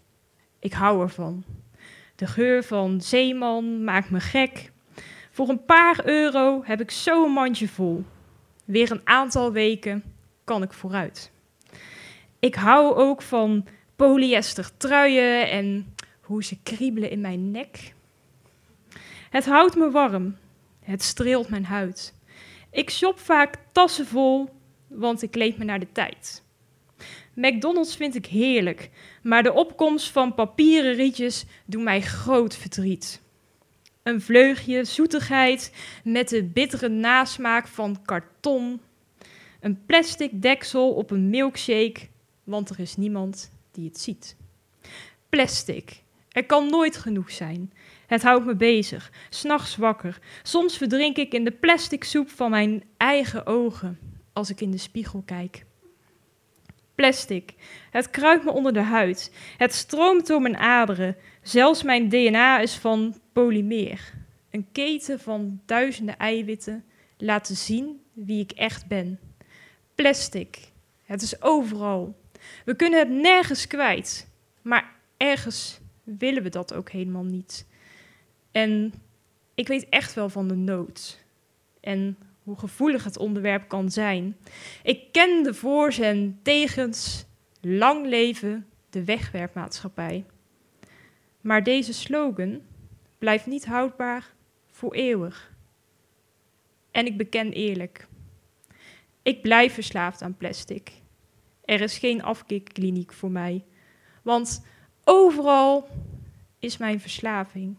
Ik 0.59 0.73
hou 0.73 1.01
ervan. 1.01 1.43
De 2.15 2.27
geur 2.27 2.63
van 2.63 3.01
zeeman 3.01 3.83
maakt 3.83 4.09
me 4.09 4.19
gek. 4.19 4.71
Voor 5.31 5.49
een 5.49 5.65
paar 5.65 6.05
euro 6.05 6.61
heb 6.63 6.81
ik 6.81 6.91
zo 6.91 7.25
een 7.25 7.31
mandje 7.31 7.67
vol. 7.67 8.05
Weer 8.67 8.91
een 8.91 9.01
aantal 9.03 9.51
weken 9.51 10.03
kan 10.43 10.63
ik 10.63 10.73
vooruit. 10.73 11.31
Ik 12.39 12.55
hou 12.55 12.95
ook 12.95 13.21
van 13.21 13.67
polyester 13.95 14.77
truien 14.77 15.49
en 15.49 15.95
hoe 16.21 16.43
ze 16.43 16.57
kriebelen 16.63 17.09
in 17.09 17.21
mijn 17.21 17.51
nek. 17.51 17.93
Het 19.29 19.45
houdt 19.45 19.75
me 19.75 19.91
warm. 19.91 20.37
Het 20.79 21.03
streelt 21.03 21.49
mijn 21.49 21.65
huid. 21.65 22.13
Ik 22.71 22.89
shop 22.89 23.19
vaak 23.19 23.55
tassen 23.71 24.05
vol, 24.05 24.49
want 24.87 25.21
ik 25.21 25.31
kleed 25.31 25.57
me 25.57 25.63
naar 25.63 25.79
de 25.79 25.91
tijd. 25.91 26.43
McDonald's 27.33 27.95
vind 27.95 28.15
ik 28.15 28.25
heerlijk, 28.25 28.89
maar 29.23 29.43
de 29.43 29.53
opkomst 29.53 30.11
van 30.11 30.33
papieren 30.33 30.93
rietjes 30.93 31.45
doet 31.65 31.83
mij 31.83 32.01
groot 32.01 32.55
verdriet. 32.55 33.21
Een 34.07 34.21
vleugje 34.21 34.83
zoetigheid 34.83 35.73
met 36.03 36.29
de 36.29 36.43
bittere 36.43 36.89
nasmaak 36.89 37.67
van 37.67 38.01
karton. 38.05 38.81
Een 39.59 39.85
plastic 39.85 40.41
deksel 40.41 40.93
op 40.93 41.11
een 41.11 41.29
milkshake, 41.29 42.07
want 42.43 42.69
er 42.69 42.79
is 42.79 42.95
niemand 42.95 43.51
die 43.71 43.85
het 43.85 43.99
ziet. 43.99 44.35
Plastic. 45.29 46.03
Er 46.31 46.45
kan 46.45 46.69
nooit 46.69 46.97
genoeg 46.97 47.31
zijn. 47.31 47.73
Het 48.05 48.23
houdt 48.23 48.45
me 48.45 48.55
bezig, 48.55 49.11
s'nachts 49.29 49.75
wakker. 49.75 50.19
Soms 50.43 50.77
verdrink 50.77 51.17
ik 51.17 51.33
in 51.33 51.43
de 51.43 51.51
plastic 51.51 52.03
soep 52.03 52.29
van 52.29 52.49
mijn 52.49 52.83
eigen 52.97 53.45
ogen 53.45 53.99
als 54.33 54.49
ik 54.49 54.61
in 54.61 54.71
de 54.71 54.77
spiegel 54.77 55.23
kijk. 55.25 55.65
Plastic. 56.95 57.53
Het 57.91 58.09
kruipt 58.09 58.43
me 58.43 58.51
onder 58.51 58.73
de 58.73 58.81
huid. 58.81 59.31
Het 59.57 59.73
stroomt 59.73 60.27
door 60.27 60.41
mijn 60.41 60.57
aderen. 60.57 61.15
Zelfs 61.41 61.83
mijn 61.83 62.09
DNA 62.09 62.59
is 62.59 62.75
van 62.75 63.15
polymeer. 63.43 64.13
Een 64.49 64.67
keten 64.71 65.19
van 65.19 65.61
duizenden 65.65 66.17
eiwitten 66.17 66.85
laten 67.17 67.55
zien 67.55 68.01
wie 68.13 68.41
ik 68.41 68.51
echt 68.51 68.87
ben. 68.87 69.19
Plastic. 69.95 70.71
Het 71.03 71.21
is 71.21 71.41
overal. 71.41 72.19
We 72.65 72.75
kunnen 72.75 72.99
het 72.99 73.09
nergens 73.09 73.67
kwijt. 73.67 74.29
Maar 74.61 74.95
ergens 75.17 75.79
willen 76.03 76.43
we 76.43 76.49
dat 76.49 76.73
ook 76.73 76.89
helemaal 76.89 77.23
niet. 77.23 77.67
En 78.51 78.93
ik 79.55 79.67
weet 79.67 79.89
echt 79.89 80.13
wel 80.13 80.29
van 80.29 80.47
de 80.47 80.55
nood. 80.55 81.25
en 81.79 82.17
hoe 82.43 82.57
gevoelig 82.57 83.03
het 83.03 83.17
onderwerp 83.17 83.67
kan 83.67 83.91
zijn. 83.91 84.37
Ik 84.83 85.11
ken 85.11 85.43
de 85.43 85.53
voor's 85.53 85.99
en 85.99 86.39
tegens. 86.43 87.25
Lang 87.61 88.07
leven 88.07 88.65
de 88.89 89.03
wegwerpmaatschappij. 89.03 90.25
Maar 91.41 91.63
deze 91.63 91.93
slogan 91.93 92.61
blijft 93.17 93.45
niet 93.45 93.65
houdbaar 93.65 94.33
voor 94.71 94.93
eeuwig. 94.93 95.55
En 96.91 97.05
ik 97.05 97.17
beken 97.17 97.51
eerlijk, 97.51 98.07
ik 99.21 99.41
blijf 99.41 99.73
verslaafd 99.73 100.21
aan 100.21 100.37
plastic. 100.37 100.91
Er 101.65 101.81
is 101.81 101.97
geen 101.97 102.23
afkikkliniek 102.23 103.13
voor 103.13 103.31
mij, 103.31 103.63
want 104.21 104.65
overal 105.03 105.87
is 106.59 106.77
mijn 106.77 106.99
verslaving. 106.99 107.77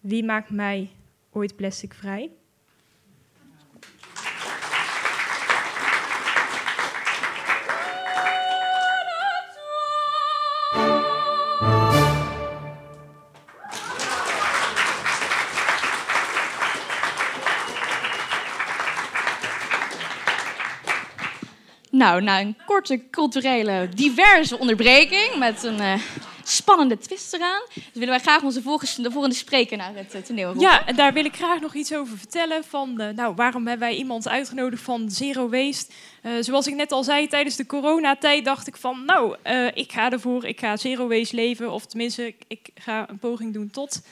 Wie 0.00 0.24
maakt 0.24 0.50
mij 0.50 0.90
ooit 1.30 1.56
plastic 1.56 1.94
vrij? 1.94 2.30
Nou, 22.00 22.22
na 22.22 22.40
een 22.40 22.56
korte 22.66 23.00
culturele 23.10 23.88
diverse 23.94 24.58
onderbreking 24.58 25.36
met 25.38 25.62
een 25.62 25.80
uh, 25.80 25.94
spannende 26.44 26.98
twist 26.98 27.34
eraan, 27.34 27.62
dus 27.74 27.84
willen 27.92 28.08
wij 28.08 28.18
graag 28.18 28.42
onze 28.42 28.62
volgende, 28.62 29.02
de 29.02 29.10
volgende 29.10 29.36
spreker 29.36 29.76
naar 29.76 29.94
het 29.94 30.14
uh, 30.14 30.20
toneel 30.20 30.46
roepen. 30.46 30.62
Ja, 30.62 30.86
en 30.86 30.96
daar 30.96 31.12
wil 31.12 31.24
ik 31.24 31.36
graag 31.36 31.60
nog 31.60 31.74
iets 31.74 31.94
over 31.94 32.18
vertellen. 32.18 32.64
Van, 32.64 33.00
uh, 33.00 33.08
nou, 33.08 33.34
waarom 33.34 33.66
hebben 33.66 33.88
wij 33.88 33.96
iemand 33.96 34.28
uitgenodigd 34.28 34.82
van 34.82 35.10
Zero 35.10 35.48
Waste? 35.48 35.92
zoals 36.40 36.66
ik 36.66 36.74
net 36.74 36.92
al 36.92 37.04
zei, 37.04 37.26
tijdens 37.26 37.56
de 37.56 37.66
coronatijd 37.66 38.44
dacht 38.44 38.66
ik 38.66 38.76
van, 38.76 39.04
nou, 39.04 39.36
ik 39.74 39.92
ga 39.92 40.10
ervoor, 40.10 40.44
ik 40.44 40.60
ga 40.60 40.76
Zero 40.76 41.08
Waste 41.08 41.34
leven. 41.36 41.72
Of 41.72 41.86
tenminste, 41.86 42.34
ik, 42.48 42.68
ga 42.74 43.08
een 43.08 43.18
poging 43.18 43.52
doen 43.52 43.70
tot. 43.70 44.02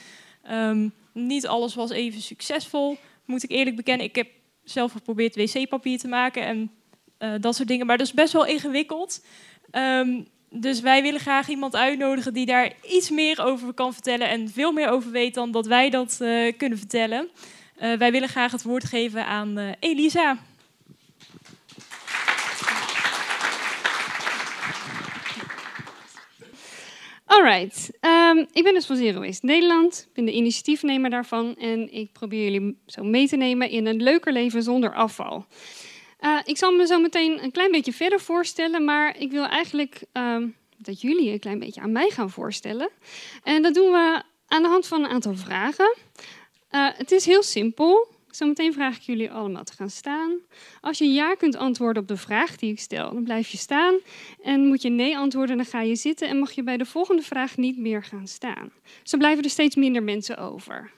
Um, 0.51 0.92
niet 1.12 1.46
alles 1.46 1.74
was 1.74 1.90
even 1.90 2.20
succesvol, 2.20 2.96
moet 3.24 3.42
ik 3.42 3.51
eerlijk 3.51 3.77
bekennen. 3.77 4.07
Ik 4.07 4.16
heb 4.16 4.29
zelf 4.64 4.92
geprobeerd 4.92 5.37
wc-papier 5.37 5.98
te 5.98 6.09
maken 6.09 6.42
en 6.42 6.70
uh, 7.18 7.33
dat 7.40 7.57
soort 7.57 7.68
dingen. 7.68 7.87
Maar 7.87 7.98
dat 7.98 8.07
is 8.07 8.12
best 8.12 8.33
wel 8.33 8.46
ingewikkeld. 8.46 9.24
Um, 9.72 10.26
dus 10.50 10.81
wij 10.81 11.02
willen 11.02 11.20
graag 11.20 11.48
iemand 11.48 11.76
uitnodigen 11.76 12.33
die 12.33 12.46
daar 12.46 12.72
iets 12.83 13.11
meer 13.11 13.42
over 13.42 13.72
kan 13.72 13.92
vertellen 13.92 14.28
en 14.28 14.50
veel 14.50 14.72
meer 14.72 14.88
over 14.88 15.11
weet 15.11 15.35
dan 15.35 15.50
dat 15.50 15.66
wij 15.66 15.90
dat 15.90 16.18
uh, 16.22 16.52
kunnen 16.57 16.78
vertellen. 16.78 17.28
Uh, 17.83 17.92
wij 17.92 18.12
willen 18.12 18.28
graag 18.28 18.52
het 18.52 18.62
woord 18.62 18.85
geven 18.85 19.26
aan 19.26 19.74
Elisa. 19.81 20.38
Alright, 27.28 27.90
um, 28.00 28.46
ik 28.52 28.62
ben 28.62 28.74
dus 28.74 28.87
van 28.87 28.96
Zero 28.96 29.20
Waste 29.20 29.46
Nederland. 29.46 30.04
Ik 30.09 30.14
ben 30.14 30.24
de 30.24 30.33
initiatiefnemer 30.33 31.11
daarvan 31.11 31.57
en 31.57 31.92
ik 31.92 32.12
probeer 32.12 32.50
jullie 32.50 32.78
zo 32.87 33.02
mee 33.02 33.28
te 33.28 33.37
nemen 33.37 33.70
in 33.70 33.87
een 33.87 34.02
leuker 34.02 34.33
leven 34.33 34.62
zonder 34.62 34.94
afval. 34.94 35.46
Uh, 36.20 36.38
ik 36.44 36.57
zal 36.57 36.72
me 36.72 36.87
zo 36.87 37.00
meteen 37.00 37.42
een 37.42 37.50
klein 37.50 37.70
beetje 37.70 37.92
verder 37.92 38.20
voorstellen, 38.20 38.85
maar 38.85 39.18
ik 39.18 39.31
wil 39.31 39.44
eigenlijk 39.44 40.02
uh, 40.12 40.37
dat 40.76 41.00
jullie 41.00 41.31
een 41.33 41.38
klein 41.38 41.59
beetje 41.59 41.81
aan 41.81 41.92
mij 41.92 42.11
gaan 42.11 42.31
voorstellen. 42.31 42.90
En 43.42 43.62
dat 43.62 43.74
doen 43.74 43.90
we 43.90 44.22
aan 44.46 44.62
de 44.62 44.68
hand 44.68 44.87
van 44.87 45.04
een 45.04 45.11
aantal 45.11 45.35
vragen. 45.35 45.96
Uh, 46.70 46.88
het 46.92 47.12
is 47.12 47.26
heel 47.26 47.42
simpel. 47.42 48.16
Zometeen 48.31 48.72
vraag 48.72 48.96
ik 48.96 49.02
jullie 49.02 49.31
allemaal 49.31 49.64
te 49.64 49.72
gaan 49.72 49.90
staan. 49.90 50.38
Als 50.81 50.98
je 50.98 51.12
ja 51.12 51.35
kunt 51.35 51.57
antwoorden 51.57 52.02
op 52.02 52.09
de 52.09 52.16
vraag 52.16 52.57
die 52.57 52.72
ik 52.72 52.81
stel, 52.81 53.12
dan 53.12 53.24
blijf 53.24 53.48
je 53.48 53.57
staan. 53.57 53.94
En 54.42 54.66
moet 54.66 54.83
je 54.83 54.88
nee 54.88 55.16
antwoorden, 55.16 55.57
dan 55.57 55.66
ga 55.66 55.81
je 55.81 55.96
zitten 55.96 56.28
en 56.28 56.38
mag 56.38 56.52
je 56.52 56.62
bij 56.62 56.76
de 56.76 56.87
volgende 56.87 57.22
vraag 57.22 57.57
niet 57.57 57.78
meer 57.78 58.04
gaan 58.04 58.26
staan. 58.26 58.72
Zo 59.02 59.16
blijven 59.16 59.44
er 59.44 59.50
steeds 59.50 59.76
minder 59.76 60.02
mensen 60.02 60.38
over. 60.38 60.90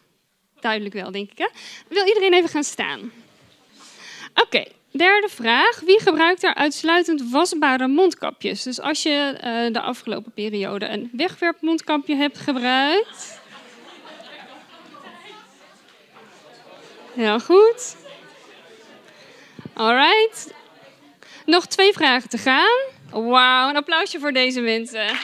Duidelijk 0.60 0.94
wel, 0.94 1.10
denk 1.10 1.30
ik. 1.30 1.38
Hè? 1.38 1.48
Wil 1.88 2.06
iedereen 2.06 2.34
even 2.34 2.48
gaan 2.48 2.64
staan? 2.64 3.12
Oké. 4.34 4.64
Derde 4.92 5.28
vraag. 5.28 5.80
Wie 5.80 6.00
gebruikt 6.00 6.42
er 6.42 6.54
uitsluitend 6.54 7.30
wasbare 7.30 7.88
mondkapjes? 7.88 8.62
Dus 8.62 8.80
als 8.80 9.02
je 9.02 9.34
uh, 9.34 9.72
de 9.72 9.80
afgelopen 9.80 10.32
periode 10.32 10.86
een 10.86 11.10
wegwerpmondkapje 11.12 12.14
hebt 12.16 12.38
gebruikt. 12.38 13.40
Heel 17.12 17.40
goed. 17.40 17.96
Alright. 19.74 20.52
Nog 21.46 21.66
twee 21.66 21.92
vragen 21.92 22.28
te 22.28 22.38
gaan. 22.38 22.80
Wauw, 23.10 23.68
een 23.68 23.76
applausje 23.76 24.18
voor 24.18 24.32
deze 24.32 24.60
mensen. 24.60 25.18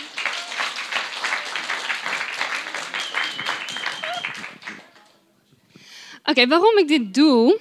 Oké, 6.24 6.46
waarom 6.46 6.78
ik 6.78 6.88
dit 6.88 7.14
doe, 7.14 7.58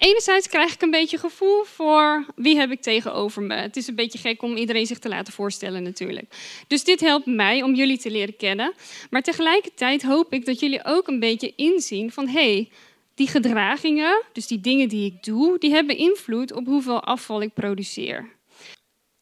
Enerzijds 0.00 0.48
krijg 0.48 0.74
ik 0.74 0.82
een 0.82 0.90
beetje 0.90 1.18
gevoel 1.18 1.64
voor 1.64 2.26
wie 2.36 2.56
heb 2.56 2.70
ik 2.70 2.82
tegenover 2.82 3.42
me. 3.42 3.54
Het 3.54 3.76
is 3.76 3.86
een 3.86 3.94
beetje 3.94 4.18
gek 4.18 4.42
om 4.42 4.56
iedereen 4.56 4.86
zich 4.86 4.98
te 4.98 5.08
laten 5.08 5.32
voorstellen 5.32 5.82
natuurlijk. 5.82 6.34
Dus 6.66 6.84
dit 6.84 7.00
helpt 7.00 7.26
mij 7.26 7.62
om 7.62 7.74
jullie 7.74 7.98
te 7.98 8.10
leren 8.10 8.36
kennen. 8.36 8.74
Maar 9.10 9.22
tegelijkertijd 9.22 10.02
hoop 10.02 10.32
ik 10.32 10.44
dat 10.46 10.60
jullie 10.60 10.84
ook 10.84 11.08
een 11.08 11.20
beetje 11.20 11.52
inzien 11.56 12.12
van... 12.12 12.28
hey, 12.28 12.70
die 13.14 13.28
gedragingen, 13.28 14.22
dus 14.32 14.46
die 14.46 14.60
dingen 14.60 14.88
die 14.88 15.06
ik 15.06 15.24
doe... 15.24 15.58
die 15.58 15.70
hebben 15.70 15.96
invloed 15.96 16.52
op 16.52 16.66
hoeveel 16.66 17.02
afval 17.02 17.42
ik 17.42 17.54
produceer. 17.54 18.28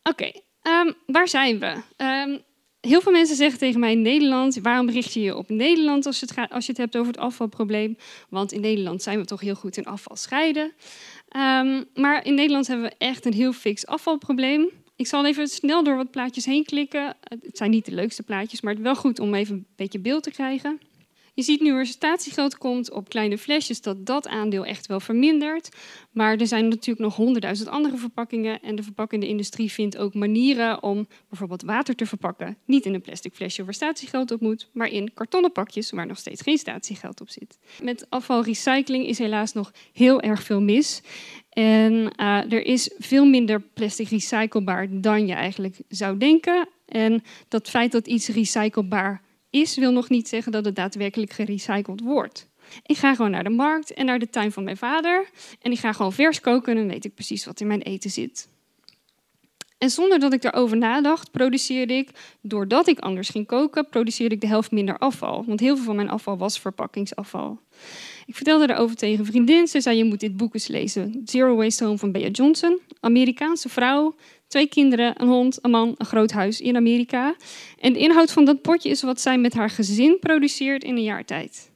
Oké, 0.03 0.31
um, 0.62 0.95
waar 1.07 1.29
zijn 1.29 1.59
we? 1.59 1.75
Um, 2.05 2.43
heel 2.81 3.01
veel 3.01 3.12
mensen 3.12 3.37
zeggen 3.37 3.59
tegen 3.59 3.81
mij 3.81 3.93
in 3.93 4.03
Nederland, 4.03 4.59
waarom 4.59 4.91
richt 4.91 5.12
je 5.12 5.21
je 5.21 5.37
op 5.37 5.49
Nederland 5.49 6.07
als 6.07 6.21
je, 6.21 6.27
het 6.27 6.35
gaat, 6.35 6.51
als 6.51 6.64
je 6.64 6.71
het 6.71 6.81
hebt 6.81 6.97
over 6.97 7.12
het 7.12 7.21
afvalprobleem? 7.21 7.97
Want 8.29 8.53
in 8.53 8.61
Nederland 8.61 9.03
zijn 9.03 9.19
we 9.19 9.25
toch 9.25 9.41
heel 9.41 9.55
goed 9.55 9.77
in 9.77 9.85
afval 9.85 10.17
scheiden. 10.17 10.73
Um, 11.37 11.85
maar 11.95 12.25
in 12.25 12.35
Nederland 12.35 12.67
hebben 12.67 12.88
we 12.88 12.95
echt 12.99 13.25
een 13.25 13.33
heel 13.33 13.53
fix 13.53 13.87
afvalprobleem. 13.87 14.69
Ik 14.97 15.07
zal 15.07 15.27
even 15.27 15.49
snel 15.49 15.85
door 15.85 15.97
wat 15.97 16.11
plaatjes 16.11 16.45
heen 16.45 16.64
klikken. 16.64 17.17
Het 17.21 17.57
zijn 17.57 17.71
niet 17.71 17.85
de 17.85 17.93
leukste 17.93 18.23
plaatjes, 18.23 18.61
maar 18.61 18.73
het 18.73 18.81
is 18.81 18.87
wel 18.87 18.97
goed 18.97 19.19
om 19.19 19.35
even 19.35 19.55
een 19.55 19.67
beetje 19.77 19.99
beeld 19.99 20.23
te 20.23 20.31
krijgen. 20.31 20.81
Je 21.38 21.44
ziet 21.44 21.61
nu 21.61 21.72
er 21.72 21.87
statiegeld 21.87 22.59
komt 22.59 22.90
op 22.92 23.09
kleine 23.09 23.38
flesjes 23.38 23.81
dat 23.81 24.07
dat 24.07 24.29
aandeel 24.29 24.64
echt 24.64 24.87
wel 24.87 25.01
vermindert. 25.01 25.68
Maar 26.12 26.37
er 26.37 26.46
zijn 26.46 26.68
natuurlijk 26.68 26.98
nog 26.98 27.16
honderdduizend 27.16 27.68
andere 27.68 27.96
verpakkingen. 27.96 28.61
En 28.62 28.77
de 28.77 28.83
verpakkende 28.83 29.29
industrie 29.29 29.72
vindt 29.72 29.96
ook 29.96 30.14
manieren 30.14 30.83
om 30.83 31.07
bijvoorbeeld 31.29 31.62
water 31.62 31.94
te 31.94 32.07
verpakken. 32.07 32.57
Niet 32.64 32.85
in 32.85 32.94
een 32.94 33.01
plastic 33.01 33.35
flesje 33.35 33.64
waar 33.64 33.74
statiegeld 33.74 34.31
op 34.31 34.40
moet, 34.40 34.68
maar 34.72 34.88
in 34.88 35.14
kartonnen 35.14 35.53
pakjes 35.53 35.90
waar 35.90 36.07
nog 36.07 36.18
steeds 36.18 36.42
geen 36.42 36.59
statiegeld 36.59 37.20
op 37.20 37.31
zit. 37.31 37.59
Met 37.83 38.07
afvalrecycling 38.09 39.07
is 39.07 39.18
helaas 39.18 39.53
nog 39.53 39.72
heel 39.92 40.20
erg 40.20 40.42
veel 40.42 40.61
mis. 40.61 41.03
En 41.51 41.92
uh, 41.92 42.53
er 42.53 42.66
is 42.66 42.90
veel 42.98 43.27
minder 43.27 43.61
plastic 43.61 44.09
recyclebaar 44.09 44.87
dan 44.90 45.27
je 45.27 45.35
eigenlijk 45.35 45.77
zou 45.88 46.18
denken. 46.18 46.68
En 46.87 47.22
dat 47.48 47.68
feit 47.68 47.92
dat 47.92 48.07
iets 48.07 48.29
recyclebaar 48.29 49.27
is, 49.51 49.77
wil 49.77 49.93
nog 49.93 50.09
niet 50.09 50.29
zeggen 50.29 50.53
dat 50.53 50.65
het 50.65 50.77
daadwerkelijk 50.77 51.33
gerecycled 51.33 52.01
wordt. 52.01 52.47
Ik 52.87 52.97
ga 52.97 53.15
gewoon 53.15 53.31
naar 53.31 53.45
de 53.45 53.51
markt 53.51 53.93
en 53.93 54.07
naar 54.07 54.19
de 54.19 54.31
tuin 54.31 54.53
van 54.53 54.65
mijn 54.65 54.77
vader. 54.77 55.29
En 55.63 55.73
ik 55.73 55.79
ga 55.79 55.93
gewoon 55.93 56.13
vers 56.13 56.41
koken 56.41 56.73
en 56.73 56.79
dan 56.79 56.89
weet 56.89 57.05
ik 57.05 57.15
precies 57.15 57.45
wat 57.45 57.61
in 57.61 57.67
mijn 57.67 57.83
eten 57.83 58.11
zit. 58.11 58.49
En 59.79 59.91
zonder 59.91 60.19
dat 60.19 60.33
ik 60.33 60.45
erover 60.45 60.77
nadacht, 60.77 61.31
produceerde 61.31 61.95
ik, 61.95 62.11
doordat 62.41 62.89
ik 62.89 62.99
anders 62.99 63.29
ging 63.29 63.47
koken, 63.47 63.89
produceerde 63.89 64.35
ik 64.35 64.41
de 64.41 64.47
helft 64.47 64.71
minder 64.71 64.99
afval. 64.99 65.45
Want 65.47 65.61
heel 65.61 65.77
veel 65.77 65.85
van 65.85 65.97
mijn 65.97 66.11
afval 66.11 66.39
was 66.39 66.61
verpakkingsafval. 66.61 67.61
Ik 68.27 68.35
vertelde 68.35 68.73
erover 68.73 68.97
tegen 68.97 69.19
een 69.19 69.27
vriendin. 69.27 69.67
Ze 69.67 69.81
zei, 69.81 69.97
je 69.97 70.05
moet 70.05 70.21
dit 70.21 70.37
boek 70.37 70.55
eens 70.55 70.67
lezen. 70.67 71.23
Zero 71.25 71.57
Waste 71.57 71.85
Home 71.85 71.99
van 71.99 72.13
Bea 72.13 72.29
Johnson. 72.29 72.81
Amerikaanse 73.01 73.69
vrouw, 73.69 74.15
Twee 74.49 74.69
kinderen, 74.69 75.23
een 75.23 75.29
hond, 75.29 75.59
een 75.63 75.71
man, 75.71 75.95
een 75.97 76.07
groot 76.07 76.31
huis 76.31 76.61
in 76.61 76.77
Amerika. 76.77 77.35
En 77.79 77.93
de 77.93 77.99
inhoud 77.99 78.33
van 78.33 78.45
dat 78.45 78.63
potje 78.63 78.89
is 78.89 79.03
wat 79.03 79.21
zij 79.21 79.39
met 79.39 79.55
haar 79.55 79.71
gezin 79.71 80.19
produceert 80.21 80.85
in 80.85 80.97
een 80.97 81.03
jaar 81.03 81.25
tijd. 81.25 81.71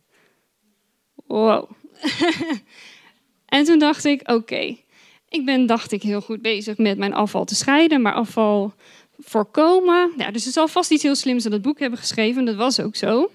Wow. 1.27 1.71
en 3.47 3.65
toen 3.65 3.79
dacht 3.79 4.05
ik, 4.05 4.31
oké, 4.31 4.77
ik 5.29 5.45
ben, 5.45 5.67
dacht 5.67 5.93
ik, 5.93 6.03
heel 6.03 6.21
goed 6.21 6.43
bezig 6.43 6.79
met 6.79 6.99
mijn 6.99 7.15
afval 7.15 7.45
te 7.45 7.55
scheiden, 7.55 8.03
maar 8.03 8.15
afval 8.15 8.75
voorkomen. 9.19 10.13
Ja, 10.17 10.31
dus 10.31 10.45
het 10.45 10.55
zal 10.55 10.69
vast 10.69 10.91
iets 10.91 11.03
heel 11.03 11.15
slims 11.15 11.45
in 11.45 11.51
dat 11.51 11.63
boek 11.63 11.79
hebben 11.79 11.99
geschreven, 11.99 12.45
dat 12.45 12.57
was 12.57 12.81
ook 12.81 12.97
zo. 12.97 13.31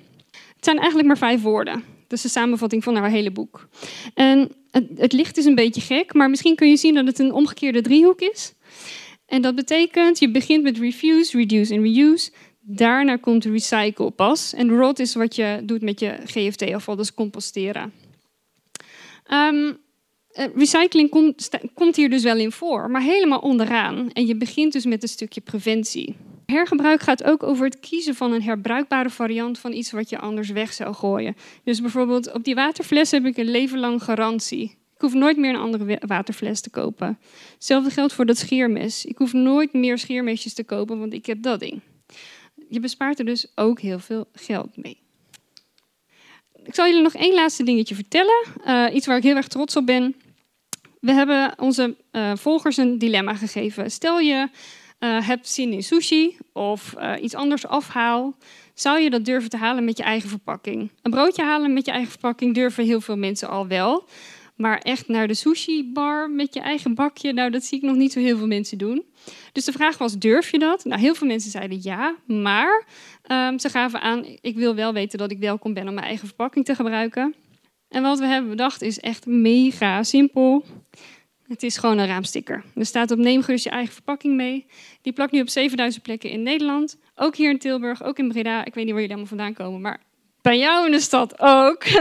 Het 0.56 0.65
zijn 0.65 0.78
eigenlijk 0.78 1.08
maar 1.08 1.17
vijf 1.17 1.41
woorden. 1.41 1.84
Dat 2.08 2.17
is 2.17 2.21
de 2.21 2.30
samenvatting 2.30 2.84
van 2.84 2.95
haar 2.95 3.10
hele 3.10 3.32
boek. 3.32 3.67
En 4.13 4.52
het, 4.71 4.88
het 4.95 5.13
licht 5.13 5.38
is 5.38 5.45
een 5.45 5.56
beetje 5.56 5.82
gek, 5.82 6.13
maar 6.13 6.30
misschien 6.30 6.56
kun 6.56 6.69
je 6.69 6.78
zien 6.78 6.93
dat 6.93 7.06
het 7.06 7.19
een 7.19 7.34
omgekeerde 7.34 7.82
driehoek 7.82 8.19
is. 8.19 8.54
En 9.27 9.41
dat 9.41 9.55
betekent, 9.55 10.19
je 10.19 10.31
begint 10.31 10.63
met 10.63 10.77
refuse, 10.77 11.37
reduce 11.37 11.73
en 11.73 11.81
reuse. 11.81 12.31
Daarna 12.59 13.15
komt 13.15 13.45
recycle 13.45 14.11
pas. 14.11 14.53
En 14.53 14.69
rot 14.69 14.99
is 14.99 15.15
wat 15.15 15.35
je 15.35 15.59
doet 15.63 15.81
met 15.81 15.99
je 15.99 16.17
GFT-afval, 16.25 16.95
dus 16.95 17.13
composteren. 17.13 17.93
Um, 19.31 19.77
eh, 20.31 20.45
recycling 20.55 21.09
komt, 21.09 21.49
komt 21.73 21.95
hier 21.95 22.09
dus 22.09 22.23
wel 22.23 22.37
in 22.37 22.51
voor, 22.51 22.89
maar 22.91 23.01
helemaal 23.01 23.39
onderaan. 23.39 24.11
En 24.11 24.25
je 24.25 24.35
begint 24.35 24.73
dus 24.73 24.85
met 24.85 25.03
een 25.03 25.09
stukje 25.09 25.41
preventie. 25.41 26.15
Hergebruik 26.45 27.01
gaat 27.01 27.23
ook 27.23 27.43
over 27.43 27.65
het 27.65 27.79
kiezen 27.79 28.15
van 28.15 28.31
een 28.31 28.41
herbruikbare 28.41 29.09
variant 29.09 29.59
van 29.59 29.73
iets 29.73 29.91
wat 29.91 30.09
je 30.09 30.19
anders 30.19 30.49
weg 30.49 30.73
zou 30.73 30.93
gooien. 30.93 31.35
Dus 31.63 31.81
bijvoorbeeld 31.81 32.33
op 32.33 32.43
die 32.43 32.55
waterfles 32.55 33.11
heb 33.11 33.25
ik 33.25 33.37
een 33.37 33.51
leven 33.51 33.79
lang 33.79 34.03
garantie. 34.03 34.77
Ik 34.97 35.03
hoef 35.03 35.13
nooit 35.13 35.38
meer 35.38 35.49
een 35.49 35.60
andere 35.60 35.86
wa- 35.86 36.07
waterfles 36.07 36.62
te 36.62 36.69
kopen. 36.69 37.19
Hetzelfde 37.53 37.89
geldt 37.89 38.13
voor 38.13 38.25
dat 38.25 38.38
scheermes. 38.38 39.05
Ik 39.05 39.17
hoef 39.17 39.33
nooit 39.33 39.73
meer 39.73 39.97
scheermesjes 39.97 40.53
te 40.53 40.63
kopen, 40.63 40.99
want 40.99 41.13
ik 41.13 41.25
heb 41.25 41.41
dat 41.41 41.60
ding. 41.60 41.81
Je 42.69 42.79
bespaart 42.79 43.19
er 43.19 43.25
dus 43.25 43.47
ook 43.55 43.79
heel 43.79 43.99
veel 43.99 44.27
geld 44.33 44.77
mee. 44.77 44.99
Ik 46.63 46.75
zal 46.75 46.86
jullie 46.88 47.01
nog 47.01 47.13
één 47.13 47.33
laatste 47.33 47.63
dingetje 47.63 47.95
vertellen. 47.95 48.43
Eh, 48.63 48.86
iets 48.93 49.05
waar 49.05 49.17
ik 49.17 49.23
heel 49.23 49.36
erg 49.36 49.47
trots 49.47 49.75
op 49.75 49.86
ben. 49.86 50.15
We 50.99 51.12
hebben 51.12 51.53
onze 51.60 51.95
eh, 52.12 52.31
volgers 52.36 52.77
een 52.77 52.97
dilemma 52.97 53.36
gegeven. 53.36 53.91
Stel 53.91 54.19
je 54.19 54.49
eh, 54.99 55.27
hebt 55.27 55.47
zin 55.47 55.71
in 55.73 55.83
sushi 55.83 56.38
of 56.53 56.95
iets 57.21 57.36
anders 57.36 57.67
afhaal. 57.67 58.36
Zou 58.73 58.99
je 58.99 59.10
dat 59.10 59.25
durven 59.25 59.49
te 59.49 59.57
halen 59.57 59.86
met 59.86 59.97
je 59.97 60.03
eigen 60.03 60.29
verpakking? 60.29 60.91
Een 61.01 61.12
broodje 61.12 61.43
halen 61.43 61.73
met 61.73 61.86
je 61.86 61.91
eigen 61.91 62.12
verpakking 62.12 62.53
durven 62.55 62.86
heel 62.86 63.01
veel 63.01 63.17
mensen 63.17 63.49
al 63.49 63.67
wel. 63.67 64.07
Maar 64.58 64.78
echt 64.78 65.08
naar 65.08 65.28
de 65.28 65.34
sushi-bar 65.34 66.30
met 66.30 66.54
je 66.54 66.60
eigen 66.60 66.96
bakje, 66.96 67.34
nou, 67.34 67.50
dat 67.50 67.63
zie 67.63 67.78
ik 67.78 67.84
nog 67.84 67.96
niet 67.96 68.12
zo 68.12 68.20
heel 68.20 68.38
veel 68.38 68.48
mensen 68.48 68.78
doen. 68.78 69.06
Dus 69.52 69.65
de 69.65 69.72
vraag 69.72 69.98
was, 69.98 70.17
durf 70.17 70.52
je 70.52 70.60
dat? 70.60 70.86
Nou, 70.86 71.02
heel 71.02 71.15
veel 71.15 71.28
mensen 71.28 71.52
zeiden 71.52 71.80
ja, 71.82 72.15
maar 72.26 72.86
ehm, 73.24 73.58
ze 73.58 73.70
gaven 73.70 74.02
aan, 74.02 74.26
ik 74.41 74.56
wil 74.56 74.76
wel 74.76 74.93
weten 74.93 75.17
dat 75.17 75.32
ik 75.32 75.39
welkom 75.39 75.74
ben 75.74 75.88
om 75.88 75.93
mijn 75.93 76.06
eigen 76.06 76.28
verpakking 76.28 76.65
te 76.65 76.76
gebruiken. 76.76 77.36
En 77.89 78.02
wat 78.02 78.20
we 78.20 78.26
hebben 78.26 78.50
bedacht 78.50 78.82
is 78.82 79.00
echt 79.00 79.26
mega 79.26 80.04
simpel. 80.04 80.65
Het 81.48 81.63
is 81.63 81.78
gewoon 81.78 81.98
een 81.98 82.08
raamsticker. 82.08 82.63
Er 82.76 82.86
staat 82.86 83.12
op 83.12 83.17
neem 83.17 83.41
gerust 83.41 83.63
je 83.63 83.70
eigen 83.70 83.93
verpakking 83.93 84.36
mee. 84.36 84.65
Die 85.02 85.13
plakt 85.13 85.32
nu 85.32 85.41
op 85.41 85.50
7000 85.50 86.04
plekken 86.04 86.30
in 86.30 86.43
Nederland. 86.43 86.98
Ook 87.15 87.36
hier 87.36 87.50
in 87.50 87.60
Tilburg, 87.60 88.04
ook 88.04 88.17
in 88.17 88.28
Breda. 88.28 88.65
Ik 88.65 88.74
weet 88.74 88.86
niet 88.86 88.93
waar 88.93 89.02
jullie 89.02 89.10
allemaal 89.10 89.26
vandaan 89.26 89.54
komen, 89.54 89.82
maar 89.82 90.00
bij 90.41 90.58
jou 90.58 90.86
in 90.86 90.91
de 90.91 91.00
stad 91.00 91.39
ook. 91.39 91.84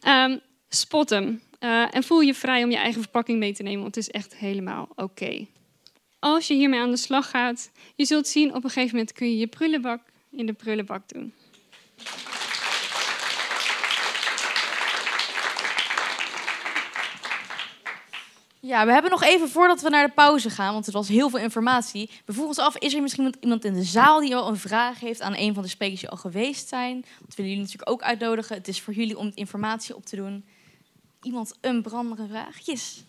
Ehm, 0.00 0.38
spot 0.68 1.10
hem. 1.10 1.40
Eh, 1.60 1.94
en 1.94 2.02
voel 2.02 2.20
je 2.20 2.34
vrij 2.34 2.64
om 2.64 2.70
je 2.70 2.76
eigen 2.76 3.02
verpakking 3.02 3.38
mee 3.38 3.52
te 3.52 3.62
nemen, 3.62 3.82
want 3.82 3.94
het 3.94 4.04
is 4.04 4.10
echt 4.10 4.36
helemaal 4.36 4.88
oké. 4.94 5.46
Als 6.18 6.46
je 6.46 6.54
hiermee 6.54 6.80
aan 6.80 6.90
de 6.90 6.96
slag 6.96 7.30
gaat, 7.30 7.70
je 7.96 8.04
zult 8.04 8.28
zien 8.28 8.54
op 8.54 8.64
een 8.64 8.70
gegeven 8.70 8.96
moment 8.96 9.12
kun 9.12 9.30
je 9.30 9.38
je 9.38 9.46
prullenbak 9.46 10.00
in 10.30 10.46
de 10.46 10.52
prullenbak 10.52 11.08
doen. 11.08 11.32
Ja, 18.60 18.86
we 18.86 18.92
hebben 18.92 19.10
nog 19.10 19.22
even 19.22 19.48
voordat 19.48 19.80
we 19.80 19.88
naar 19.88 20.06
de 20.06 20.12
pauze 20.12 20.50
gaan, 20.50 20.72
want 20.72 20.84
het 20.84 20.94
was 20.94 21.08
heel 21.08 21.30
veel 21.30 21.38
informatie. 21.38 22.10
We 22.24 22.32
vroegen 22.32 22.46
ons 22.46 22.58
af, 22.58 22.76
is 22.76 22.94
er 22.94 23.02
misschien 23.02 23.34
iemand 23.40 23.64
in 23.64 23.74
de 23.74 23.82
zaal 23.82 24.20
die 24.20 24.36
al 24.36 24.48
een 24.48 24.56
vraag 24.56 25.00
heeft 25.00 25.20
aan 25.20 25.34
een 25.36 25.54
van 25.54 25.62
de 25.62 25.68
sprekers 25.68 26.00
die 26.00 26.08
al 26.08 26.16
geweest 26.16 26.68
zijn? 26.68 27.00
Dat 27.00 27.34
willen 27.34 27.50
jullie 27.50 27.66
natuurlijk 27.66 27.90
ook 27.90 28.02
uitnodigen. 28.02 28.56
Het 28.56 28.68
is 28.68 28.80
voor 28.80 28.94
jullie 28.94 29.18
om 29.18 29.32
informatie 29.34 29.96
op 29.96 30.06
te 30.06 30.16
doen. 30.16 30.44
Iemand 31.22 31.54
een 31.60 31.82
brandende 31.82 32.26
vraag? 32.28 32.58
Yes. 32.64 33.02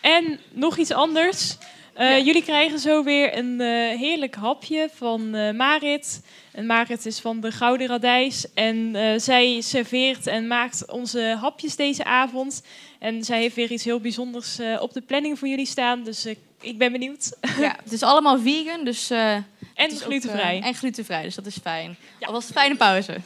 En 0.00 0.40
nog 0.52 0.76
iets 0.76 0.90
anders. 0.90 1.56
Eh, 1.94 2.24
Jullie 2.24 2.42
krijgen 2.42 2.78
zo 2.78 3.04
weer 3.04 3.38
een 3.38 3.60
eh, 3.60 3.98
heerlijk 3.98 4.34
hapje 4.34 4.88
van 4.94 5.34
eh, 5.34 5.54
Marit. 5.54 6.22
En 6.52 6.66
Marit 6.66 7.06
is 7.06 7.20
van 7.20 7.40
de 7.40 7.52
Gouden 7.52 7.86
Radijs. 7.86 8.52
En 8.54 8.96
zij 9.20 9.60
serveert 9.60 10.26
en 10.26 10.46
maakt 10.46 10.90
onze 10.90 11.36
hapjes 11.40 11.76
deze 11.76 12.04
avond. 12.04 12.62
En 12.98 13.24
zij 13.24 13.40
heeft 13.40 13.54
weer 13.54 13.70
iets 13.70 13.84
heel 13.84 14.00
bijzonders 14.00 14.58
op 14.80 14.92
de 14.92 15.00
planning 15.00 15.38
voor 15.38 15.48
jullie 15.48 15.66
staan. 15.66 16.02
Dus 16.02 16.26
ik 16.60 16.78
ben 16.78 16.92
benieuwd. 16.92 17.36
Ja, 17.58 17.76
het 17.82 17.92
is 17.92 18.02
allemaal 18.02 18.38
vegan, 18.38 18.84
dus... 18.84 19.10
En 19.10 19.92
ook, 19.92 20.00
glutenvrij. 20.00 20.60
en 20.62 20.74
glutenvrij, 20.74 21.22
dus 21.22 21.34
dat 21.34 21.46
is 21.46 21.58
fijn. 21.62 21.96
Al 22.20 22.32
was 22.32 22.44
fijne 22.44 22.76
pauze. 22.76 23.16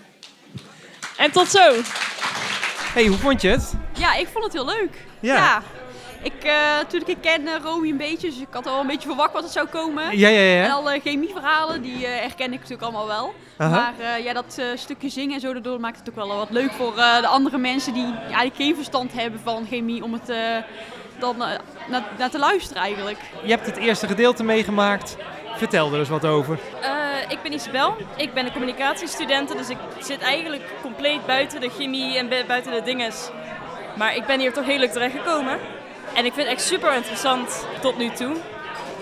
En 1.16 1.30
tot 1.30 1.48
zo. 1.48 1.72
Hey, 2.94 3.06
hoe 3.06 3.18
vond 3.18 3.42
je 3.42 3.48
het? 3.48 3.74
Ja, 3.92 4.14
ik 4.14 4.28
vond 4.32 4.44
het 4.44 4.52
heel 4.52 4.64
leuk. 4.64 5.06
Ja. 5.20 5.62
Ik, 6.22 6.44
natuurlijk, 6.80 7.10
ik 7.10 7.20
ken 7.20 7.42
uh, 7.42 7.52
Romy 7.62 7.88
een 7.88 7.96
beetje, 7.96 8.28
dus 8.28 8.40
ik 8.40 8.46
had 8.50 8.66
al 8.66 8.80
een 8.80 8.86
beetje 8.86 9.08
verwacht 9.08 9.32
wat 9.32 9.42
het 9.42 9.52
zou 9.52 9.66
komen. 9.66 10.18
Ja, 10.18 10.28
ja, 10.28 10.40
ja. 10.40 10.64
En 10.64 10.70
alle 10.70 11.00
chemieverhalen, 11.04 11.82
die 11.82 12.06
eh 12.06 12.20
herken 12.20 12.52
ik 12.52 12.58
natuurlijk 12.58 12.82
allemaal 12.82 13.06
wel. 13.06 13.34
Aha. 13.56 13.70
Maar 13.70 14.14
eh, 14.14 14.24
ja, 14.24 14.32
dat 14.32 14.62
stukje 14.74 15.08
zingen 15.08 15.34
en 15.34 15.40
zo 15.40 15.52
daardoor 15.52 15.80
maakt 15.80 15.98
het 15.98 16.08
ook 16.08 16.14
wel 16.14 16.36
wat 16.36 16.50
leuk 16.50 16.72
voor 16.72 16.94
de 16.94 17.26
andere 17.26 17.58
mensen 17.58 17.94
die 17.94 18.14
eigenlijk 18.22 18.56
geen 18.56 18.74
verstand 18.74 19.12
hebben 19.12 19.40
van 19.40 19.66
chemie, 19.66 20.04
om 20.04 20.12
het 20.12 20.32
dan 21.18 21.36
naar, 21.36 22.02
naar 22.18 22.30
te 22.30 22.38
luisteren 22.38 22.82
eigenlijk. 22.82 23.18
Je 23.44 23.50
hebt 23.50 23.66
het 23.66 23.76
eerste 23.76 24.06
gedeelte 24.06 24.44
meegemaakt. 24.44 25.16
Vertel 25.56 25.92
er 25.92 25.98
eens 25.98 26.08
wat 26.08 26.24
over. 26.24 26.58
Ik 27.28 27.42
ben 27.42 27.52
Isabel, 27.52 27.96
ik 28.16 28.34
ben 28.34 28.44
een 28.46 28.52
communicatiestudent, 28.52 29.56
dus 29.56 29.68
ik 29.68 29.76
zit 29.98 30.20
eigenlijk 30.20 30.62
compleet 30.82 31.26
buiten 31.26 31.60
de 31.60 31.70
chemie 31.78 32.18
en 32.18 32.28
bu- 32.28 32.44
buiten 32.46 32.72
de 32.72 32.82
dinges. 32.82 33.28
Maar 33.94 34.16
ik 34.16 34.26
ben 34.26 34.40
hier 34.40 34.52
toch 34.52 34.64
heel 34.64 34.78
leuk 34.78 34.92
terechtgekomen. 34.92 35.58
En 36.14 36.24
ik 36.24 36.32
vind 36.32 36.46
het 36.48 36.56
echt 36.56 36.66
super 36.66 36.94
interessant 36.94 37.66
tot 37.80 37.98
nu 37.98 38.10
toe. 38.10 38.36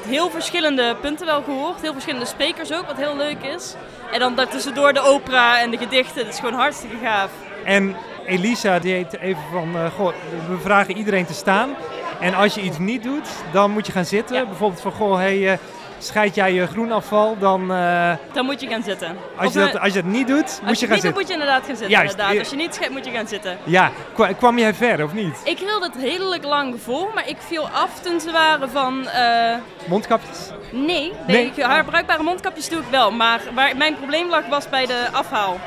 Heel 0.06 0.30
verschillende 0.30 0.96
punten 1.00 1.26
wel 1.26 1.42
gehoord, 1.42 1.80
heel 1.80 1.92
verschillende 1.92 2.26
sprekers 2.26 2.72
ook, 2.72 2.86
wat 2.86 2.96
heel 2.96 3.16
leuk 3.16 3.42
is. 3.42 3.74
En 4.12 4.18
dan 4.18 4.34
daartussendoor 4.34 4.92
de 4.92 5.00
opera 5.00 5.60
en 5.60 5.70
de 5.70 5.78
gedichten, 5.78 6.24
dat 6.24 6.32
is 6.34 6.40
gewoon 6.40 6.54
hartstikke 6.54 6.96
gaaf. 7.02 7.30
En 7.64 7.96
Elisa 8.26 8.78
die 8.78 8.92
heet 8.92 9.18
even 9.18 9.42
van, 9.52 9.76
eh, 9.76 9.84
goh, 9.96 10.12
we 10.48 10.58
vragen 10.58 10.96
iedereen 10.96 11.26
te 11.26 11.34
staan. 11.34 11.76
En 12.20 12.34
als 12.34 12.54
je 12.54 12.60
iets 12.60 12.78
niet 12.78 13.02
doet, 13.02 13.28
dan 13.52 13.70
moet 13.70 13.86
je 13.86 13.92
gaan 13.92 14.04
zitten. 14.04 14.46
Bijvoorbeeld 14.48 14.80
van, 14.80 14.92
goh, 14.92 15.16
hey, 15.16 15.52
eh, 15.52 15.58
scheid 15.98 16.34
jij 16.34 16.52
je 16.52 16.66
groenafval, 16.66 17.36
dan... 17.38 17.72
eh, 17.72 18.12
Dan 18.32 18.44
moet 18.44 18.60
je 18.60 18.66
gaan 18.68 18.82
zitten. 18.82 19.16
als, 19.36 19.52
je 19.52 19.58
dat, 19.58 19.74
eh, 19.74 19.82
als 19.82 19.92
je 19.92 19.98
het 19.98 20.06
niet 20.08 20.26
doet, 20.26 20.36
moet 20.60 20.68
als 20.68 20.78
je 20.80 20.86
je 20.86 20.86
gaan 20.86 20.86
het 20.86 20.88
niet 20.90 20.90
doet, 20.90 21.00
zitten. 21.00 21.12
moet 21.14 21.26
je 21.28 21.32
inderdaad 21.32 21.60
gaan 21.66 21.76
zitten. 21.76 21.88
Juist. 21.90 22.10
Inderdaad. 22.10 22.38
Als 22.38 22.50
je 22.50 22.56
niet 22.56 22.74
scheidt, 22.74 22.92
moet 22.92 23.04
je 23.04 23.10
gaan 23.10 23.26
zitten. 23.28 23.58
Ja, 23.64 23.90
kwa- 24.14 24.32
kwam 24.32 24.58
jij 24.58 24.74
ver 24.74 25.04
of 25.04 25.12
niet? 25.12 25.36
Ik 25.44 25.58
hield 25.58 25.82
het 25.84 25.94
redelijk 26.02 26.44
lang 26.44 26.74
vol, 26.82 27.08
maar 27.14 27.28
ik 27.28 27.36
viel 27.38 27.68
af 27.68 28.00
toen 28.00 28.20
ze 28.20 28.30
waren 28.32 28.70
van... 28.70 29.08
eh, 29.08 29.54
Mondkapjes? 29.88 30.38
Nee, 30.72 30.86
nee, 30.86 31.12
Nee? 31.26 31.46
ik- 31.46 31.56
herbruikbare 31.64 32.22
mondkapjes 32.22 32.68
doe 32.68 32.78
ik 32.80 32.86
wel. 32.90 33.10
Maar 33.10 33.40
waar 33.54 33.76
mijn 33.76 33.96
probleem 33.96 34.28
lag 34.28 34.46
was 34.46 34.68
bij 34.68 34.86
de 34.86 35.06
afhaal. 35.12 35.58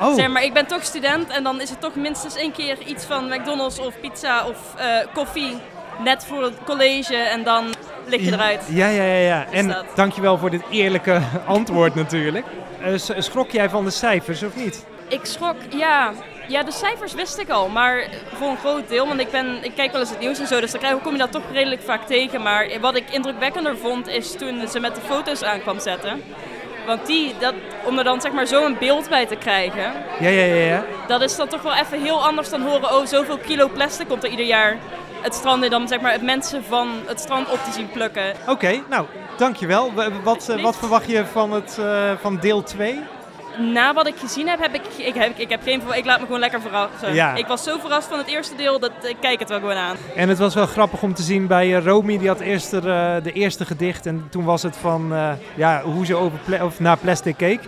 Oh. 0.00 0.14
Zeg 0.14 0.28
maar, 0.28 0.42
ik 0.44 0.52
ben 0.52 0.66
toch 0.66 0.82
student 0.84 1.28
en 1.30 1.42
dan 1.42 1.60
is 1.60 1.70
het 1.70 1.80
toch 1.80 1.94
minstens 1.94 2.36
één 2.36 2.52
keer 2.52 2.76
iets 2.86 3.04
van 3.04 3.28
McDonald's 3.28 3.78
of 3.78 4.00
pizza 4.00 4.46
of 4.46 4.56
eh, 4.76 4.86
koffie. 5.14 5.56
Net 6.04 6.24
voor 6.26 6.42
het 6.42 6.54
college 6.64 7.16
en 7.16 7.42
dan 7.44 7.64
lig 8.08 8.20
je 8.24 8.32
eruit. 8.32 8.60
Ja, 8.68 8.88
ja, 8.88 9.02
ja. 9.02 9.14
ja. 9.14 9.44
Dus 9.50 9.58
En 9.60 9.68
dat. 9.68 9.84
dankjewel 9.94 10.38
voor 10.38 10.50
dit 10.50 10.62
eerlijke 10.70 11.20
antwoord 11.46 11.94
natuurlijk. 11.94 12.46
Eh, 12.82 12.92
schrok 13.18 13.50
jij 13.50 13.68
van 13.70 13.84
de 13.84 13.90
cijfers 13.90 14.42
of 14.42 14.56
niet? 14.56 14.84
Ik 15.08 15.20
schrok, 15.22 15.56
ja. 15.76 16.12
Ja, 16.48 16.62
de 16.62 16.72
cijfers 16.72 17.14
wist 17.14 17.38
ik 17.38 17.48
al, 17.50 17.68
maar 17.68 18.04
voor 18.34 18.48
een 18.48 18.56
groot 18.56 18.88
deel. 18.88 19.06
Want 19.06 19.20
ik, 19.20 19.30
ben, 19.30 19.64
ik 19.64 19.72
kijk 19.74 19.92
wel 19.92 20.00
eens 20.00 20.10
het 20.10 20.18
nieuws 20.18 20.38
en 20.38 20.46
zo, 20.46 20.60
dus 20.60 20.70
dan 20.70 20.80
krijg- 20.80 21.02
kom 21.02 21.12
je 21.12 21.18
dat 21.18 21.32
toch 21.32 21.42
redelijk 21.52 21.82
vaak 21.82 22.06
tegen. 22.06 22.42
Maar 22.42 22.68
wat 22.80 22.96
ik 22.96 23.04
indrukwekkender 23.10 23.76
vond, 23.76 24.06
is 24.08 24.32
toen 24.32 24.68
ze 24.68 24.80
met 24.80 24.94
de 24.94 25.00
foto's 25.00 25.42
aan 25.42 25.60
kwam 25.60 25.80
zetten. 25.80 26.22
Want 26.88 27.06
die, 27.06 27.34
dat, 27.38 27.54
om 27.84 27.98
er 27.98 28.04
dan 28.04 28.20
zeg 28.20 28.32
maar 28.32 28.46
zo 28.46 28.64
een 28.64 28.76
beeld 28.78 29.08
bij 29.08 29.26
te 29.26 29.36
krijgen, 29.36 29.92
Ja, 30.20 30.28
ja, 30.28 30.44
ja, 30.44 30.54
ja. 30.54 30.84
dat 31.06 31.22
is 31.22 31.36
dan 31.36 31.48
toch 31.48 31.62
wel 31.62 31.74
even 31.74 32.02
heel 32.02 32.26
anders 32.26 32.48
dan 32.48 32.62
horen, 32.62 32.94
oh, 32.94 33.06
zoveel 33.06 33.38
kilo 33.38 33.68
plastic 33.68 34.08
komt 34.08 34.24
er 34.24 34.30
ieder 34.30 34.46
jaar 34.46 34.76
het 35.20 35.34
strand 35.34 35.64
in. 35.64 35.70
Dan 35.70 35.88
zeg 35.88 36.00
maar 36.00 36.12
het 36.12 36.22
mensen 36.22 36.64
van 36.64 36.88
het 37.06 37.20
strand 37.20 37.50
op 37.50 37.58
te 37.64 37.72
zien 37.72 37.90
plukken. 37.90 38.34
Oké, 38.46 38.80
nou, 38.88 39.06
dankjewel. 39.36 39.92
Wat, 40.22 40.48
eh, 40.48 40.62
wat 40.62 40.76
verwacht 40.76 41.10
je 41.10 41.26
van, 41.26 41.52
het, 41.52 41.78
eh, 41.80 42.12
van 42.20 42.36
deel 42.36 42.62
2? 42.62 43.00
Na 43.56 43.94
wat 43.94 44.06
ik 44.06 44.14
gezien 44.16 44.48
heb, 44.48 44.60
heb 44.60 44.74
ik, 44.74 44.82
ik, 45.06 45.14
heb, 45.14 45.38
ik 45.38 45.48
heb 45.50 45.62
geen 45.62 45.82
Ik 45.94 46.04
laat 46.04 46.18
me 46.20 46.24
gewoon 46.24 46.40
lekker 46.40 46.60
verrassen. 46.60 47.14
Ja. 47.14 47.34
Ik 47.34 47.46
was 47.46 47.62
zo 47.62 47.78
verrast 47.78 48.08
van 48.08 48.18
het 48.18 48.26
eerste 48.26 48.54
deel 48.56 48.78
dat 48.78 48.90
ik 49.02 49.16
kijk 49.20 49.38
het 49.38 49.48
wel 49.48 49.58
gewoon 49.58 49.76
aan. 49.76 49.96
En 50.16 50.28
het 50.28 50.38
was 50.38 50.54
wel 50.54 50.66
grappig 50.66 51.02
om 51.02 51.14
te 51.14 51.22
zien 51.22 51.46
bij 51.46 51.76
eh, 51.76 51.84
Romy, 51.84 52.18
die 52.18 52.28
had 52.28 52.40
eerst 52.40 52.72
er, 52.72 52.88
eh, 52.88 53.22
de 53.22 53.32
eerste 53.32 53.64
gedicht. 53.64 54.06
En 54.06 54.26
toen 54.30 54.44
was 54.44 54.62
het 54.62 54.76
van 54.76 55.12
eh, 55.14 55.30
ja, 55.54 55.82
hoe 55.82 56.06
ze 56.06 56.14
over 56.14 56.38
pla- 56.44 56.64
of 56.64 56.80
naar 56.80 56.96
plastic 56.96 57.36
keek. 57.36 57.60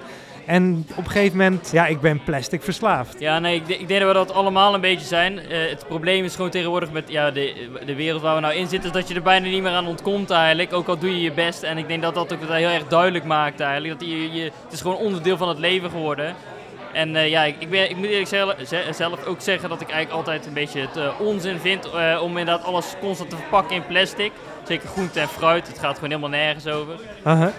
En 0.51 0.87
op 0.97 1.05
een 1.05 1.11
gegeven 1.11 1.37
moment, 1.39 1.71
ja, 1.73 1.87
ik 1.87 2.01
ben 2.01 2.23
plastic 2.25 2.63
verslaafd. 2.63 3.21
Ja, 3.21 3.39
nee, 3.39 3.55
ik, 3.55 3.69
ik 3.69 3.89
denk 3.89 4.01
dat 4.01 4.09
we 4.09 4.15
dat 4.15 4.33
allemaal 4.33 4.75
een 4.75 4.81
beetje 4.81 5.07
zijn. 5.07 5.39
Eh, 5.39 5.69
het 5.71 5.85
probleem 5.89 6.25
is 6.25 6.35
gewoon 6.35 6.51
tegenwoordig 6.51 6.91
met 6.91 7.05
ja, 7.09 7.31
de, 7.31 7.69
de 7.87 7.95
wereld 7.95 8.23
waar 8.23 8.35
we 8.35 8.41
nou 8.41 8.55
in 8.55 8.67
zitten, 8.69 8.89
is 8.91 8.97
dat 8.97 9.09
je 9.09 9.15
er 9.15 9.23
bijna 9.23 9.47
niet 9.47 9.63
meer 9.63 9.73
aan 9.73 9.87
ontkomt 9.87 10.31
eigenlijk. 10.31 10.73
Ook 10.73 10.89
al 10.89 10.99
doe 10.99 11.11
je 11.11 11.21
je 11.21 11.33
best. 11.33 11.63
En 11.63 11.79
ik 11.79 11.89
denk 11.89 12.03
dat 12.03 12.15
dat 12.15 12.33
ook 12.33 12.39
heel 12.49 12.69
erg 12.69 12.87
duidelijk 12.87 13.25
maakt 13.25 13.61
eigenlijk. 13.61 14.01
Dat 14.01 14.09
je, 14.09 14.33
je, 14.33 14.43
het 14.43 14.73
is 14.73 14.81
gewoon 14.81 14.97
onderdeel 14.97 15.37
van 15.37 15.49
het 15.49 15.59
leven 15.59 15.91
geworden. 15.91 16.35
En 16.93 17.17
eh, 17.17 17.29
ja, 17.29 17.45
ik, 17.45 17.55
ik, 17.59 17.71
ben, 17.71 17.91
ik 17.91 17.97
moet 17.97 18.07
eerlijk 18.07 18.29
zelf, 18.29 18.55
ze- 18.67 18.89
zelf 18.95 19.25
ook 19.27 19.41
zeggen 19.41 19.69
dat 19.69 19.81
ik 19.81 19.89
eigenlijk 19.91 20.19
altijd 20.27 20.47
een 20.47 20.53
beetje 20.55 20.81
het 20.81 20.97
eh, 20.97 21.21
onzin 21.21 21.59
vind 21.59 21.91
om 22.23 22.39
inderdaad 22.39 22.65
alles 22.65 22.95
constant 23.01 23.31
te 23.31 23.37
verpakken 23.37 23.77
in 23.77 23.87
plastic. 23.87 24.33
Zeker 24.69 24.89
groente 24.89 25.21
en 25.21 25.29
fruit, 25.29 25.67
het 25.69 25.79
gaat 25.79 25.95
gewoon 25.95 26.11
helemaal 26.11 26.39
nergens 26.39 26.67
over. 26.67 26.95
Aha. 27.23 27.53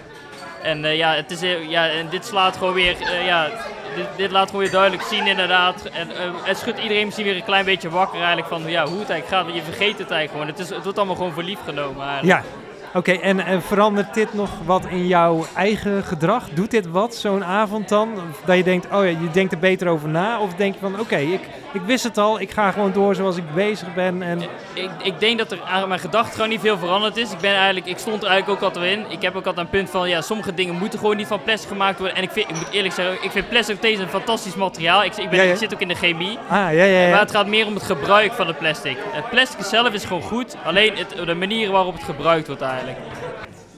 En 0.64 0.86
eh, 0.86 0.98
ja, 0.98 1.14
het 1.14 1.32
is, 1.32 1.42
ja, 1.68 1.90
en 1.90 2.10
dit 2.10 2.26
slaat 2.26 2.58
gewoon 2.58 2.74
weer, 2.74 3.02
eh, 3.02 3.26
ja, 3.26 3.50
dit, 3.96 4.06
dit 4.16 4.32
laat 4.32 4.46
gewoon 4.46 4.62
weer 4.62 4.72
duidelijk 4.72 5.04
zien 5.04 5.28
inderdaad. 5.28 5.86
En 5.86 6.10
uh, 6.10 6.16
het 6.44 6.58
schudt 6.58 6.80
iedereen 6.80 7.06
misschien 7.06 7.26
weer 7.26 7.36
een 7.36 7.44
klein 7.44 7.66
beetje 7.66 7.90
wakker 7.90 8.18
eigenlijk 8.18 8.48
van 8.48 8.62
ja, 8.68 8.86
hoe 8.86 9.00
het 9.00 9.10
eigenlijk 9.10 9.28
gaat. 9.28 9.44
Want 9.44 9.56
je 9.56 9.72
vergeet 9.74 9.98
het 9.98 10.12
eigenlijk 10.12 10.32
gewoon. 10.32 10.48
Het, 10.48 10.60
is, 10.60 10.70
het 10.70 10.84
wordt 10.84 10.98
allemaal 10.98 11.16
gewoon 11.16 11.32
voor 11.32 11.44
lief 11.44 11.60
genomen 11.66 12.08
eigenlijk. 12.08 12.44
Ja, 12.44 12.61
Oké, 12.94 13.12
en, 13.12 13.40
en, 13.40 13.62
verandert 13.62 14.14
dit 14.14 14.34
nog 14.34 14.50
wat 14.66 14.86
in 14.86 15.08
jouw 15.08 15.46
eigen 15.56 16.04
gedrag? 16.04 16.50
Doet 16.50 16.72
dit 16.72 16.90
wat, 16.90 17.16
zo'n 17.16 17.46
avond 17.46 17.90
dan? 17.90 18.10
Dat 18.46 18.58
je 18.58 18.64
denkt, 18.64 18.86
oh 18.86 19.04
ja, 19.04 19.10
je 19.10 19.30
denkt 19.32 19.52
er 19.52 19.60
beter 19.60 19.88
over 19.88 20.10
na? 20.10 20.40
Of 20.40 20.54
denk 20.54 20.74
je 20.74 20.80
van, 20.80 21.00
oké, 21.00 21.18
ik, 21.18 21.42
ik 21.74 21.82
wist 21.82 22.04
het 22.04 22.18
al, 22.18 22.40
ik 22.40 22.52
ga 22.52 22.72
gewoon 22.72 22.92
door 22.92 23.16
zoals 23.16 23.38
ik 23.38 23.54
bezig 23.54 23.94
ben? 23.94 24.22
En... 24.22 24.42
Ik, 24.74 24.90
ik 25.04 25.20
denk 25.20 25.38
dat 25.38 25.52
er 25.52 25.62
aan 25.62 25.88
mijn 25.88 26.00
gedachten 26.00 26.34
gewoon 26.34 26.50
niet 26.50 26.60
veel 26.60 26.78
veranderd 26.78 27.18
is. 27.18 27.32
Ik, 27.32 27.40
ben 27.40 27.54
eigenlijk, 27.54 27.86
ik 27.86 27.98
stond 27.98 28.24
er 28.24 28.30
eigenlijk 28.30 28.64
ook 28.64 28.68
altijd 28.68 28.98
in. 28.98 29.06
Ik 29.10 29.22
heb 29.22 29.36
ook 29.36 29.46
altijd 29.46 29.66
een 29.66 29.72
punt 29.72 29.90
van, 29.90 30.10
ja, 30.10 30.22
sommige 30.22 30.54
dingen 30.54 30.76
moeten 30.76 31.00
gewoon 31.00 31.18
niet 31.18 31.28
van 31.28 31.44
plastic 31.44 31.70
gemaakt 31.70 32.00
worden. 32.00 32.18
En 32.18 32.24
ik, 32.24 32.32
vind, 32.32 32.50
ik 32.50 32.56
moet 32.56 32.70
eerlijk 32.72 32.94
zeggen, 32.94 33.24
ik 33.24 33.32
vind 33.32 33.50
plastic 33.50 33.78
steeds 33.78 34.00
een 34.00 34.08
fantastisch 34.08 34.56
materiaal. 34.56 35.04
Ik, 35.04 35.18
ik, 35.18 35.30
ben, 35.30 35.50
ik 35.50 35.58
zit 35.58 35.74
ook 35.74 35.82
in 35.82 35.88
de 35.88 35.96
chemie. 35.96 36.38
Ah, 36.48 36.58
ja, 36.58 36.70
ja, 36.70 36.84
ja. 36.84 37.10
Maar 37.10 37.20
het 37.20 37.32
gaat 37.32 37.48
meer 37.48 37.66
om 37.66 37.74
het 37.74 37.84
gebruik 37.84 38.34
van 38.34 38.48
het 38.48 38.58
plastic. 38.58 38.98
Het 39.12 39.30
plastic 39.30 39.66
zelf 39.66 39.94
is 39.94 40.06
gewoon 40.06 40.22
goed, 40.22 40.56
alleen 40.64 40.96
het, 40.96 41.26
de 41.26 41.36
manier 41.36 41.72
waarop 41.72 41.94
het 41.94 42.04
gebruikt 42.04 42.48
wordt 42.48 42.62
eigenlijk. 42.62 42.81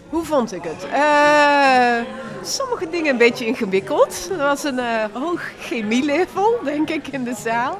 Hoe 0.09 0.23
vond 0.23 0.53
ik 0.53 0.63
het? 0.63 0.85
Uh, 0.93 2.13
sommige 2.43 2.89
dingen 2.89 3.11
een 3.11 3.17
beetje 3.17 3.45
ingewikkeld. 3.45 4.29
Er 4.31 4.37
was 4.37 4.63
een 4.63 4.77
uh, 4.77 5.03
hoog 5.13 5.51
chemielevel, 5.59 6.59
denk 6.63 6.89
ik, 6.89 7.07
in 7.07 7.23
de 7.23 7.35
zaal. 7.43 7.79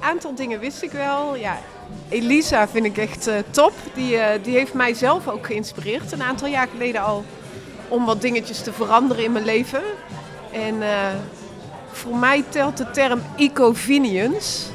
Een 0.00 0.08
aantal 0.08 0.34
dingen 0.34 0.60
wist 0.60 0.82
ik 0.82 0.90
wel. 0.90 1.36
Ja, 1.36 1.58
Elisa 2.08 2.68
vind 2.68 2.86
ik 2.86 2.96
echt 2.98 3.28
uh, 3.28 3.34
top. 3.50 3.72
Die, 3.94 4.18
die 4.42 4.56
heeft 4.56 4.74
mij 4.74 4.94
zelf 4.94 5.28
ook 5.28 5.46
geïnspireerd, 5.46 6.12
een 6.12 6.22
aantal 6.22 6.48
jaar 6.48 6.68
geleden 6.68 7.02
al, 7.02 7.24
om 7.88 8.04
wat 8.04 8.20
dingetjes 8.20 8.62
te 8.62 8.72
veranderen 8.72 9.24
in 9.24 9.32
mijn 9.32 9.44
leven. 9.44 9.82
En 10.52 10.74
voor 11.92 12.16
mij 12.16 12.44
telt 12.48 12.76
de 12.76 12.90
term 12.90 13.22
ecovinience. 13.36 14.66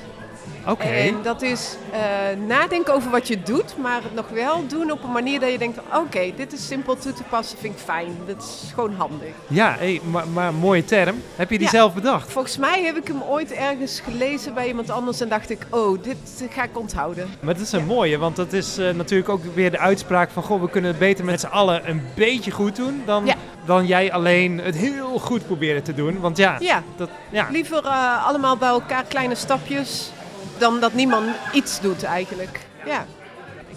Oké. 0.68 0.84
En 0.84 1.16
dat 1.24 1.42
is 1.42 1.76
uh, 1.94 2.46
nadenken 2.48 2.94
over 2.94 3.12
wat 3.12 3.28
je 3.28 3.42
doet, 3.42 3.78
maar 3.78 4.04
het 4.04 4.14
nog 4.14 4.30
wel 4.30 4.68
doen 4.68 4.92
op 4.92 5.04
een 5.04 5.12
manier 5.12 5.40
dat 5.40 5.52
je 5.52 5.58
denkt: 5.58 5.80
oké, 5.94 6.32
dit 6.36 6.54
is 6.54 6.68
simpel 6.68 6.98
toe 6.98 7.14
te 7.14 7.24
passen, 7.24 7.58
vind 7.58 7.74
ik 7.74 7.80
fijn. 7.80 8.18
Dat 8.28 8.38
is 8.38 8.72
gewoon 8.74 8.94
handig. 8.94 9.30
Ja, 9.48 9.76
hey, 9.78 10.02
maar, 10.12 10.28
maar 10.28 10.54
mooie 10.54 10.86
term. 10.86 11.22
Heb 11.36 11.52
je 11.52 11.58
die 11.58 11.70
zelf 11.70 11.94
bedacht? 11.94 12.32
Volgens 12.32 12.58
mij 12.58 12.84
heb 12.84 12.96
ik 12.96 13.08
hem 13.08 13.22
ooit 13.22 13.52
ergens 13.52 14.00
gelezen 14.00 14.54
bij 14.54 14.68
iemand 14.68 14.90
anders 14.90 15.22
en 15.22 15.30
dacht 15.30 15.50
ik: 15.50 15.66
oh, 15.70 16.04
dit 16.04 16.48
ga 16.50 16.64
ik 16.64 16.78
onthouden. 16.78 17.30
Maar 17.40 17.54
het 17.54 17.64
is 17.64 17.72
een 17.72 17.86
mooie, 17.86 18.18
want 18.18 18.36
dat 18.36 18.54
is 18.54 18.80
uh, 18.80 18.90
natuurlijk 18.90 19.30
ook 19.30 19.44
weer 19.54 19.72
de 19.72 19.80
uitspraak 19.80 20.30
van: 20.30 20.44
goh, 20.44 20.62
we 20.62 20.70
kunnen 20.70 20.90
het 20.90 21.00
beter 21.00 21.26
met 21.26 21.40
z'n 21.40 21.46
allen 21.46 21.90
een 21.90 22.02
beetje 22.16 22.52
goed 22.52 22.76
doen 22.76 23.02
dan, 23.06 23.30
dan 23.66 23.86
jij 23.86 24.12
alleen 24.12 24.58
het 24.60 24.76
heel 24.76 25.20
goed 25.20 25.46
proberen 25.46 25.84
te 25.84 25.94
doen. 25.94 26.20
Want 26.20 26.38
ja, 26.38 26.56
ja. 26.60 26.84
Dat, 26.96 27.10
ja. 27.30 27.48
liever 27.52 27.84
uh, 27.84 28.28
allemaal 28.28 28.58
bij 28.58 28.70
elkaar 28.70 29.04
kleine 29.04 29.36
stapjes 29.36 30.12
dan 30.58 30.80
dat 30.80 30.94
niemand 30.94 31.26
iets 31.54 31.82
doet 31.82 32.04
eigenlijk. 32.04 32.60
Ja. 32.86 33.06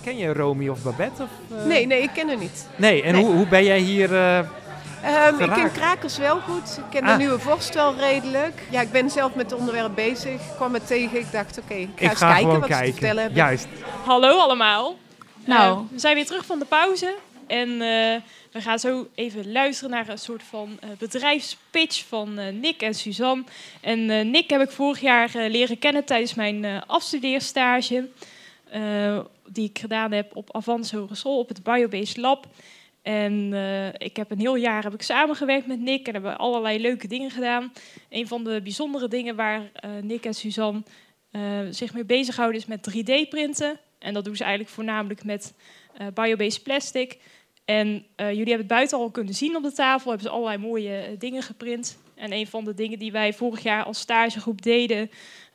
Ken 0.03 0.17
je 0.17 0.33
Romy 0.33 0.69
of 0.69 0.83
Babette? 0.83 1.23
Of, 1.23 1.29
uh... 1.53 1.65
Nee, 1.65 1.87
nee, 1.87 2.03
ik 2.03 2.11
ken 2.15 2.29
haar 2.29 2.37
niet. 2.37 2.67
Nee, 2.77 3.03
en 3.03 3.13
nee. 3.15 3.25
Hoe, 3.25 3.35
hoe 3.35 3.47
ben 3.47 3.65
jij 3.65 3.79
hier 3.79 4.13
uh, 4.13 4.39
um, 5.29 5.41
Ik 5.41 5.51
ken 5.51 5.73
Krakers 5.73 6.19
wel 6.19 6.41
goed. 6.41 6.79
Ik 6.79 6.85
ken 6.91 7.03
ah. 7.03 7.11
de 7.11 7.17
Nieuwe 7.17 7.39
Vorst 7.39 7.75
wel 7.75 7.95
redelijk. 7.97 8.63
Ja, 8.71 8.81
ik 8.81 8.93
ben 8.93 9.11
zelf 9.11 9.35
met 9.35 9.51
het 9.51 9.61
onderwerp 9.61 9.95
bezig. 9.95 10.33
Ik 10.33 10.55
kwam 10.57 10.75
het 10.75 10.87
tegen. 10.87 11.19
Ik 11.19 11.33
dacht, 11.33 11.59
oké, 11.59 11.73
okay, 11.73 11.83
ik 11.83 11.89
ga 11.95 12.05
ik 12.05 12.11
eens 12.11 12.19
ga 12.19 12.33
kijken 12.33 12.61
wat 12.61 12.69
kijken. 12.69 12.77
ze 12.77 12.85
te 12.85 12.91
vertellen 12.93 13.23
hebben. 13.23 13.43
Juist. 13.43 13.67
Hallo 14.05 14.39
allemaal. 14.39 14.97
Nou. 15.45 15.79
Uh, 15.79 15.85
we 15.91 15.99
zijn 15.99 16.15
weer 16.15 16.27
terug 16.27 16.47
van 16.47 16.59
de 16.59 16.65
pauze. 16.65 17.15
En 17.49 17.79
we 18.53 18.61
gaan 18.61 18.79
zo 18.79 19.09
even 19.15 19.53
luisteren 19.53 19.91
naar 19.91 20.09
een 20.09 20.19
soort 20.19 20.43
van 20.43 20.79
uh, 20.85 20.91
bedrijfspitch 20.99 22.05
van 22.05 22.39
uh, 22.39 22.49
Nick 22.49 22.83
en 22.83 22.95
Suzanne. 22.95 23.45
En 23.81 23.99
uh, 23.99 24.25
Nick 24.25 24.51
heb 24.51 24.61
ik 24.61 24.71
vorig 24.71 25.01
jaar 25.01 25.31
leren 25.35 25.79
kennen 25.79 26.05
tijdens 26.05 26.35
mijn 26.35 26.87
afstudeerstage. 26.87 28.09
die 29.47 29.69
ik 29.69 29.79
gedaan 29.79 30.13
heb 30.13 30.37
op 30.37 30.55
Avans 30.57 30.93
Hogeschool 30.93 31.39
op 31.39 31.49
het 31.49 31.63
Biobased 31.63 32.17
Lab. 32.17 32.47
En 33.03 33.53
ik 33.99 34.17
heb 34.17 34.31
een 34.31 34.39
heel 34.39 34.57
jaar 34.57 34.83
heb 34.83 34.95
ik 34.95 35.03
samengewerkt 35.03 35.67
met 35.67 35.81
Nick 35.81 36.07
en 36.07 36.13
hebben 36.13 36.39
allerlei 36.39 36.81
leuke 36.81 37.09
dingen 37.09 37.31
gedaan. 37.31 37.73
Een 38.09 38.29
van 38.29 38.45
de 38.45 38.61
bijzondere 38.63 39.09
dingen 39.09 39.37
waar 39.37 39.71
Nick 40.03 40.25
en 40.25 40.35
Suzanne 40.35 40.83
zich 41.71 41.95
mee 41.95 42.05
bezighouden 42.05 42.61
is 42.61 42.67
met 42.67 42.91
3D-printen. 42.91 43.79
En 43.99 44.15
dat 44.15 44.25
doen 44.25 44.37
ze 44.37 44.45
eigenlijk 44.45 44.75
voornamelijk 44.75 45.25
met 45.25 45.55
biobased 46.15 46.63
plastic. 46.63 47.19
En 47.69 47.89
uh, 47.89 48.29
jullie 48.29 48.37
hebben 48.37 48.57
het 48.57 48.67
buiten 48.67 48.99
al 48.99 49.11
kunnen 49.11 49.35
zien 49.35 49.57
op 49.57 49.63
de 49.63 49.73
tafel. 49.73 50.11
Hebben 50.11 50.29
ze 50.29 50.35
allerlei 50.35 50.59
mooie 50.59 51.11
uh, 51.11 51.19
dingen 51.19 51.43
geprint. 51.43 51.99
En 52.15 52.33
een 52.33 52.47
van 52.47 52.65
de 52.65 52.75
dingen 52.75 52.99
die 52.99 53.13
wij 53.13 53.33
vorig 53.33 53.63
jaar 53.63 53.85
als 53.85 53.99
stagegroep 53.99 54.63
deden... 54.63 55.11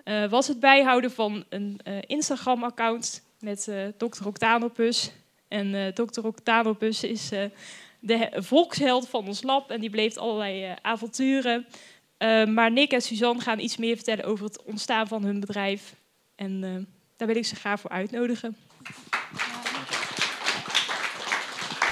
Uh, 0.06 0.30
was 0.30 0.47
het 0.47 0.60
bijhouden 0.60 1.12
van 1.12 1.43
een 1.49 1.80
Instagram-account 2.08 3.23
met 3.39 3.71
Dr. 3.97 4.28
Octanopus. 4.28 5.12
En 5.47 5.93
Dr. 5.93 6.26
Octanopus 6.26 7.04
is 7.04 7.30
de 7.99 8.30
volksheld 8.34 9.10
van 9.10 9.28
ons 9.28 9.43
lab. 9.43 9.71
En 9.71 9.82
die 9.82 9.89
bleef 9.89 10.17
allerlei 10.17 10.76
avonturen. 10.82 11.65
maar 12.54 12.71
Nick 12.71 12.91
en 12.91 13.02
Suzanne 13.02 13.41
gaan 13.41 13.60
iets 13.60 13.78
meer 13.78 13.95
vertellen 13.95 14.26
over 14.26 14.45
het 14.45 14.63
ontstaan 14.63 15.08
van 15.08 15.23
hun 15.23 15.39
bedrijf. 15.39 15.95
En 16.36 16.62
daar 17.17 17.28
wil 17.28 17.38
ik 17.38 17.45
ze 17.45 17.56
graag 17.56 17.80
voor 17.80 17.89
uitnodigen. 17.89 18.56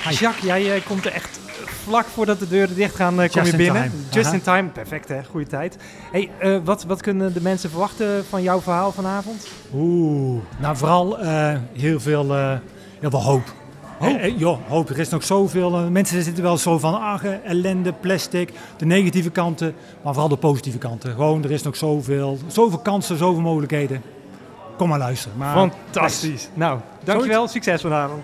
Jacques, 0.10 0.44
jij 0.44 0.76
uh, 0.76 0.86
komt 0.86 1.06
er 1.06 1.12
echt 1.12 1.40
vlak 1.64 2.06
voordat 2.06 2.40
de 2.40 2.48
deuren 2.48 2.76
dicht 2.76 2.96
gaan, 2.96 3.22
uh, 3.22 3.30
kom 3.30 3.44
je 3.44 3.56
binnen. 3.56 3.92
Just 4.12 4.26
Aha. 4.26 4.36
in 4.36 4.42
time, 4.42 4.70
perfect 4.70 5.08
hè, 5.08 5.24
goede 5.24 5.48
tijd. 5.48 5.78
Hey, 6.12 6.30
uh, 6.44 6.58
wat, 6.64 6.84
wat 6.84 7.02
kunnen 7.02 7.34
de 7.34 7.42
mensen 7.42 7.70
verwachten 7.70 8.26
van 8.26 8.42
jouw 8.42 8.62
verhaal 8.62 8.92
vanavond? 8.92 9.48
Oeh, 9.74 10.42
nou 10.60 10.78
vooral 10.78 11.18
heel, 11.74 12.00
veel, 12.00 12.36
heel 13.00 13.10
veel 13.10 13.24
hoop. 13.24 13.54
Hoop? 14.00 14.18
Eh, 14.18 14.40
joh, 14.40 14.58
hoop. 14.68 14.90
Er 14.90 15.00
is 15.00 15.10
nog 15.10 15.24
zoveel. 15.24 15.90
Mensen 15.90 16.24
zitten 16.24 16.44
wel 16.44 16.58
zo 16.58 16.80
van 16.80 17.02
ach, 17.02 17.24
ellende, 17.24 17.94
plastic, 17.94 18.50
de 18.78 18.86
negatieve 18.86 19.30
kanten, 19.30 19.74
maar 20.02 20.14
vooral 20.14 20.30
de 20.30 20.38
positieve 20.38 20.78
kanten. 20.78 21.12
Gewoon, 21.12 21.44
er 21.44 21.52
is 21.52 21.62
nog 21.62 21.76
zoveel, 21.76 22.38
zoveel 22.48 22.80
kansen, 22.80 23.18
zoveel 23.18 23.42
mogelijkheden. 23.42 24.02
Kom 24.78 24.90
maar 24.90 25.00
luisteren. 25.00 25.38
Maar, 25.38 25.54
Fantastisch. 25.54 26.32
Nice. 26.32 26.48
Nou, 26.54 26.80
dankjewel. 27.04 27.48
Succes 27.48 27.82
vanavond. 27.82 28.24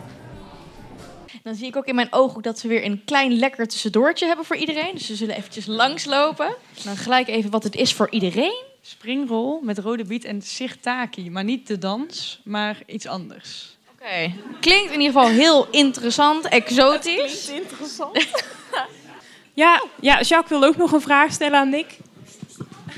Dan 1.48 1.56
zie 1.56 1.68
ik 1.68 1.76
ook 1.76 1.86
in 1.86 1.96
mijn 1.96 2.08
ogen 2.12 2.42
dat 2.42 2.62
we 2.62 2.68
weer 2.68 2.86
een 2.86 3.02
klein 3.06 3.38
lekker 3.38 3.68
tussendoortje 3.68 4.26
hebben 4.26 4.46
voor 4.46 4.56
iedereen. 4.56 4.92
Dus 4.94 5.08
we 5.08 5.16
zullen 5.16 5.36
eventjes 5.36 5.66
langslopen. 5.66 6.56
Dan 6.84 6.98
gelijk 6.98 7.28
even 7.28 7.50
wat 7.50 7.64
het 7.64 7.76
is 7.76 7.94
voor 7.94 8.10
iedereen. 8.10 8.64
Springrol 8.82 9.62
met 9.64 9.78
rode 9.78 10.04
biet 10.04 10.24
en 10.24 10.42
sirtaki. 10.42 11.30
Maar 11.30 11.44
niet 11.44 11.68
de 11.68 11.78
dans, 11.78 12.42
maar 12.44 12.78
iets 12.86 13.06
anders. 13.06 13.78
Oké. 13.92 14.04
Okay. 14.04 14.36
Klinkt 14.60 14.92
in 14.92 15.00
ieder 15.02 15.22
geval 15.22 15.28
heel 15.30 15.68
interessant, 15.72 16.48
exotisch. 16.48 17.46
klinkt 17.46 17.62
interessant. 17.72 18.26
ja, 19.64 19.84
ja, 20.00 20.22
Jacques 20.22 20.60
wil 20.60 20.70
ook 20.70 20.78
nog 20.78 20.92
een 20.92 21.02
vraag 21.02 21.32
stellen 21.32 21.60
aan 21.60 21.70
Nick. 21.70 21.98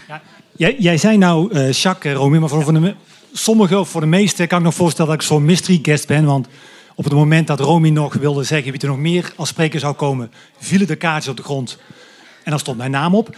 Ja, 0.07 0.21
jij, 0.55 0.75
jij 0.79 0.97
zei 0.97 1.17
nou, 1.17 1.53
uh, 1.53 1.71
Jacques, 1.71 2.15
Romy, 2.15 2.37
maar 2.37 2.49
voor, 2.49 2.63
voor 2.63 2.73
de, 2.73 2.95
sommigen, 3.33 3.85
voor 3.85 4.01
de 4.01 4.07
meesten 4.07 4.47
kan 4.47 4.57
ik 4.57 4.65
nog 4.65 4.73
voorstellen 4.73 5.11
dat 5.11 5.21
ik 5.21 5.27
zo'n 5.27 5.45
mystery 5.45 5.79
guest 5.81 6.07
ben. 6.07 6.25
Want 6.25 6.47
op 6.99 7.05
het 7.05 7.13
moment 7.13 7.47
dat 7.47 7.59
Romy 7.59 7.89
nog 7.89 8.13
wilde 8.13 8.43
zeggen 8.43 8.71
wie 8.71 8.81
er 8.81 8.87
nog 8.87 8.97
meer 8.97 9.33
als 9.35 9.49
spreker 9.49 9.79
zou 9.79 9.93
komen, 9.93 10.31
vielen 10.57 10.87
de 10.87 10.95
kaartjes 10.95 11.31
op 11.31 11.37
de 11.37 11.43
grond. 11.43 11.77
En 12.43 12.51
dan 12.51 12.59
stond 12.59 12.77
mijn 12.77 12.91
naam 12.91 13.15
op. 13.15 13.35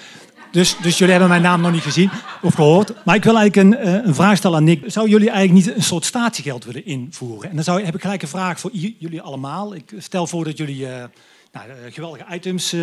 Dus, 0.52 0.76
dus 0.82 0.98
jullie 0.98 1.12
hebben 1.12 1.30
mijn 1.30 1.42
naam 1.42 1.62
nog 1.62 1.72
niet 1.72 1.82
gezien 1.82 2.10
of 2.42 2.54
gehoord. 2.54 2.94
Maar 3.06 3.16
ik 3.16 3.24
wil 3.24 3.38
eigenlijk 3.38 3.76
een, 3.78 4.08
een 4.08 4.16
vraag 4.16 4.38
stellen 4.38 4.58
aan 4.58 4.64
Nick. 4.64 4.84
Zou 4.86 5.10
jullie 5.10 5.30
eigenlijk 5.30 5.66
niet 5.66 5.76
een 5.76 5.84
soort 5.84 6.06
statiegeld 6.06 6.66
willen 6.66 6.86
invoeren? 6.86 7.50
En 7.50 7.56
dan 7.56 7.64
zou, 7.64 7.84
heb 7.84 7.96
ik 7.96 8.02
gelijk 8.02 8.22
een 8.22 8.28
vraag 8.28 8.60
voor 8.60 8.72
jullie 8.74 9.22
allemaal. 9.22 9.76
Ik 9.76 9.94
stel 9.98 10.28
voor 10.28 10.44
dat 10.44 10.58
jullie 10.58 10.80
uh, 10.80 11.04
nou, 11.52 11.70
geweldige 11.90 12.26
items 12.34 12.76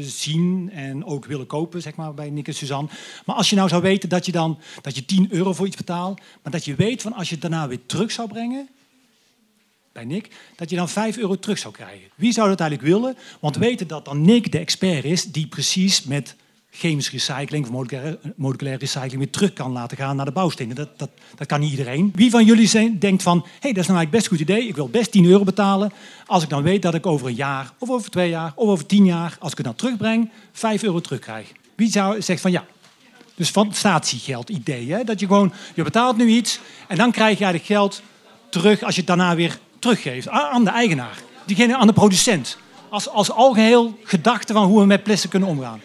zien 0.00 0.70
en 0.72 1.04
ook 1.04 1.24
willen 1.24 1.46
kopen, 1.46 1.82
zeg 1.82 1.94
maar, 1.94 2.14
bij 2.14 2.30
Nick 2.30 2.46
en 2.46 2.54
Suzanne. 2.54 2.88
Maar 3.24 3.36
als 3.36 3.50
je 3.50 3.56
nou 3.56 3.68
zou 3.68 3.82
weten 3.82 4.08
dat 4.08 4.26
je 4.26 4.32
dan 4.32 4.58
dat 4.80 4.94
je 4.94 5.04
10 5.04 5.28
euro 5.30 5.52
voor 5.52 5.66
iets 5.66 5.76
betaalt, 5.76 6.20
maar 6.42 6.52
dat 6.52 6.64
je 6.64 6.74
weet 6.74 7.02
van 7.02 7.12
als 7.12 7.28
je 7.28 7.32
het 7.32 7.42
daarna 7.42 7.68
weer 7.68 7.86
terug 7.86 8.10
zou 8.10 8.28
brengen, 8.28 8.68
bij 9.92 10.04
Nick, 10.04 10.30
dat 10.56 10.70
je 10.70 10.76
dan 10.76 10.88
5 10.88 11.16
euro 11.16 11.38
terug 11.38 11.58
zou 11.58 11.74
krijgen. 11.74 12.08
Wie 12.14 12.32
zou 12.32 12.48
dat 12.48 12.60
eigenlijk 12.60 12.90
willen? 12.90 13.16
Want 13.40 13.56
weten 13.56 13.86
dat 13.86 14.04
dan 14.04 14.22
Nick 14.22 14.52
de 14.52 14.58
expert 14.58 15.04
is 15.04 15.24
die 15.24 15.46
precies 15.46 16.04
met 16.04 16.36
chemische 16.70 17.10
recycling 17.10 17.64
of 17.64 17.70
moleculaire 18.36 18.80
recycling 18.80 19.16
weer 19.16 19.30
terug 19.30 19.52
kan 19.52 19.72
laten 19.72 19.96
gaan 19.96 20.16
naar 20.16 20.24
de 20.24 20.32
bouwstenen. 20.32 20.76
Dat, 20.76 20.98
dat, 20.98 21.10
dat 21.36 21.46
kan 21.46 21.60
niet 21.60 21.70
iedereen. 21.70 22.12
Wie 22.14 22.30
van 22.30 22.44
jullie 22.44 22.68
zijn, 22.68 22.98
denkt 22.98 23.22
van, 23.22 23.38
hé, 23.38 23.48
hey, 23.60 23.72
dat 23.72 23.82
is 23.82 23.88
nou 23.88 23.98
eigenlijk 23.98 24.10
best 24.10 24.24
een 24.24 24.30
goed 24.30 24.48
idee. 24.48 24.68
Ik 24.68 24.76
wil 24.76 24.88
best 24.88 25.10
10 25.10 25.24
euro 25.24 25.44
betalen. 25.44 25.92
Als 26.26 26.42
ik 26.42 26.48
dan 26.48 26.62
weet 26.62 26.82
dat 26.82 26.94
ik 26.94 27.06
over 27.06 27.26
een 27.26 27.34
jaar, 27.34 27.72
of 27.78 27.90
over 27.90 28.10
twee 28.10 28.28
jaar, 28.28 28.52
of 28.54 28.68
over 28.68 28.86
tien 28.86 29.04
jaar, 29.04 29.36
als 29.40 29.50
ik 29.50 29.56
het 29.56 29.66
dan 29.66 29.74
terugbreng, 29.74 30.30
5 30.52 30.82
euro 30.82 31.00
terugkrijg. 31.00 31.52
Wie 31.74 31.90
zou 31.90 32.22
zegt 32.22 32.40
van 32.40 32.50
ja, 32.50 32.66
dus 33.34 33.50
van 33.50 33.74
statiegeld 33.74 34.50
idee. 34.50 34.92
Hè? 34.92 35.04
Dat 35.04 35.20
je 35.20 35.26
gewoon, 35.26 35.52
je 35.74 35.82
betaalt 35.82 36.16
nu 36.16 36.26
iets 36.26 36.60
en 36.88 36.96
dan 36.96 37.12
krijg 37.12 37.38
je 37.38 37.44
eigenlijk 37.44 37.72
geld 37.72 38.02
terug 38.48 38.82
als 38.82 38.94
je 38.94 39.00
het 39.00 39.08
daarna 39.08 39.34
weer 39.34 39.58
teruggeeft 39.80 40.28
aan 40.28 40.64
de 40.64 40.70
eigenaar. 40.70 41.18
Diegene 41.44 41.76
aan 41.76 41.86
de 41.86 41.92
producent. 41.92 42.58
Als, 42.88 43.08
als 43.08 43.30
algeheel 43.30 43.98
gedachte 44.04 44.52
van 44.52 44.64
hoe 44.66 44.80
we 44.80 44.86
met 44.86 45.02
plastic 45.02 45.30
kunnen 45.30 45.48
omgaan. 45.48 45.80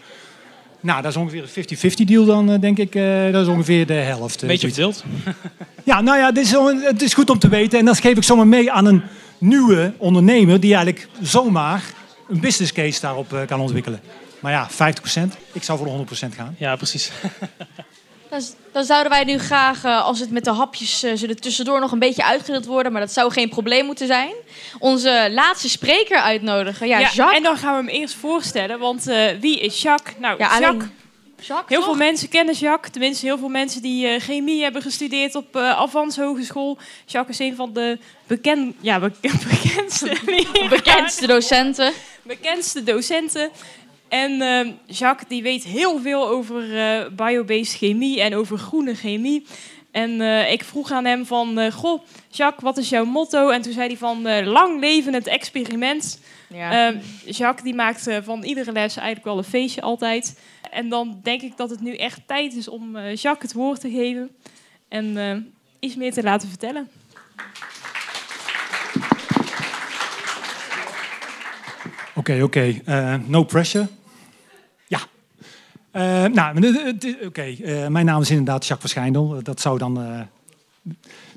Nou, 0.79 1.01
dat 1.01 1.11
is 1.11 1.17
ongeveer 1.17 1.43
een 1.55 1.91
50-50 1.91 2.03
deal 2.05 2.25
dan, 2.25 2.51
eh, 2.51 2.59
denk 2.59 2.77
ik. 2.77 2.95
Eh, 2.95 3.31
dat 3.31 3.41
is 3.41 3.47
ongeveer 3.47 3.85
de 3.87 3.93
helft. 3.93 4.41
eh, 4.41 4.47
Beetje 4.47 4.67
verdeeld. 4.67 5.03
Ja, 5.83 6.01
nou 6.01 6.17
ja, 6.17 6.31
dit 6.31 6.43
is, 6.45 6.51
het 6.83 7.01
is 7.01 7.13
goed 7.13 7.29
om 7.29 7.39
te 7.39 7.47
weten. 7.47 7.79
En 7.79 7.85
dat 7.85 7.99
geef 7.99 8.17
ik 8.17 8.23
zomaar 8.23 8.47
mee 8.47 8.71
aan 8.71 8.85
een 8.85 9.01
nieuwe 9.37 9.93
ondernemer... 9.97 10.59
die 10.59 10.75
eigenlijk 10.75 11.07
zomaar 11.21 11.83
een 12.29 12.39
business 12.39 12.73
case 12.73 13.01
daarop 13.01 13.43
kan 13.47 13.59
ontwikkelen. 13.59 13.99
Maar 14.39 14.51
ja, 14.51 14.69
50%. 14.71 15.37
Ik 15.51 15.63
zou 15.63 15.77
voor 15.77 15.87
de 15.87 16.15
100% 16.31 16.35
gaan. 16.35 16.55
Ja, 16.57 16.75
precies. 16.75 17.11
Dan, 18.39 18.43
dan 18.71 18.83
zouden 18.83 19.11
wij 19.11 19.23
nu 19.23 19.37
graag, 19.39 19.83
eh, 19.83 20.03
als 20.05 20.19
het 20.19 20.31
met 20.31 20.43
de 20.43 20.51
hapjes 20.51 21.03
eh, 21.03 21.11
zullen 21.15 21.35
tussendoor 21.41 21.79
nog 21.79 21.91
een 21.91 21.99
beetje 21.99 22.23
uitgedeeld 22.23 22.65
worden, 22.65 22.91
maar 22.91 23.01
dat 23.01 23.11
zou 23.13 23.31
geen 23.31 23.49
probleem 23.49 23.85
moeten 23.85 24.07
zijn, 24.07 24.31
onze 24.79 25.27
laatste 25.31 25.69
spreker 25.69 26.17
uitnodigen. 26.17 26.87
Ja, 26.87 26.99
Ja, 26.99 27.09
Jacques. 27.13 27.37
en 27.37 27.43
dan 27.43 27.57
gaan 27.57 27.71
we 27.85 27.91
hem 27.91 28.01
eerst 28.01 28.15
voorstellen, 28.15 28.79
want 28.79 29.07
eh, 29.07 29.25
wie 29.39 29.59
is 29.59 29.81
Jacques? 29.81 30.15
Nou, 30.19 30.37
Ja, 30.37 30.47
alleen- 30.47 30.61
Jacques. 30.61 30.89
Jacques, 31.39 31.69
heel 31.69 31.77
toch? 31.77 31.85
veel 31.87 32.05
mensen 32.05 32.29
kennen 32.29 32.55
Jacques. 32.55 32.91
Tenminste, 32.91 33.25
heel 33.25 33.37
veel 33.37 33.47
mensen 33.49 33.81
die 33.81 34.19
chemie 34.19 34.63
hebben 34.63 34.81
gestudeerd 34.81 35.35
op 35.35 35.55
eh 35.55 35.69
Avans 35.79 36.17
Hogeschool. 36.17 36.77
Jacques 37.05 37.39
is 37.39 37.47
een 37.47 37.55
van 37.55 37.73
de 37.73 37.97
beken 38.27 38.75
ja, 38.81 38.99
be- 38.99 39.11
bekendste, 39.49 40.17
Bekendste 40.69 41.27
docenten. 41.27 41.93
bekendste 42.23 42.83
docenten. 42.83 43.49
En 44.07 44.41
eh, 44.41 44.71
Jacques 44.85 45.29
die 45.29 45.43
weet 45.43 45.63
heel 45.63 45.99
veel 45.99 46.27
over 46.27 46.77
eh 46.77 47.05
biobased 47.11 47.77
chemie 47.77 48.21
en 48.21 48.35
over 48.35 48.57
groene 48.57 48.95
chemie. 48.95 49.45
En 49.91 50.21
eh, 50.21 50.51
ik 50.51 50.63
vroeg 50.63 50.91
aan 50.91 51.05
hem 51.05 51.25
van, 51.25 51.59
eh, 51.59 51.71
goh, 51.71 52.01
Jacques, 52.29 52.63
wat 52.63 52.77
is 52.77 52.89
jouw 52.89 53.05
motto? 53.05 53.49
En 53.49 53.61
toen 53.61 53.73
zei 53.73 53.87
hij 53.87 53.97
van, 53.97 54.43
lang 54.43 54.79
leven 54.79 55.13
het 55.13 55.27
experiment. 55.27 56.19
Ja. 56.49 56.87
Ehm, 56.87 56.97
Jacques 57.25 57.63
die 57.63 57.75
maakt 57.75 58.09
van 58.23 58.43
iedere 58.43 58.71
les 58.71 58.95
eigenlijk 58.95 59.25
wel 59.25 59.37
een 59.37 59.43
feestje 59.43 59.81
altijd. 59.81 60.39
En 60.71 60.89
dan 60.89 61.19
denk 61.23 61.41
ik 61.41 61.57
dat 61.57 61.69
het 61.69 61.81
nu 61.81 61.95
echt 61.95 62.19
tijd 62.25 62.55
is 62.55 62.67
om 62.67 62.97
Jacques 62.97 63.41
het 63.41 63.53
woord 63.53 63.79
te 63.79 63.89
geven. 63.89 64.29
En 64.87 65.17
eh, 65.17 65.35
iets 65.79 65.95
meer 65.95 66.13
te 66.13 66.23
laten 66.23 66.49
vertellen. 66.49 66.89
Oké, 72.15 72.43
oké. 72.43 72.81
Eh, 72.85 73.15
no 73.25 73.43
pressure. 73.43 73.87
Ja. 74.87 74.99
Eh, 75.91 76.25
nou, 76.25 76.73
oké. 77.25 77.41
eh, 77.41 77.87
mijn 77.87 78.05
naam 78.05 78.21
is 78.21 78.29
inderdaad 78.29 78.65
Jacques 78.65 78.91
Verschijndel. 78.91 79.43
Dat 79.43 79.61
zou 79.61 79.77
dan 79.77 80.27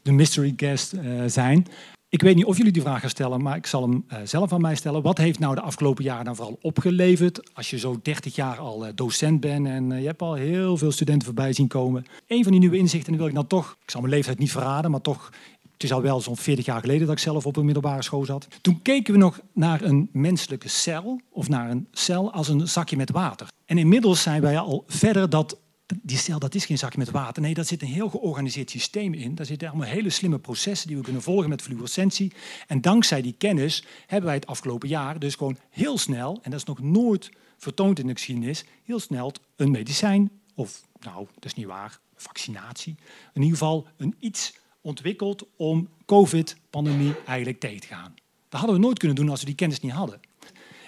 de 0.03 0.13
mystery 0.13 0.53
guest 0.57 0.95
zijn. 1.27 1.67
Ik 2.09 2.23
weet 2.23 2.35
niet 2.35 2.45
of 2.45 2.57
jullie 2.57 2.73
die 2.73 2.83
vraag 2.83 3.01
gaan 3.01 3.11
stellen, 3.11 3.43
maar 3.43 3.57
ik 3.57 3.67
zal 3.67 3.83
hem 3.83 4.07
zelf 4.25 4.53
aan 4.53 4.61
mij 4.61 4.75
stellen. 4.75 5.03
Wat 5.03 5.19
heeft 5.19 5.39
nou 5.39 5.55
de 5.55 5.61
afgelopen 5.61 6.05
jaren 6.05 6.25
dan 6.25 6.37
vooral 6.37 6.59
opgeleverd? 6.61 7.55
Als 7.55 7.71
je 7.71 7.79
zo 7.79 7.99
30 8.03 8.35
jaar 8.35 8.59
al 8.59 8.87
docent 8.95 9.41
bent 9.41 9.67
en 9.67 10.01
je 10.01 10.07
hebt 10.07 10.23
al 10.23 10.35
heel 10.35 10.77
veel 10.77 10.93
studenten 10.93 11.27
voorbij 11.27 11.53
zien 11.53 11.69
komen. 11.69 12.07
Een 12.27 12.43
van 12.43 12.53
die 12.53 12.61
nieuwe 12.61 12.77
inzichten, 12.77 13.17
wil 13.17 13.27
ik 13.27 13.35
dan 13.35 13.47
toch, 13.47 13.77
ik 13.85 13.91
zal 13.91 14.01
mijn 14.01 14.13
leeftijd 14.13 14.39
niet 14.39 14.53
verraden, 14.53 14.91
maar 14.91 15.01
toch 15.01 15.33
het 15.79 15.91
is 15.91 15.97
al 15.97 16.03
wel 16.03 16.21
zo'n 16.21 16.37
40 16.37 16.65
jaar 16.65 16.81
geleden 16.81 17.07
dat 17.07 17.17
ik 17.17 17.23
zelf 17.23 17.47
op 17.47 17.57
een 17.57 17.65
middelbare 17.65 18.03
school 18.03 18.25
zat. 18.25 18.49
Toen 18.61 18.83
keken 18.83 19.13
we 19.13 19.19
nog 19.19 19.41
naar 19.53 19.83
een 19.83 20.09
menselijke 20.13 20.69
cel 20.69 21.21
of 21.31 21.49
naar 21.49 21.71
een 21.71 21.89
cel 21.93 22.33
als 22.33 22.49
een 22.49 22.69
zakje 22.69 22.97
met 22.97 23.11
water. 23.11 23.49
En 23.65 23.79
inmiddels 23.79 24.23
zijn 24.23 24.41
wij 24.41 24.59
al 24.59 24.85
verder 24.87 25.31
dat 25.31 25.59
die 26.03 26.17
cel 26.17 26.39
dat 26.39 26.55
is 26.55 26.65
geen 26.65 26.79
zakje 26.79 26.99
met 26.99 27.11
water. 27.11 27.43
Nee, 27.43 27.55
daar 27.55 27.65
zit 27.65 27.83
een 27.83 27.89
heel 27.89 28.09
georganiseerd 28.09 28.71
systeem 28.71 29.15
in. 29.15 29.35
Daar 29.35 29.47
zitten 29.47 29.69
allemaal 29.69 29.89
hele 29.89 30.11
slimme 30.11 30.39
processen 30.39 30.89
die 30.89 30.97
we 30.97 31.03
kunnen 31.03 31.23
volgen 31.23 31.49
met 31.49 31.63
fluorescentie. 31.63 32.33
En 32.67 32.81
dankzij 32.81 33.23
die 33.23 33.35
kennis 33.39 33.85
hebben 34.07 34.27
wij 34.27 34.35
het 34.35 34.47
afgelopen 34.47 34.89
jaar 34.89 35.19
dus 35.19 35.35
gewoon 35.35 35.59
heel 35.71 35.99
snel, 35.99 36.39
en 36.43 36.51
dat 36.51 36.61
is 36.61 36.67
nog 36.67 36.81
nooit 36.81 37.31
vertoond 37.57 37.99
in 37.99 38.07
de 38.07 38.13
geschiedenis, 38.13 38.65
heel 38.85 39.01
snel 39.01 39.33
een 39.57 39.71
medicijn 39.71 40.31
of, 40.55 40.83
nou, 41.01 41.27
dat 41.35 41.45
is 41.45 41.55
niet 41.55 41.67
waar, 41.67 41.99
vaccinatie. 42.17 42.97
In 43.33 43.43
ieder 43.43 43.59
geval 43.59 43.87
een 43.97 44.15
iets 44.19 44.53
ontwikkeld 44.89 45.47
om 45.57 45.89
COVID-pandemie 46.07 47.15
eigenlijk 47.27 47.61
tegen 47.61 47.81
te 47.81 47.87
gaan. 47.87 48.15
Dat 48.49 48.61
hadden 48.61 48.79
we 48.79 48.85
nooit 48.85 48.99
kunnen 48.99 49.17
doen 49.17 49.29
als 49.29 49.41
we 49.41 49.47
die 49.47 49.55
kennis 49.55 49.81
niet 49.81 49.93
hadden. 49.93 50.21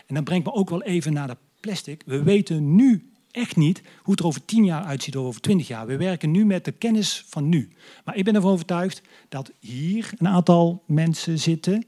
En 0.07 0.15
dan 0.15 0.25
brengt 0.25 0.47
me 0.47 0.53
ook 0.53 0.71
wel 0.71 0.83
even 0.83 1.13
naar 1.13 1.27
de 1.27 1.37
plastic. 1.61 2.03
We 2.07 2.23
weten 2.23 2.75
nu 2.75 3.11
echt 3.31 3.57
niet 3.57 3.83
hoe 4.03 4.11
het 4.11 4.21
er 4.21 4.27
over 4.27 4.45
10 4.45 4.65
jaar 4.65 4.85
uitziet 4.85 5.17
of 5.17 5.27
over 5.27 5.41
20 5.41 5.69
jaar. 5.69 5.87
We 5.87 5.97
werken 5.97 6.31
nu 6.31 6.45
met 6.45 6.65
de 6.65 6.73
kennis 6.73 7.25
van 7.29 7.49
nu. 7.49 7.69
Maar 8.05 8.17
ik 8.17 8.25
ben 8.25 8.35
ervan 8.35 8.53
overtuigd 8.53 9.03
dat 9.29 9.53
hier 9.59 10.13
een 10.17 10.29
aantal 10.29 10.83
mensen 10.87 11.39
zitten, 11.39 11.87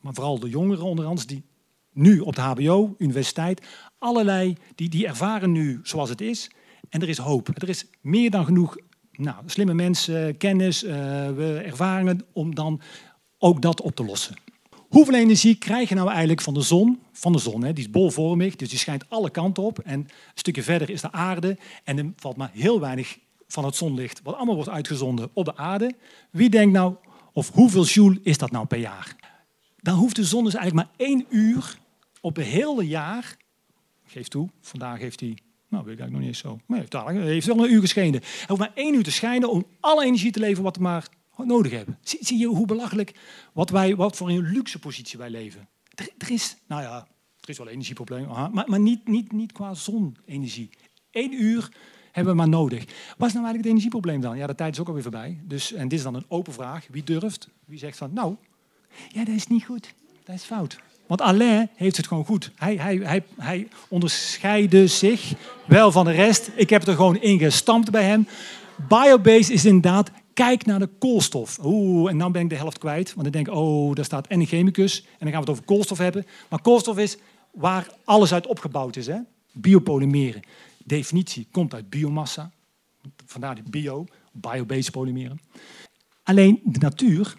maar 0.00 0.14
vooral 0.14 0.38
de 0.38 0.48
jongeren 0.48 0.84
onder 0.84 1.08
ons, 1.08 1.26
die 1.26 1.42
nu 1.92 2.20
op 2.20 2.34
de 2.34 2.40
HBO, 2.40 2.94
universiteit, 2.98 3.66
allerlei, 3.98 4.56
die, 4.74 4.88
die 4.88 5.06
ervaren 5.06 5.52
nu 5.52 5.80
zoals 5.82 6.08
het 6.08 6.20
is. 6.20 6.50
En 6.88 7.02
er 7.02 7.08
is 7.08 7.18
hoop. 7.18 7.48
Er 7.62 7.68
is 7.68 7.86
meer 8.00 8.30
dan 8.30 8.44
genoeg 8.44 8.76
nou, 9.22 9.36
slimme 9.46 9.74
mensen, 9.74 10.36
kennis, 10.36 10.84
eh, 10.84 11.66
ervaringen 11.66 12.24
om 12.32 12.54
dan 12.54 12.80
ook 13.38 13.62
dat 13.62 13.80
op 13.80 13.96
te 13.96 14.04
lossen. 14.04 14.36
Hoeveel 14.88 15.14
energie 15.14 15.54
krijg 15.54 15.88
je 15.88 15.94
nou 15.94 16.08
eigenlijk 16.08 16.40
van 16.40 16.54
de 16.54 16.60
zon? 16.60 17.02
Van 17.12 17.32
de 17.32 17.38
zon, 17.38 17.64
hè? 17.64 17.72
die 17.72 17.84
is 17.84 17.90
bolvormig, 17.90 18.56
dus 18.56 18.68
die 18.68 18.78
schijnt 18.78 19.04
alle 19.08 19.30
kanten 19.30 19.62
op. 19.62 19.78
En 19.78 19.98
een 20.00 20.08
stukje 20.34 20.62
verder 20.62 20.90
is 20.90 21.00
de 21.00 21.12
aarde. 21.12 21.58
En 21.84 21.98
er 21.98 22.12
valt 22.16 22.36
maar 22.36 22.50
heel 22.52 22.80
weinig 22.80 23.18
van 23.46 23.64
het 23.64 23.76
zonlicht, 23.76 24.20
wat 24.22 24.34
allemaal 24.34 24.54
wordt 24.54 24.70
uitgezonden 24.70 25.30
op 25.32 25.44
de 25.44 25.56
aarde. 25.56 25.94
Wie 26.30 26.50
denkt 26.50 26.72
nou, 26.72 26.94
of 27.32 27.50
hoeveel 27.50 27.84
joule 27.84 28.20
is 28.22 28.38
dat 28.38 28.50
nou 28.50 28.66
per 28.66 28.78
jaar? 28.78 29.16
Dan 29.76 29.94
hoeft 29.94 30.16
de 30.16 30.24
zon 30.24 30.44
dus 30.44 30.54
eigenlijk 30.54 30.88
maar 30.88 31.06
één 31.06 31.26
uur 31.28 31.78
op 32.20 32.36
een 32.36 32.44
hele 32.44 32.86
jaar. 32.86 33.36
Geef 34.04 34.28
toe, 34.28 34.48
vandaag 34.60 34.98
heeft 34.98 35.20
hij, 35.20 35.38
nou 35.72 35.84
weet 35.84 35.94
ik 35.94 36.00
eigenlijk 36.00 36.10
nog 36.10 36.20
niet 36.20 36.28
eens 36.28 36.38
zo. 36.38 36.58
Maar 36.66 36.78
heeft, 36.78 37.24
heeft 37.24 37.46
wel 37.46 37.64
een 37.64 37.72
uur 37.72 37.80
geschenen. 37.80 38.20
Hij 38.22 38.44
hoeft 38.46 38.60
maar 38.60 38.72
één 38.74 38.94
uur 38.94 39.02
te 39.02 39.10
schijnen 39.10 39.50
om 39.50 39.66
alle 39.80 40.04
energie 40.04 40.32
te 40.32 40.40
leveren 40.40 40.62
wat 40.62 40.76
we 40.76 40.82
maar 40.82 41.08
nodig 41.36 41.72
hebben. 41.72 41.98
Zie, 42.02 42.18
zie 42.22 42.38
je 42.38 42.46
hoe 42.46 42.66
belachelijk, 42.66 43.14
wat, 43.52 43.70
wij, 43.70 43.96
wat 43.96 44.16
voor 44.16 44.28
een 44.28 44.52
luxe 44.52 44.78
positie 44.78 45.18
wij 45.18 45.30
leven. 45.30 45.68
Er, 45.94 46.08
er 46.18 46.30
is, 46.30 46.56
nou 46.66 46.82
ja, 46.82 47.08
er 47.40 47.48
is 47.48 47.58
wel 47.58 47.66
een 47.66 47.72
energieprobleem, 47.72 48.26
maar, 48.26 48.68
maar 48.68 48.80
niet, 48.80 49.08
niet, 49.08 49.32
niet 49.32 49.52
qua 49.52 49.74
zonenergie. 49.74 50.70
Eén 51.10 51.42
uur 51.42 51.72
hebben 52.12 52.32
we 52.32 52.38
maar 52.38 52.48
nodig. 52.48 52.78
Wat 52.78 53.28
is 53.28 53.34
nou 53.34 53.44
eigenlijk 53.44 53.56
het 53.56 53.66
energieprobleem 53.66 54.20
dan? 54.20 54.36
Ja, 54.36 54.46
de 54.46 54.54
tijd 54.54 54.74
is 54.74 54.80
ook 54.80 54.86
alweer 54.86 55.02
voorbij. 55.02 55.40
Dus, 55.44 55.72
en 55.72 55.88
dit 55.88 55.98
is 55.98 56.04
dan 56.04 56.14
een 56.14 56.24
open 56.28 56.52
vraag. 56.52 56.86
Wie 56.90 57.04
durft? 57.04 57.48
Wie 57.64 57.78
zegt 57.78 57.96
van, 57.96 58.12
nou, 58.12 58.36
ja, 59.08 59.24
dat 59.24 59.34
is 59.34 59.46
niet 59.46 59.64
goed. 59.64 59.94
Dat 60.24 60.34
is 60.34 60.42
fout. 60.42 60.78
Want 61.12 61.24
Alain 61.24 61.70
heeft 61.74 61.96
het 61.96 62.06
gewoon 62.06 62.24
goed. 62.24 62.50
Hij, 62.54 62.76
hij, 62.76 62.96
hij, 62.96 63.24
hij 63.36 63.68
onderscheidde 63.88 64.86
zich 64.86 65.32
wel 65.64 65.92
van 65.92 66.04
de 66.04 66.10
rest. 66.10 66.50
Ik 66.54 66.70
heb 66.70 66.80
het 66.80 66.88
er 66.88 66.96
gewoon 66.96 67.20
in 67.20 67.38
gestampt 67.38 67.90
bij 67.90 68.04
hem. 68.04 68.26
Biobase 68.88 69.52
is 69.52 69.64
inderdaad, 69.64 70.10
kijk 70.34 70.66
naar 70.66 70.78
de 70.78 70.88
koolstof. 70.98 71.58
Oeh, 71.64 72.10
en 72.10 72.18
dan 72.18 72.32
ben 72.32 72.42
ik 72.42 72.48
de 72.48 72.56
helft 72.56 72.78
kwijt. 72.78 73.14
Want 73.14 73.22
dan 73.22 73.32
denk 73.32 73.48
ik, 73.48 73.54
oh, 73.54 73.94
daar 73.94 74.04
staat 74.04 74.26
en 74.26 74.46
chemicus. 74.46 75.00
En 75.00 75.06
dan 75.18 75.28
gaan 75.28 75.44
we 75.44 75.50
het 75.50 75.50
over 75.50 75.64
koolstof 75.64 75.98
hebben. 75.98 76.26
Maar 76.48 76.60
koolstof 76.60 76.98
is 76.98 77.16
waar 77.50 77.86
alles 78.04 78.32
uit 78.32 78.46
opgebouwd 78.46 78.96
is. 78.96 79.06
Hè? 79.06 79.18
Biopolymeren. 79.52 80.42
Definitie 80.84 81.46
komt 81.50 81.74
uit 81.74 81.90
biomassa. 81.90 82.50
Vandaar 83.26 83.54
die 83.54 83.64
bio, 83.70 84.06
biobased 84.32 84.90
polymeren. 84.90 85.40
Alleen 86.22 86.60
de 86.64 86.78
natuur 86.78 87.34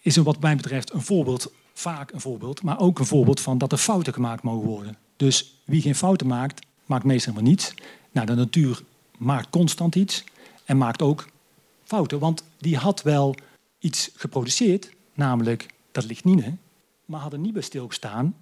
is 0.00 0.16
wat 0.16 0.40
mij 0.40 0.56
betreft 0.56 0.92
een 0.92 1.02
voorbeeld, 1.02 1.52
vaak 1.78 2.12
een 2.12 2.20
voorbeeld, 2.20 2.62
maar 2.62 2.78
ook 2.78 2.98
een 2.98 3.06
voorbeeld 3.06 3.40
van 3.40 3.58
dat 3.58 3.72
er 3.72 3.78
fouten 3.78 4.12
gemaakt 4.12 4.42
mogen 4.42 4.68
worden. 4.68 4.96
Dus 5.16 5.54
wie 5.64 5.80
geen 5.80 5.94
fouten 5.94 6.26
maakt, 6.26 6.66
maakt 6.86 7.04
meestal 7.04 7.32
maar 7.32 7.42
niets. 7.42 7.74
Nou, 8.10 8.26
de 8.26 8.34
natuur 8.34 8.82
maakt 9.18 9.50
constant 9.50 9.94
iets 9.94 10.24
en 10.64 10.76
maakt 10.76 11.02
ook 11.02 11.28
fouten, 11.84 12.18
want 12.18 12.44
die 12.58 12.76
had 12.76 13.02
wel 13.02 13.34
iets 13.78 14.10
geproduceerd, 14.14 14.90
namelijk 15.14 15.66
dat 15.92 16.04
lignine, 16.04 16.56
maar 17.04 17.20
had 17.20 17.32
er 17.32 17.38
niet 17.38 17.52
bij 17.52 17.62
stilgestaan 17.62 18.34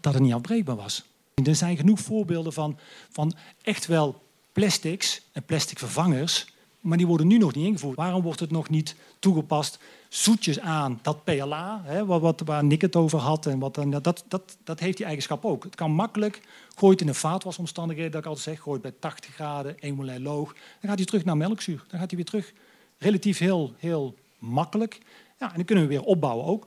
dat 0.00 0.14
het 0.14 0.22
niet 0.22 0.32
afbreekbaar 0.32 0.76
was. 0.76 1.04
Er 1.44 1.56
zijn 1.56 1.76
genoeg 1.76 2.00
voorbeelden 2.00 2.52
van, 2.52 2.78
van 3.10 3.32
echt 3.62 3.86
wel 3.86 4.22
plastics 4.52 5.22
en 5.32 5.42
plastic 5.42 5.78
vervangers, 5.78 6.46
maar 6.80 6.98
die 6.98 7.06
worden 7.06 7.26
nu 7.26 7.38
nog 7.38 7.54
niet 7.54 7.66
ingevoerd. 7.66 7.96
Waarom 7.96 8.22
wordt 8.22 8.40
het 8.40 8.50
nog 8.50 8.68
niet 8.68 8.96
toegepast? 9.18 9.78
Zoetjes 10.10 10.60
aan 10.60 10.98
dat 11.02 11.24
PLA, 11.24 11.80
hè, 11.84 12.06
wat, 12.06 12.20
wat, 12.20 12.42
waar 12.44 12.64
Nick 12.64 12.80
het 12.80 12.96
over 12.96 13.18
had, 13.18 13.46
en 13.46 13.58
wat, 13.58 13.74
dan- 13.74 13.90
dat, 13.90 14.24
dat, 14.28 14.56
dat 14.64 14.80
heeft 14.80 14.96
die 14.96 15.06
eigenschap 15.06 15.44
ook. 15.44 15.64
Het 15.64 15.74
kan 15.74 15.90
makkelijk, 15.90 16.40
gooi 16.76 16.92
het 16.92 17.00
in 17.00 17.08
een 17.08 17.14
vaatwasomstandigheden, 17.14 18.10
dat 18.12 18.20
ik 18.20 18.26
altijd 18.26 18.44
zeg, 18.44 18.60
gooi 18.60 18.80
het 18.82 18.82
bij 18.82 19.00
80 19.00 19.34
graden, 19.34 19.78
1 19.78 19.94
molein 19.94 20.22
loog. 20.22 20.52
Dan 20.52 20.88
gaat 20.88 20.96
hij 20.98 21.04
terug 21.06 21.24
naar 21.24 21.36
melkzuur. 21.36 21.84
Dan 21.88 21.98
gaat 22.00 22.08
hij 22.08 22.16
weer 22.16 22.24
terug. 22.24 22.52
Relatief 22.98 23.38
heel, 23.38 23.74
heel 23.78 24.14
makkelijk. 24.38 24.98
Ja, 25.38 25.48
en 25.48 25.54
dan 25.56 25.64
kunnen 25.64 25.84
we 25.84 25.90
weer 25.90 26.02
opbouwen 26.02 26.44
ook. 26.46 26.66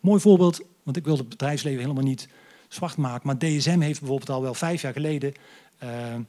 Mooi 0.00 0.20
voorbeeld, 0.20 0.60
want 0.82 0.96
ik 0.96 1.04
wil 1.04 1.16
het 1.16 1.28
bedrijfsleven 1.28 1.80
helemaal 1.80 2.02
niet 2.04 2.28
zwart 2.68 2.96
maken, 2.96 3.26
maar 3.26 3.38
DSM 3.38 3.80
heeft 3.80 4.00
bijvoorbeeld 4.00 4.30
al 4.30 4.42
wel 4.42 4.54
vijf 4.54 4.82
jaar 4.82 4.92
geleden 4.92 5.34
eh, 5.78 6.14
eh, 6.14 6.20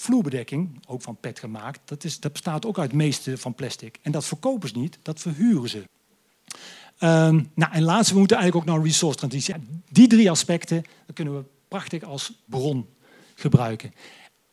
vloerbedekking, 0.00 0.80
ook 0.86 1.02
van 1.02 1.16
PET 1.16 1.38
gemaakt. 1.38 1.80
Dat, 1.84 2.04
is, 2.04 2.20
dat 2.20 2.32
bestaat 2.32 2.66
ook 2.66 2.78
uit 2.78 2.92
meeste 2.92 3.38
van 3.38 3.54
plastic. 3.54 3.98
En 4.02 4.12
dat 4.12 4.24
verkopen 4.24 4.68
ze 4.68 4.78
niet, 4.78 4.98
dat 5.02 5.20
verhuren 5.20 5.68
ze. 5.68 5.82
Ehm, 6.98 7.42
nou, 7.54 7.72
en 7.72 7.82
laatst, 7.82 8.12
we 8.12 8.18
moeten 8.18 8.36
eigenlijk 8.36 8.68
ook 8.68 8.74
naar 8.74 8.84
resource 8.84 9.18
transitie. 9.18 9.54
Die 9.88 10.06
drie 10.06 10.30
aspecten 10.30 10.84
kunnen 11.14 11.36
we 11.36 11.44
prachtig 11.68 12.02
als 12.02 12.32
bron 12.44 12.86
gebruiken. 13.34 13.88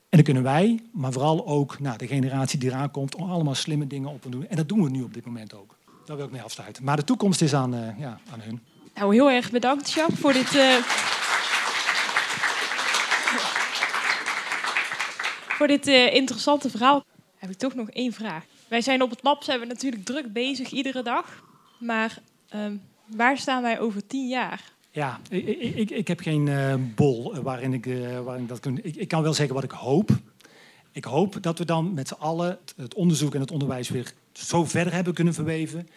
En 0.10 0.18
dan 0.18 0.24
kunnen 0.24 0.44
wij, 0.44 0.80
maar 0.92 1.12
vooral 1.12 1.48
ook 1.48 1.80
nou, 1.80 1.98
de 1.98 2.08
generatie 2.08 2.60
die 2.60 2.70
eraan 2.70 2.92
komt, 2.92 3.18
allemaal 3.18 3.56
slimme 3.56 3.88
dingen 3.88 4.10
op 4.10 4.22
te 4.22 4.30
doen. 4.30 4.48
En 4.48 4.56
dat 4.56 4.68
doen 4.68 4.84
we 4.84 4.90
nu 4.90 5.02
op 5.02 5.14
dit 5.14 5.26
moment 5.26 5.54
ook. 5.54 5.78
Daar 6.06 6.16
wil 6.16 6.26
ik 6.26 6.32
mee 6.32 6.42
afsluiten. 6.42 6.84
Maar 6.84 6.96
de 6.96 7.04
toekomst 7.04 7.42
is 7.42 7.54
aan, 7.54 7.76
uh, 7.76 8.00
ja, 8.00 8.20
aan 8.32 8.40
hun. 8.42 8.62
Nou, 8.96 9.14
heel 9.14 9.30
erg 9.32 9.52
bedankt, 9.52 9.92
Jacques, 9.92 10.20
voor 10.20 10.34
dit. 10.34 10.56
Uh... 10.56 11.17
voor 15.58 15.68
dit 15.68 15.88
uh, 15.88 16.14
interessante 16.14 16.70
verhaal. 16.70 17.06
Heb 17.36 17.50
ik 17.50 17.58
toch 17.58 17.76
nog 17.76 17.90
één 17.90 18.14
vraag. 18.14 18.44
Wij 18.68 18.82
zijn 18.82 19.02
op 19.02 19.10
het 19.10 19.24
lab 19.24 19.44
zijn 19.44 19.60
we 19.60 19.66
natuurlijk 19.66 20.06
druk 20.06 20.34
bezig 20.34 20.72
iedere 20.72 21.04
dag. 21.04 21.44
Maar 21.80 22.18
uh, 22.56 22.66
waar 23.06 23.38
staan 23.38 23.62
wij 23.62 23.80
over 23.80 24.08
tien 24.08 24.28
jaar? 24.28 24.72
Ja, 24.92 25.20
ik, 25.30 25.48
ik, 25.76 25.90
ik 25.90 26.08
heb 26.08 26.20
geen 26.20 26.48
uh, 26.48 26.74
bol 26.96 27.42
waarin 27.42 27.74
ik, 27.74 27.86
uh, 27.86 28.20
waarin 28.20 28.48
dat 28.48 28.60
kan. 28.60 28.80
Ik, 28.82 28.96
ik, 28.96 29.08
kan 29.08 29.22
wel 29.22 29.34
zeggen 29.34 29.56
wat 29.56 29.64
ik 29.64 29.72
hoop. 29.72 30.10
Ik 30.92 31.04
hoop 31.04 31.44
dat 31.44 31.58
we 31.58 31.66
dan 31.66 31.94
met 31.94 32.08
z'n 32.08 32.14
allen 32.14 32.58
het 32.76 32.94
onderzoek 32.94 33.34
en 33.34 33.42
het 33.42 33.52
onderwijs 33.52 33.90
weer 33.90 34.14
zo 34.32 34.66
verder 34.66 34.94
hebben 34.94 35.14
kunnen 35.14 35.34
verweven. 35.34 35.88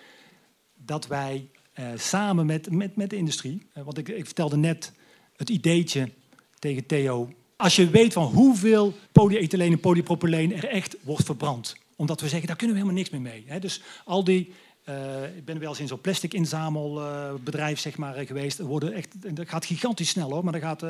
Dat 0.77 1.07
wij 1.07 1.49
samen 1.95 2.47
met, 2.47 2.71
met, 2.71 2.97
met 2.97 3.11
de 3.11 3.17
industrie. 3.17 3.67
want 3.73 3.99
ik, 3.99 4.09
ik 4.09 4.25
vertelde 4.25 4.57
net 4.57 4.93
het 5.37 5.49
ideetje 5.49 6.11
tegen 6.59 6.87
Theo. 6.87 7.29
Als 7.61 7.77
je 7.77 7.91
weet 7.91 8.13
van 8.13 8.25
hoeveel 8.25 8.95
polyethyleen 9.13 9.73
en 9.73 9.81
polypropyleen 9.81 10.57
er 10.57 10.69
echt 10.69 10.97
wordt 11.03 11.25
verbrand. 11.25 11.77
Omdat 11.97 12.21
we 12.21 12.29
zeggen, 12.29 12.47
daar 12.47 12.57
kunnen 12.57 12.77
we 12.77 12.83
helemaal 12.83 13.03
niks 13.03 13.19
meer 13.19 13.33
mee. 13.49 13.61
Dus 13.61 13.83
al 14.05 14.25
die 14.25 14.53
uh, 14.89 15.37
ik 15.37 15.45
ben 15.45 15.59
wel 15.59 15.69
eens 15.69 15.81
in 15.81 15.87
zo'n 15.87 16.01
plastic 16.01 16.35
inzamelbedrijf 16.35 17.77
uh, 17.77 17.83
zeg 17.83 17.97
maar, 17.97 18.27
geweest. 18.27 18.59
Er 18.59 18.65
worden 18.65 18.93
echt, 18.93 19.37
dat 19.37 19.49
gaat 19.49 19.65
gigantisch 19.65 20.09
snel 20.09 20.31
hoor. 20.31 20.45
Maar 20.45 20.53
dan 20.53 20.61
gaat, 20.61 20.85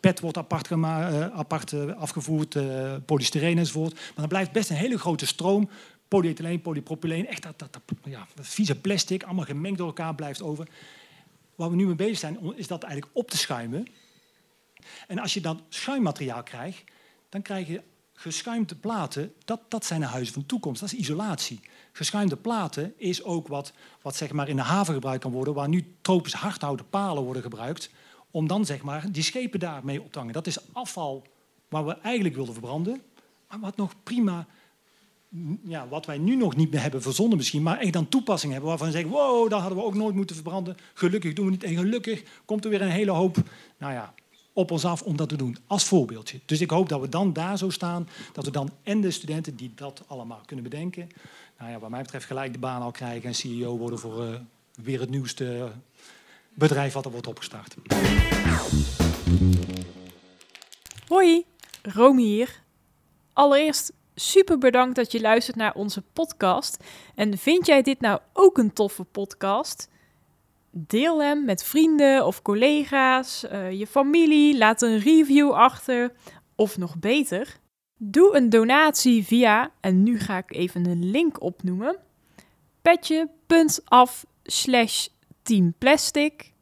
PET 0.00 0.20
wordt 0.20 0.36
apart, 0.36 0.72
apart 1.32 1.74
afgevoerd, 1.96 2.56
polystyreen 3.04 3.58
enzovoort. 3.58 3.94
Maar 3.94 4.12
dan 4.14 4.28
blijft 4.28 4.52
best 4.52 4.70
een 4.70 4.76
hele 4.76 4.98
grote 4.98 5.26
stroom. 5.26 5.68
Polyethyleen, 6.08 6.60
polypropyleen, 6.60 7.26
echt 7.26 7.42
dat, 7.42 7.58
dat, 7.58 7.80
ja, 8.04 8.26
dat 8.34 8.46
vieze 8.46 8.74
plastic, 8.74 9.22
allemaal 9.22 9.44
gemengd 9.44 9.78
door 9.78 9.86
elkaar 9.86 10.14
blijft 10.14 10.42
over. 10.42 10.68
Waar 11.54 11.70
we 11.70 11.76
nu 11.76 11.86
mee 11.86 11.94
bezig 11.94 12.18
zijn, 12.18 12.38
is 12.56 12.66
dat 12.66 12.82
eigenlijk 12.82 13.12
op 13.16 13.30
te 13.30 13.36
schuimen. 13.36 13.86
En 15.06 15.18
als 15.18 15.34
je 15.34 15.40
dan 15.40 15.60
schuimmateriaal 15.68 16.42
krijgt, 16.42 16.84
dan 17.28 17.42
krijg 17.42 17.66
je 17.66 17.82
geschuimde 18.20 18.74
platen. 18.74 19.34
Dat, 19.44 19.60
dat 19.68 19.84
zijn 19.84 20.00
de 20.00 20.06
huizen 20.06 20.32
van 20.32 20.42
de 20.42 20.48
toekomst, 20.48 20.80
dat 20.80 20.92
is 20.92 20.98
isolatie. 20.98 21.60
Geschuimde 21.92 22.36
platen 22.36 22.94
is 22.96 23.22
ook 23.22 23.48
wat, 23.48 23.72
wat 24.02 24.16
zeg 24.16 24.32
maar 24.32 24.48
in 24.48 24.56
de 24.56 24.62
haven 24.62 24.94
gebruikt 24.94 25.22
kan 25.22 25.32
worden, 25.32 25.54
waar 25.54 25.68
nu 25.68 25.94
tropisch 26.00 26.32
hardhouten 26.32 26.88
palen 26.88 27.22
worden 27.22 27.42
gebruikt, 27.42 27.90
om 28.30 28.46
dan 28.46 28.64
zeg 28.64 28.82
maar 28.82 29.12
die 29.12 29.22
schepen 29.22 29.60
daarmee 29.60 30.02
op 30.02 30.12
te 30.12 30.18
hangen. 30.18 30.34
Dat 30.34 30.46
is 30.46 30.72
afval 30.72 31.26
waar 31.68 31.86
we 31.86 31.96
eigenlijk 32.02 32.34
wilden 32.34 32.54
verbranden, 32.54 33.02
maar 33.48 33.60
wat 33.60 33.76
nog 33.76 33.94
prima, 34.02 34.46
ja, 35.64 35.88
wat 35.88 36.06
wij 36.06 36.18
nu 36.18 36.36
nog 36.36 36.56
niet 36.56 36.70
meer 36.70 36.82
hebben 36.82 37.02
verzonnen 37.02 37.36
misschien, 37.36 37.62
maar 37.62 37.78
echt 37.78 37.92
dan 37.92 38.08
toepassing 38.08 38.52
hebben 38.52 38.70
waarvan 38.70 38.86
we 38.86 38.92
zeggen, 38.92 39.10
wow, 39.10 39.50
dat 39.50 39.60
hadden 39.60 39.78
we 39.78 39.84
ook 39.84 39.94
nooit 39.94 40.14
moeten 40.14 40.34
verbranden. 40.36 40.76
Gelukkig 40.94 41.32
doen 41.32 41.44
we 41.44 41.50
niet 41.50 41.64
en 41.64 41.76
gelukkig 41.76 42.22
komt 42.44 42.64
er 42.64 42.70
weer 42.70 42.82
een 42.82 42.88
hele 42.90 43.10
hoop, 43.10 43.36
nou 43.78 43.92
ja, 43.92 44.14
op 44.52 44.70
ons 44.70 44.84
af 44.84 45.02
om 45.02 45.16
dat 45.16 45.28
te 45.28 45.36
doen, 45.36 45.56
als 45.66 45.84
voorbeeldje. 45.84 46.40
Dus 46.44 46.60
ik 46.60 46.70
hoop 46.70 46.88
dat 46.88 47.00
we 47.00 47.08
dan 47.08 47.32
daar 47.32 47.58
zo 47.58 47.70
staan, 47.70 48.08
dat 48.32 48.44
we 48.44 48.50
dan 48.50 48.70
en 48.82 49.00
de 49.00 49.10
studenten 49.10 49.56
die 49.56 49.72
dat 49.74 50.02
allemaal 50.06 50.40
kunnen 50.46 50.64
bedenken, 50.64 51.08
nou 51.58 51.70
ja, 51.70 51.78
wat 51.78 51.90
mij 51.90 52.02
betreft 52.02 52.26
gelijk 52.26 52.52
de 52.52 52.58
baan 52.58 52.82
al 52.82 52.90
krijgen 52.90 53.28
en 53.28 53.34
CEO 53.34 53.76
worden 53.76 53.98
voor 53.98 54.24
uh, 54.24 54.34
weer 54.74 55.00
het 55.00 55.10
nieuwste 55.10 55.70
bedrijf 56.54 56.92
wat 56.92 57.04
er 57.04 57.10
wordt 57.10 57.26
opgestart. 57.26 57.74
Hoi, 61.08 61.44
Romy 61.82 62.22
hier. 62.22 62.62
Allereerst 63.32 63.92
super 64.14 64.58
bedankt 64.58 64.96
dat 64.96 65.12
je 65.12 65.20
luistert 65.20 65.56
naar 65.56 65.74
onze 65.74 66.02
podcast. 66.12 66.84
En 67.14 67.38
vind 67.38 67.66
jij 67.66 67.82
dit 67.82 68.00
nou 68.00 68.20
ook 68.32 68.58
een 68.58 68.72
toffe 68.72 69.04
podcast? 69.04 69.88
Deel 70.70 71.22
hem 71.22 71.44
met 71.44 71.64
vrienden 71.64 72.26
of 72.26 72.42
collega's, 72.42 73.44
uh, 73.44 73.72
je 73.72 73.86
familie. 73.86 74.58
Laat 74.58 74.82
een 74.82 74.98
review 74.98 75.50
achter. 75.50 76.12
Of 76.54 76.78
nog 76.78 76.98
beter, 76.98 77.60
Doe 78.02 78.36
een 78.36 78.50
donatie 78.50 79.24
via, 79.24 79.70
en 79.80 80.02
nu 80.02 80.18
ga 80.18 80.38
ik 80.38 80.54
even 80.54 80.86
een 80.86 81.10
link 81.10 81.42
opnoemen, 81.42 81.96
petje.af 82.82 84.26
slash 84.42 85.06
teamplastic, 85.42 86.52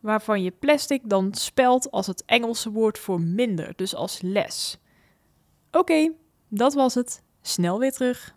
waarvan 0.00 0.42
je 0.42 0.50
plastic 0.50 1.00
dan 1.04 1.34
spelt 1.34 1.90
als 1.90 2.06
het 2.06 2.24
Engelse 2.24 2.70
woord 2.70 2.98
voor 2.98 3.20
minder, 3.20 3.72
dus 3.76 3.94
als 3.94 4.20
les. 4.22 4.78
Oké, 5.70 6.12
dat 6.48 6.74
was 6.74 6.94
het. 6.94 7.22
Snel 7.42 7.78
weer 7.78 7.92
terug. 7.92 8.36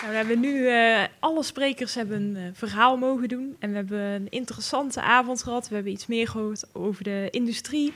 Nou, 0.00 0.10
we 0.10 0.16
hebben 0.16 0.40
nu, 0.40 0.54
uh, 0.54 1.02
alle 1.18 1.42
sprekers 1.42 1.94
hebben 1.94 2.22
een 2.22 2.36
uh, 2.36 2.42
verhaal 2.52 2.96
mogen 2.96 3.28
doen 3.28 3.56
en 3.58 3.70
we 3.70 3.76
hebben 3.76 4.00
een 4.00 4.28
interessante 4.28 5.00
avond 5.00 5.42
gehad. 5.42 5.68
We 5.68 5.74
hebben 5.74 5.92
iets 5.92 6.06
meer 6.06 6.28
gehoord 6.28 6.74
over 6.74 7.04
de 7.04 7.28
industrie, 7.30 7.92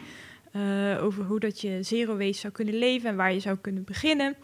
uh, 0.53 1.05
over 1.05 1.25
hoe 1.25 1.41
dat 1.41 1.61
je 1.61 1.83
zero 1.83 2.17
waste 2.17 2.41
zou 2.41 2.53
kunnen 2.53 2.75
leven 2.75 3.09
en 3.09 3.17
waar 3.17 3.33
je 3.33 3.41
zou 3.41 3.57
kunnen 3.61 3.85
beginnen. 3.85 4.37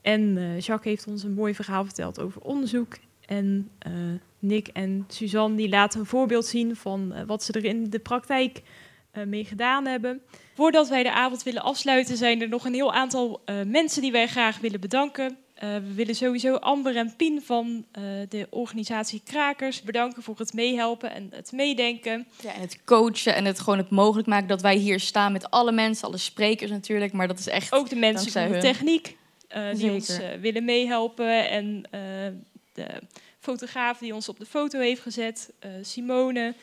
En 0.00 0.34
Jacques 0.58 0.84
heeft 0.94 1.06
ons 1.06 1.22
een 1.22 1.34
mooi 1.34 1.54
verhaal 1.54 1.84
verteld 1.84 2.20
over 2.20 2.40
onderzoek. 2.40 2.96
En 3.26 3.70
Nick 4.38 4.68
en 4.68 5.04
Suzanne 5.08 5.56
die 5.56 5.68
laten 5.68 6.00
een 6.00 6.06
voorbeeld 6.06 6.46
zien 6.46 6.76
van 6.76 7.26
wat 7.26 7.42
ze 7.42 7.52
er 7.52 7.64
in 7.64 7.90
de 7.90 7.98
praktijk 7.98 8.62
mee 9.26 9.44
gedaan 9.44 9.86
hebben. 9.86 10.22
Voordat 10.54 10.88
wij 10.88 11.02
de 11.02 11.12
avond 11.12 11.42
willen 11.42 11.62
afsluiten, 11.62 12.16
zijn 12.16 12.40
er 12.40 12.48
nog 12.48 12.64
een 12.64 12.74
heel 12.74 12.92
aantal 12.92 13.40
mensen 13.66 14.02
die 14.02 14.12
wij 14.12 14.26
graag 14.26 14.58
willen 14.58 14.80
bedanken. 14.80 15.36
Uh, 15.62 15.74
we 15.74 15.94
willen 15.94 16.14
sowieso 16.14 16.54
Amber 16.54 16.96
en 16.96 17.16
Pien 17.16 17.42
van 17.42 17.84
uh, 17.98 18.02
de 18.28 18.46
organisatie 18.50 19.22
Krakers 19.24 19.82
bedanken 19.82 20.22
voor 20.22 20.38
het 20.38 20.52
meehelpen 20.52 21.10
en 21.10 21.28
het 21.30 21.52
meedenken. 21.52 22.26
Ja, 22.42 22.54
en 22.54 22.60
het 22.60 22.84
coachen 22.84 23.34
en 23.34 23.44
het 23.44 23.60
gewoon 23.60 23.78
het 23.78 23.90
mogelijk 23.90 24.28
maken 24.28 24.48
dat 24.48 24.60
wij 24.60 24.76
hier 24.76 25.00
staan 25.00 25.32
met 25.32 25.50
alle 25.50 25.72
mensen, 25.72 26.06
alle 26.06 26.16
sprekers 26.16 26.70
natuurlijk. 26.70 27.12
Maar 27.12 27.28
dat 27.28 27.38
is 27.38 27.48
echt. 27.48 27.72
Ook 27.72 27.88
de 27.88 27.96
mensen 27.96 28.32
van 28.32 28.52
de 28.52 28.58
techniek 28.58 29.16
uh, 29.56 29.74
die 29.74 29.90
ons 29.90 30.18
willen 30.40 30.64
meehelpen. 30.64 31.48
En 31.48 31.82
de 32.72 32.86
fotograaf 33.38 33.98
die 33.98 34.14
ons 34.14 34.28
op 34.28 34.38
de 34.38 34.46
foto 34.46 34.78
heeft 34.78 35.02
gezet, 35.02 35.52
Simone. 35.82 36.54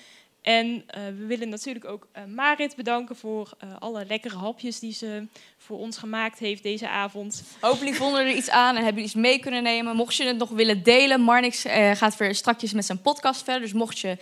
En 0.43 0.67
uh, 0.67 0.83
we 1.17 1.25
willen 1.25 1.49
natuurlijk 1.49 1.85
ook 1.85 2.07
uh, 2.17 2.23
Marit 2.25 2.75
bedanken 2.75 3.15
voor 3.15 3.51
uh, 3.63 3.69
alle 3.79 4.05
lekkere 4.05 4.37
hapjes 4.37 4.79
die 4.79 4.93
ze 4.93 5.27
voor 5.57 5.77
ons 5.77 5.97
gemaakt 5.97 6.39
heeft 6.39 6.63
deze 6.63 6.89
avond. 6.89 7.43
Hopelijk 7.59 7.95
vonden 7.95 8.21
er 8.21 8.35
iets 8.35 8.49
aan 8.49 8.75
en 8.75 8.83
hebben 8.83 9.03
iets 9.03 9.13
mee 9.13 9.39
kunnen 9.39 9.63
nemen. 9.63 9.95
Mocht 9.95 10.15
je 10.15 10.23
het 10.23 10.37
nog 10.37 10.49
willen 10.49 10.83
delen, 10.83 11.21
Marnix 11.21 11.65
gaat 11.93 12.17
weer 12.17 12.35
strakjes 12.35 12.73
met 12.73 12.85
zijn 12.85 13.01
podcast 13.01 13.43
verder. 13.43 13.61
Dus 13.61 13.73
mocht 13.73 13.99
je 13.99 14.17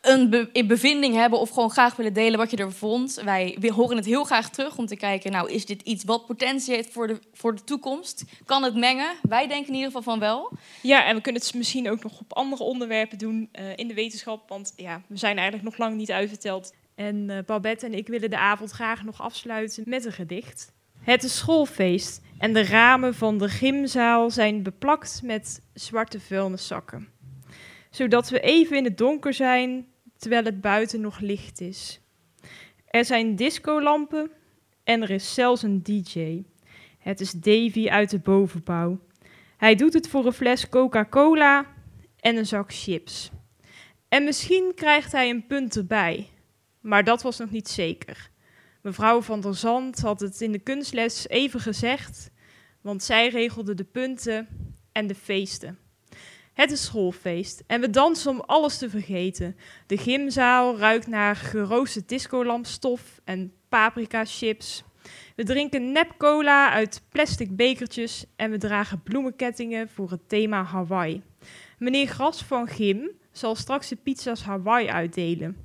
een 0.00 0.30
be 0.30 0.64
bevinding 0.66 1.14
hebben 1.14 1.38
of 1.38 1.50
gewoon 1.50 1.70
graag 1.70 1.96
willen 1.96 2.12
delen 2.12 2.38
wat 2.38 2.50
je 2.50 2.56
er 2.56 2.72
vond. 2.72 3.20
Wij 3.24 3.58
horen 3.74 3.96
het 3.96 4.06
heel 4.06 4.24
graag 4.24 4.50
terug 4.50 4.78
om 4.78 4.86
te 4.86 4.96
kijken, 4.96 5.32
nou 5.32 5.50
is 5.50 5.66
dit 5.66 5.82
iets 5.82 6.04
wat 6.04 6.26
potentie 6.26 6.74
heeft 6.74 6.92
voor 6.92 7.06
de, 7.06 7.20
voor 7.32 7.54
de 7.54 7.64
toekomst? 7.64 8.24
Kan 8.44 8.62
het 8.62 8.74
mengen? 8.74 9.12
Wij 9.22 9.46
denken 9.46 9.68
in 9.68 9.74
ieder 9.74 9.86
geval 9.86 10.02
van 10.02 10.18
wel. 10.18 10.52
Ja, 10.82 11.04
en 11.04 11.16
we 11.16 11.20
kunnen 11.20 11.42
het 11.42 11.54
misschien 11.54 11.90
ook 11.90 12.02
nog 12.02 12.20
op 12.20 12.32
andere 12.32 12.62
onderwerpen 12.62 13.18
doen 13.18 13.48
uh, 13.52 13.76
in 13.76 13.88
de 13.88 13.94
wetenschap. 13.94 14.48
Want 14.48 14.72
ja, 14.76 15.02
we 15.06 15.16
zijn 15.16 15.36
eigenlijk 15.36 15.64
nog 15.64 15.78
lang 15.78 15.96
niet 15.96 16.10
uitverteld. 16.10 16.74
En 16.94 17.16
uh, 17.16 17.38
Babette 17.46 17.86
en 17.86 17.94
ik 17.94 18.08
willen 18.08 18.30
de 18.30 18.38
avond 18.38 18.70
graag 18.70 19.04
nog 19.04 19.22
afsluiten 19.22 19.82
met 19.86 20.04
een 20.04 20.12
gedicht. 20.12 20.72
Het 21.00 21.22
is 21.22 21.36
schoolfeest 21.36 22.20
en 22.38 22.52
de 22.52 22.64
ramen 22.64 23.14
van 23.14 23.38
de 23.38 23.48
gymzaal 23.48 24.30
zijn 24.30 24.62
beplakt 24.62 25.20
met 25.24 25.60
zwarte 25.74 26.20
vuilniszakken 26.20 27.08
zodat 27.92 28.28
we 28.28 28.40
even 28.40 28.76
in 28.76 28.84
het 28.84 28.98
donker 28.98 29.34
zijn 29.34 29.86
terwijl 30.16 30.44
het 30.44 30.60
buiten 30.60 31.00
nog 31.00 31.20
licht 31.20 31.60
is. 31.60 32.00
Er 32.86 33.04
zijn 33.04 33.36
discolampen 33.36 34.30
en 34.84 35.02
er 35.02 35.10
is 35.10 35.34
zelfs 35.34 35.62
een 35.62 35.82
DJ. 35.82 36.42
Het 36.98 37.20
is 37.20 37.30
Davy 37.30 37.88
uit 37.88 38.10
de 38.10 38.18
bovenbouw. 38.18 39.00
Hij 39.56 39.74
doet 39.74 39.92
het 39.92 40.08
voor 40.08 40.26
een 40.26 40.32
fles 40.32 40.68
Coca-Cola 40.68 41.66
en 42.20 42.36
een 42.36 42.46
zak 42.46 42.72
chips. 42.72 43.30
En 44.08 44.24
misschien 44.24 44.72
krijgt 44.74 45.12
hij 45.12 45.30
een 45.30 45.46
punt 45.46 45.76
erbij, 45.76 46.28
maar 46.80 47.04
dat 47.04 47.22
was 47.22 47.38
nog 47.38 47.50
niet 47.50 47.68
zeker. 47.68 48.30
Mevrouw 48.82 49.22
van 49.22 49.40
der 49.40 49.54
Zand 49.54 50.00
had 50.00 50.20
het 50.20 50.40
in 50.40 50.52
de 50.52 50.58
kunstles 50.58 51.28
even 51.28 51.60
gezegd, 51.60 52.30
want 52.80 53.02
zij 53.02 53.28
regelde 53.28 53.74
de 53.74 53.84
punten 53.84 54.48
en 54.92 55.06
de 55.06 55.14
feesten. 55.14 55.78
Het 56.52 56.70
is 56.70 56.84
schoolfeest 56.84 57.62
en 57.66 57.80
we 57.80 57.90
dansen 57.90 58.30
om 58.30 58.40
alles 58.40 58.78
te 58.78 58.90
vergeten. 58.90 59.56
De 59.86 59.96
gymzaal 59.96 60.78
ruikt 60.78 61.06
naar 61.06 61.36
geroosterde 61.36 62.08
discolampstof 62.08 63.20
en 63.24 63.52
paprika 63.68 64.24
chips. 64.24 64.84
We 65.36 65.44
drinken 65.44 65.92
nep 65.92 66.14
cola 66.18 66.70
uit 66.70 67.02
plastic 67.08 67.56
bekertjes 67.56 68.24
en 68.36 68.50
we 68.50 68.58
dragen 68.58 69.02
bloemenkettingen 69.02 69.88
voor 69.88 70.10
het 70.10 70.28
thema 70.28 70.64
Hawaii. 70.64 71.22
Meneer 71.78 72.06
Gras 72.06 72.44
van 72.44 72.68
Gym 72.68 73.10
zal 73.30 73.54
straks 73.54 73.88
de 73.88 73.96
pizza's 73.96 74.42
Hawaii 74.42 74.88
uitdelen. 74.88 75.56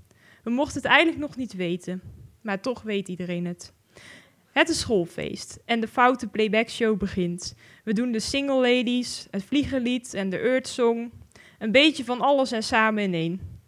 We 0.44 0.50
mochten 0.50 0.82
het 0.82 0.92
eigenlijk 0.92 1.20
nog 1.20 1.36
niet 1.36 1.54
weten, 1.54 2.02
maar 2.42 2.62
toch 2.62 2.82
weet 2.82 3.08
iedereen 3.08 3.46
het. 3.46 3.74
Het 4.58 4.70
is 4.70 4.80
schoolfeest 4.80 5.60
en 5.66 5.80
de 5.80 5.88
foute 5.88 6.28
playback 6.28 6.70
show 6.70 6.98
begint. 6.98 7.56
We 7.84 7.94
doen 7.94 8.12
de 8.12 8.20
single 8.20 8.56
ladies, 8.56 9.28
het 9.32 9.44
vliegerlied 9.44 10.14
en 10.14 10.30
de 10.30 10.38
Earth 10.38 10.68
Song. 10.68 11.12
Een 11.60 11.72
beetje 11.72 12.04
van 12.04 12.22
alles 12.22 12.52
en 12.52 12.64
samen 12.64 13.04
in 13.04 13.14
één. 13.14 13.60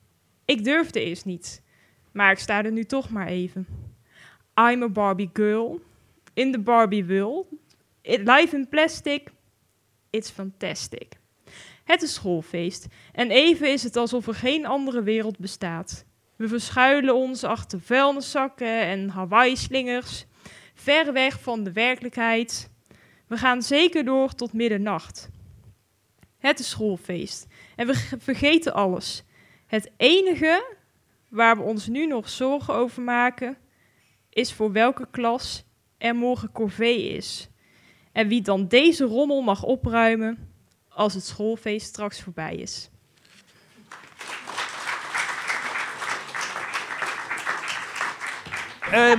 Ik 0.46 0.64
durfde 0.64 1.04
eerst 1.04 1.26
niet, 1.26 1.62
maar 2.12 2.32
ik 2.32 2.40
sta 2.40 2.64
er 2.64 2.72
nu 2.72 2.84
toch 2.84 3.10
maar 3.10 3.28
even. 3.28 3.68
I'm 4.56 4.84
a 4.84 4.90
Barbie 4.90 5.30
girl, 5.34 5.82
in 6.34 6.52
the 6.52 6.60
Barbie 6.60 7.06
world. 7.06 7.46
It, 8.02 8.20
life 8.20 8.56
in 8.56 8.70
plastic, 8.70 9.32
it's 10.10 10.30
fantastic. 10.30 11.14
Het 11.84 12.02
is 12.02 12.14
schoolfeest 12.14 12.88
en 13.12 13.32
even 13.32 13.72
is 13.72 13.84
het 13.84 13.96
alsof 13.96 14.28
er 14.28 14.36
geen 14.36 14.66
andere 14.66 15.04
wereld 15.04 15.38
bestaat. 15.38 16.06
We 16.36 16.48
verschuilen 16.48 17.16
ons 17.16 17.44
achter 17.44 17.82
vuilniszakken 17.82 18.82
en 18.82 19.10
Hawaii-slingers, 19.10 20.28
ver 20.80 21.14
weg 21.14 21.42
van 21.42 21.64
de 21.64 21.72
werkelijkheid. 21.72 22.72
We 23.28 23.38
gaan 23.38 23.62
zeker 23.62 24.06
door 24.06 24.34
tot 24.34 24.54
middernacht. 24.54 25.30
Het 26.38 26.60
is 26.60 26.70
schoolfeest 26.70 27.48
en 27.76 27.88
we 27.88 27.96
vergeten 28.20 28.74
alles. 28.74 29.24
Het 29.68 29.92
enige 29.98 30.76
waar 31.30 31.58
we 31.58 31.64
ons 31.64 31.88
nu 31.88 32.08
nog 32.08 32.30
zorgen 32.30 32.74
over 32.74 33.02
maken, 33.02 33.58
is 34.30 34.54
voor 34.54 34.72
welke 34.72 35.08
klas 35.12 35.64
er 35.98 36.16
morgen 36.16 36.52
corvée 36.52 37.10
is. 37.10 37.50
En 38.12 38.28
wie 38.28 38.42
dan 38.42 38.68
deze 38.68 39.06
rommel 39.06 39.42
mag 39.42 39.64
opruimen 39.64 40.54
als 40.90 41.14
het 41.14 41.26
schoolfeest 41.26 41.88
straks 41.88 42.22
voorbij 42.22 42.56
is. 42.56 42.90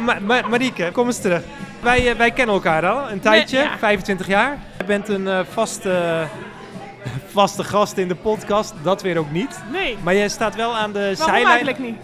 Ma- 0.04 0.18
Ma- 0.20 0.48
Marieke, 0.48 0.90
kom 0.92 1.06
eens 1.06 1.20
terug. 1.20 1.42
Wij, 1.80 2.10
eh, 2.10 2.16
wij 2.16 2.30
kennen 2.30 2.54
elkaar 2.54 2.86
al 2.88 3.10
een 3.10 3.20
tijdje, 3.20 3.58
Nee, 3.58 3.66
ja. 3.66 3.78
25 3.78 4.26
jaar. 4.26 4.58
Je 4.78 4.84
bent 4.84 5.08
een 5.08 5.28
eh, 5.28 5.38
vaste, 5.50 6.24
vaste 7.34 7.64
gast 7.64 7.96
in 7.96 8.08
de 8.08 8.14
podcast, 8.14 8.74
dat 8.82 9.02
weer 9.02 9.18
ook 9.18 9.30
niet. 9.30 9.60
Nee. 9.72 9.96
Maar 10.02 10.14
jij 10.14 10.28
staat 10.28 10.54
wel 10.54 10.76
aan 10.76 10.92
de 10.92 10.98
Waarom 10.98 11.16
zijlijn. 11.16 11.46
eigenlijk 11.46 11.78
niet? 11.78 11.96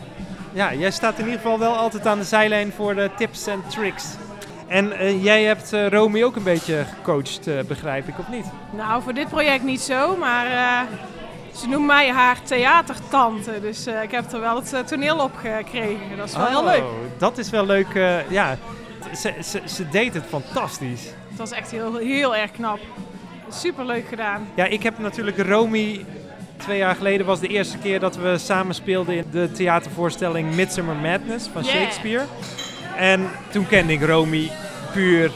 Ja, 0.52 0.74
jij 0.74 0.90
staat 0.90 1.18
in 1.18 1.24
ieder 1.24 1.40
geval 1.40 1.58
wel 1.58 1.76
altijd 1.76 2.06
aan 2.06 2.18
de 2.18 2.24
zijlijn 2.24 2.72
voor 2.76 2.94
de 2.94 3.10
tips 3.16 3.46
en 3.46 3.62
tricks. 3.68 4.04
En 4.68 4.92
eh, 4.92 5.22
jij 5.24 5.42
hebt 5.42 5.72
eh, 5.72 5.88
Romy 5.88 6.22
ook 6.22 6.36
een 6.36 6.42
beetje 6.42 6.84
gecoacht, 6.96 7.46
eh, 7.46 7.54
begrijp 7.68 8.08
ik, 8.08 8.18
of 8.18 8.28
niet? 8.28 8.46
Nou, 8.70 9.02
voor 9.02 9.14
dit 9.14 9.28
project 9.28 9.62
niet 9.64 9.80
zo, 9.80 10.16
maar 10.16 10.46
eh, 10.46 10.80
ze 11.56 11.68
noemt 11.68 11.86
mij 11.86 12.10
haar 12.10 12.42
theatertante. 12.42 13.60
Dus 13.60 13.86
eh, 13.86 14.02
ik 14.02 14.10
heb 14.10 14.32
er 14.32 14.40
wel 14.40 14.56
het 14.56 14.72
eh, 14.72 14.80
toneel 14.80 15.18
op 15.18 15.36
gekregen. 15.36 16.16
Dat 16.16 16.28
is 16.28 16.36
wel 16.36 16.46
heel 16.46 16.64
leuk. 16.64 16.82
Oh, 16.82 16.92
Dat 17.18 17.38
is 17.38 17.50
wel 17.50 17.66
leuk. 17.66 17.94
eh, 17.94 18.30
ja, 18.30 18.56
ze, 19.16 19.34
ze, 19.44 19.60
ze 19.64 19.88
deed 19.88 20.14
het 20.14 20.24
fantastisch. 20.28 21.02
Het 21.28 21.38
was 21.38 21.50
echt 21.50 21.70
heel, 21.70 21.96
heel 21.96 22.36
erg 22.36 22.50
knap. 22.50 22.78
Super 23.50 23.84
leuk 23.86 24.08
gedaan. 24.08 24.48
Ja, 24.54 24.64
ik 24.64 24.82
heb 24.82 24.98
natuurlijk 24.98 25.38
Romy. 25.38 26.04
Twee 26.56 26.78
jaar 26.78 26.94
geleden 26.94 27.26
was 27.26 27.40
de 27.40 27.46
eerste 27.48 27.78
keer 27.78 28.00
dat 28.00 28.16
we 28.16 28.38
samen 28.38 28.74
speelden 28.74 29.16
in 29.16 29.24
de 29.30 29.52
theatervoorstelling 29.52 30.54
Midsummer 30.54 30.94
Madness 30.96 31.48
van 31.52 31.62
Yeah. 31.62 31.74
Shakespeare. 31.76 32.24
En 32.96 33.30
toen 33.50 33.66
kende 33.66 33.92
ik 33.92 34.02
Romy 34.04 34.50
puur 34.92 35.30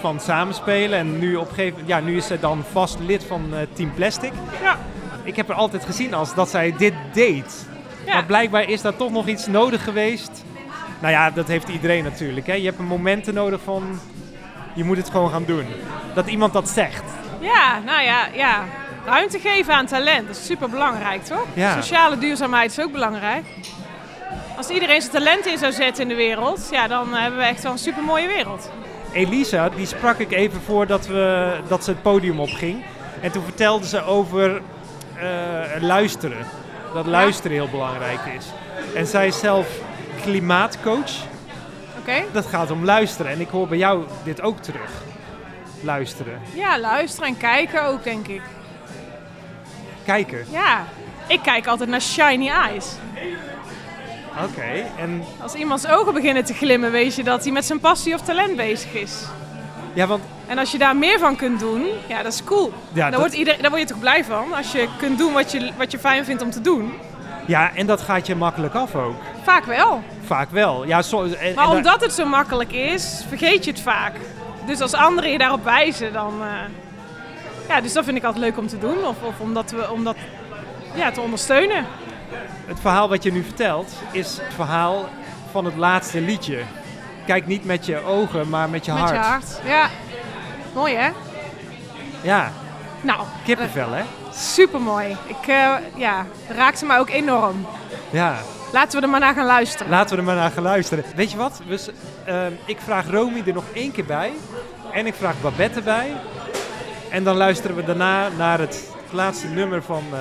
van 0.00 0.20
samenspelen. 0.20 0.98
En 0.98 1.18
nu, 1.18 1.36
op 1.36 1.48
gegeven, 1.48 1.82
ja, 1.86 2.00
nu 2.00 2.16
is 2.16 2.26
zij 2.26 2.38
dan 2.38 2.64
vast 2.72 2.98
lid 3.06 3.24
van 3.24 3.42
Team 3.72 3.94
Plastic. 3.94 4.32
Ja. 4.62 4.78
Ik 5.26 5.36
heb 5.36 5.48
er 5.48 5.54
altijd 5.54 5.84
gezien 5.84 6.14
als 6.14 6.34
dat 6.34 6.48
zij 6.50 6.74
dit 6.78 6.94
deed. 7.12 7.66
Ja. 8.06 8.14
Maar 8.14 8.24
blijkbaar 8.24 8.68
is 8.68 8.82
daar 8.82 8.96
toch 8.96 9.10
nog 9.10 9.26
iets 9.26 9.46
nodig 9.46 9.84
geweest. 9.84 10.44
Nou 10.98 11.12
ja, 11.12 11.30
dat 11.30 11.48
heeft 11.48 11.68
iedereen 11.68 12.04
natuurlijk. 12.04 12.46
Hè. 12.46 12.54
Je 12.54 12.64
hebt 12.64 12.78
een 12.78 12.86
momenten 12.86 13.34
nodig 13.34 13.60
van... 13.64 14.00
Je 14.74 14.84
moet 14.84 14.96
het 14.96 15.10
gewoon 15.10 15.30
gaan 15.30 15.44
doen. 15.44 15.66
Dat 16.14 16.26
iemand 16.26 16.52
dat 16.52 16.68
zegt. 16.68 17.02
Ja, 17.40 17.78
nou 17.84 18.02
ja, 18.02 18.26
ja. 18.34 18.64
Ruimte 19.04 19.38
geven 19.38 19.74
aan 19.74 19.86
talent, 19.86 20.26
dat 20.26 20.36
is 20.36 20.46
super 20.46 20.70
belangrijk, 20.70 21.24
toch? 21.24 21.46
Ja. 21.54 21.80
Sociale 21.80 22.18
duurzaamheid 22.18 22.70
is 22.70 22.80
ook 22.80 22.92
belangrijk. 22.92 23.44
Als 24.56 24.68
iedereen 24.68 25.00
zijn 25.00 25.12
talent 25.12 25.46
in 25.46 25.58
zou 25.58 25.72
zetten 25.72 26.02
in 26.02 26.08
de 26.08 26.14
wereld, 26.14 26.68
ja, 26.70 26.88
dan 26.88 27.14
hebben 27.14 27.38
we 27.38 27.44
echt 27.44 27.62
wel 27.62 27.72
een 27.72 27.78
super 27.78 28.02
mooie 28.02 28.26
wereld. 28.26 28.70
Elisa, 29.12 29.68
die 29.68 29.86
sprak 29.86 30.18
ik 30.18 30.32
even 30.32 30.60
voordat 30.60 31.06
we, 31.06 31.56
dat 31.68 31.84
ze 31.84 31.90
het 31.90 32.02
podium 32.02 32.40
opging. 32.40 32.84
En 33.20 33.32
toen 33.32 33.42
vertelde 33.42 33.86
ze 33.86 34.02
over 34.02 34.62
luisteren. 35.80 36.46
Dat 36.94 37.06
luisteren 37.06 37.52
heel 37.56 37.68
belangrijk 37.68 38.20
is. 38.38 38.46
En 38.94 39.06
zij 39.06 39.26
is 39.26 39.38
zelf 39.38 39.68
klimaatcoach. 40.22 41.10
Oké. 41.98 42.22
Dat 42.32 42.46
gaat 42.46 42.70
om 42.70 42.84
luisteren. 42.84 43.32
En 43.32 43.40
ik 43.40 43.48
hoor 43.48 43.68
bij 43.68 43.78
jou 43.78 44.04
dit 44.24 44.40
ook 44.40 44.58
terug. 44.60 44.90
Luisteren. 45.80 46.40
Ja, 46.54 46.80
luisteren 46.80 47.28
en 47.28 47.36
kijken 47.36 47.84
ook, 47.84 48.04
denk 48.04 48.26
ik. 48.26 48.42
Kijken. 50.04 50.46
Ja, 50.50 50.84
ik 51.26 51.42
kijk 51.42 51.66
altijd 51.66 51.88
naar 51.88 52.00
shiny 52.00 52.48
eyes. 52.48 52.86
Oké. 54.44 54.84
En 54.98 55.24
Als 55.42 55.54
iemands 55.54 55.86
ogen 55.86 56.14
beginnen 56.14 56.44
te 56.44 56.54
glimmen, 56.54 56.90
weet 56.90 57.14
je 57.14 57.24
dat 57.24 57.42
hij 57.42 57.52
met 57.52 57.64
zijn 57.64 57.80
passie 57.80 58.14
of 58.14 58.20
talent 58.20 58.56
bezig 58.56 58.92
is. 58.92 59.22
ja, 59.92 60.06
want 60.06 60.22
En 60.46 60.58
als 60.58 60.70
je 60.72 60.78
daar 60.78 60.96
meer 60.96 61.18
van 61.18 61.36
kunt 61.36 61.60
doen, 61.60 61.86
ja, 62.06 62.22
dat 62.22 62.32
is 62.32 62.44
cool. 62.44 62.72
Ja, 62.92 63.00
daar, 63.00 63.10
dat- 63.10 63.20
wordt 63.20 63.34
iedereen, 63.34 63.60
daar 63.62 63.70
word 63.70 63.82
je 63.82 63.88
toch 63.88 63.98
blij 64.00 64.24
van? 64.24 64.52
Als 64.54 64.72
je 64.72 64.88
kunt 64.98 65.18
doen 65.18 65.32
wat 65.32 65.52
je, 65.52 65.70
wat 65.76 65.90
je 65.90 65.98
fijn 65.98 66.24
vindt 66.24 66.42
om 66.42 66.50
te 66.50 66.60
doen. 66.60 66.92
ja, 67.46 67.70
en 67.74 67.86
dat 67.86 68.00
gaat 68.00 68.26
je 68.26 68.34
makkelijk 68.34 68.74
af 68.74 68.94
ook. 68.94 69.14
Vaak 69.42 69.64
wel. 69.64 70.02
Vaak 70.24 70.50
wel. 70.50 70.86
Ja, 70.86 71.02
so, 71.02 71.22
en, 71.24 71.38
en 71.40 71.54
Maar 71.54 71.66
daar- 71.66 71.76
omdat 71.76 72.00
het 72.00 72.12
zo 72.12 72.26
makkelijk 72.26 72.72
is, 72.72 73.24
vergeet 73.28 73.64
je 73.64 73.70
het 73.70 73.80
vaak. 73.80 74.12
Dus 74.66 74.80
als 74.80 74.92
anderen 74.94 75.30
je 75.30 75.38
daarop 75.38 75.64
wijzen, 75.64 76.12
dan... 76.12 76.32
eh, 76.42 76.48
ja, 77.68 77.80
dus 77.80 77.92
dat 77.92 78.04
vind 78.04 78.16
ik 78.16 78.24
altijd 78.24 78.44
leuk 78.44 78.58
om 78.58 78.66
te 78.66 78.78
doen. 78.78 78.96
Of, 79.06 79.16
of 79.22 79.40
om 79.40 79.54
dat, 79.54 79.70
we, 79.70 79.90
om 79.90 80.04
dat 80.04 80.16
ja, 80.94 81.10
te 81.10 81.20
ondersteunen. 81.20 81.84
Het 82.66 82.80
verhaal 82.80 83.08
wat 83.08 83.22
je 83.22 83.32
nu 83.32 83.42
vertelt 83.42 83.92
is 84.10 84.36
het 84.42 84.54
verhaal 84.54 85.08
van 85.50 85.64
het 85.64 85.76
laatste 85.76 86.20
liedje. 86.20 86.58
Kijk 87.26 87.46
niet 87.46 87.64
met 87.64 87.86
je 87.86 88.04
ogen, 88.04 88.48
maar 88.48 88.68
met 88.70 88.84
je 88.84 88.92
Met 88.92 89.00
hart. 89.00 89.12
je 89.14 89.18
hart. 89.20 89.60
Ja. 89.64 89.88
Mooi, 90.76 90.94
hè? 90.94 91.10
Ja, 92.22 92.52
Nou, 93.00 93.20
kippenvel 93.44 93.90
hè? 93.92 94.02
super 94.32 94.80
mooi. 94.80 95.16
Ik 95.26 95.46
eh, 95.48 95.74
ja, 95.94 96.26
raakte 96.48 96.84
me 96.86 96.98
ook 96.98 97.10
enorm. 97.10 97.66
Ja, 98.10 98.36
Laten 98.72 98.98
we 98.98 99.04
er 99.04 99.10
maar 99.10 99.20
naar 99.20 99.34
gaan 99.34 99.46
luisteren. 99.46 99.88
laten 99.90 100.10
we 100.10 100.16
er 100.16 100.26
maar 100.26 100.36
naar 100.36 100.50
gaan 100.50 100.62
luisteren. 100.62 101.04
Weet 101.14 101.30
je 101.30 101.36
wat? 101.36 101.60
Dus, 101.66 101.88
ik 102.64 102.78
vraag 102.84 103.10
Romy 103.10 103.42
er 103.46 103.52
nog 103.54 103.64
één 103.72 103.92
keer 103.92 104.04
bij. 104.04 104.32
En 104.92 105.06
ik 105.06 105.14
vraag 105.14 105.40
Babette 105.40 105.78
erbij. 105.78 106.12
En 107.10 107.24
dan 107.24 107.36
luisteren 107.36 107.76
we 107.76 107.84
daarna 107.84 108.28
naar 108.28 108.58
het 108.58 108.90
laatste 109.10 109.46
nummer 109.48 109.82
van 109.82 110.04
eh, 110.12 110.18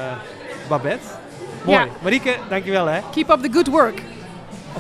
Babette. 0.68 1.08
Mooi. 1.64 1.78
Ja. 1.78 1.86
Marieke, 2.02 2.36
dankjewel 2.50 2.86
hè. 2.86 3.00
Keep 3.12 3.30
up 3.30 3.42
the 3.44 3.50
good 3.52 3.68
work. 3.68 4.02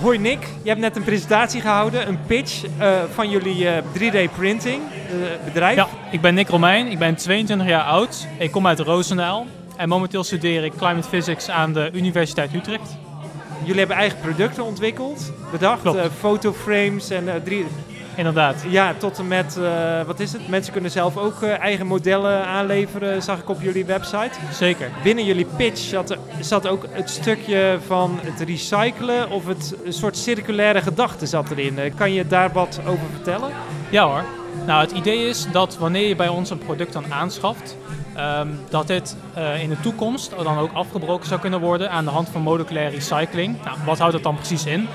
Hoi 0.02 0.18
Nick, 0.18 0.48
je 0.62 0.70
hebt 0.70 0.82
net 0.82 0.96
een 0.96 1.04
presentatie 1.04 1.62
gehouden, 1.62 2.08
een 2.08 2.20
pitch 2.26 2.64
eh, 2.78 3.04
van 3.14 3.30
jullie 3.30 3.70
eh, 3.70 3.84
3D 3.84 4.34
printing 4.36 4.82
eh, 4.82 5.46
bedrijf. 5.46 5.76
Ja, 5.76 5.88
ik 6.12 6.22
ben 6.22 6.34
Nick 6.34 6.48
Romein, 6.48 6.88
ik 6.88 7.00
ben 7.00 7.16
22 7.16 7.68
jaar 7.68 7.84
oud. 7.84 8.28
Ik 8.40 8.52
kom 8.52 8.68
uit 8.68 8.80
Roosendaal 8.80 9.46
en 9.78 9.90
momenteel 9.90 10.24
studeer 10.24 10.64
ik 10.64 10.74
Climate 10.78 11.08
Physics 11.08 11.50
aan 11.50 11.74
de 11.74 11.90
Universiteit 11.94 12.54
Utrecht. 12.54 12.98
Jullie 13.66 13.80
hebben 13.80 13.98
eigen 13.98 14.20
producten 14.20 14.64
ontwikkeld, 14.64 15.32
bedacht, 15.52 15.86
eh, 15.86 16.04
fotoframes 16.20 17.10
en 17.10 17.30
eh, 17.30 17.36
drie... 17.44 17.66
Inderdaad. 18.16 18.64
Ja, 18.70 18.94
tot 18.98 19.20
en 19.20 19.28
met, 19.28 19.58
eh, 19.58 20.02
wat 20.06 20.20
is 20.20 20.34
het? 20.34 20.48
Mensen 20.48 20.74
kunnen 20.74 20.92
zelf 20.92 21.18
ook 21.18 21.42
eh, 21.42 21.60
eigen 21.60 21.88
modellen 21.88 22.46
aanleveren, 22.46 23.22
zag 23.24 23.40
ik 23.40 23.50
op 23.50 23.62
jullie 23.62 23.86
website. 23.86 24.32
Zeker. 24.54 24.90
Binnen 25.04 25.26
jullie 25.26 25.46
pitch 25.58 25.80
zat, 25.80 26.10
er- 26.10 26.18
zat 26.40 26.68
ook 26.68 26.86
het 26.92 27.10
stukje 27.10 27.78
van 27.88 28.20
het 28.24 28.48
recyclen 28.48 29.30
of 29.30 29.48
het 29.48 29.76
een 29.86 29.94
soort 29.94 30.18
circulaire 30.18 30.82
gedachte 30.82 31.26
zat 31.26 31.50
erin. 31.52 31.80
Eh, 31.80 31.92
Kan 31.96 32.14
je 32.14 32.28
daar 32.28 32.52
wat 32.52 32.80
over 32.88 33.06
vertellen? 33.14 33.50
Ja 33.90 34.06
hoor. 34.08 34.24
Nou, 34.66 34.82
het 34.82 34.92
idee 34.92 35.28
is 35.28 35.48
dat 35.52 35.78
wanneer 35.78 36.08
je 36.08 36.16
bij 36.16 36.28
ons 36.28 36.50
een 36.50 36.58
product 36.58 36.94
dan 36.94 37.14
aanschaft, 37.14 37.78
ehm, 38.16 38.48
dat 38.70 38.88
dit 38.88 39.16
in 39.62 39.70
de 39.70 39.80
toekomst 39.80 40.34
dan 40.44 40.58
ook 40.58 40.72
afgebroken 40.74 41.28
zou 41.28 41.40
kunnen 41.40 41.60
worden 41.60 41.92
aan 41.92 42.06
de 42.06 42.12
hand 42.12 42.30
van 42.30 42.42
moleculaire 42.42 42.96
recycling. 42.96 43.58
Nou, 43.64 43.78
wat 43.86 43.98
houdt 43.98 44.14
dat 44.14 44.24
dan 44.24 44.36
precies 44.36 44.66
in? 44.66 44.88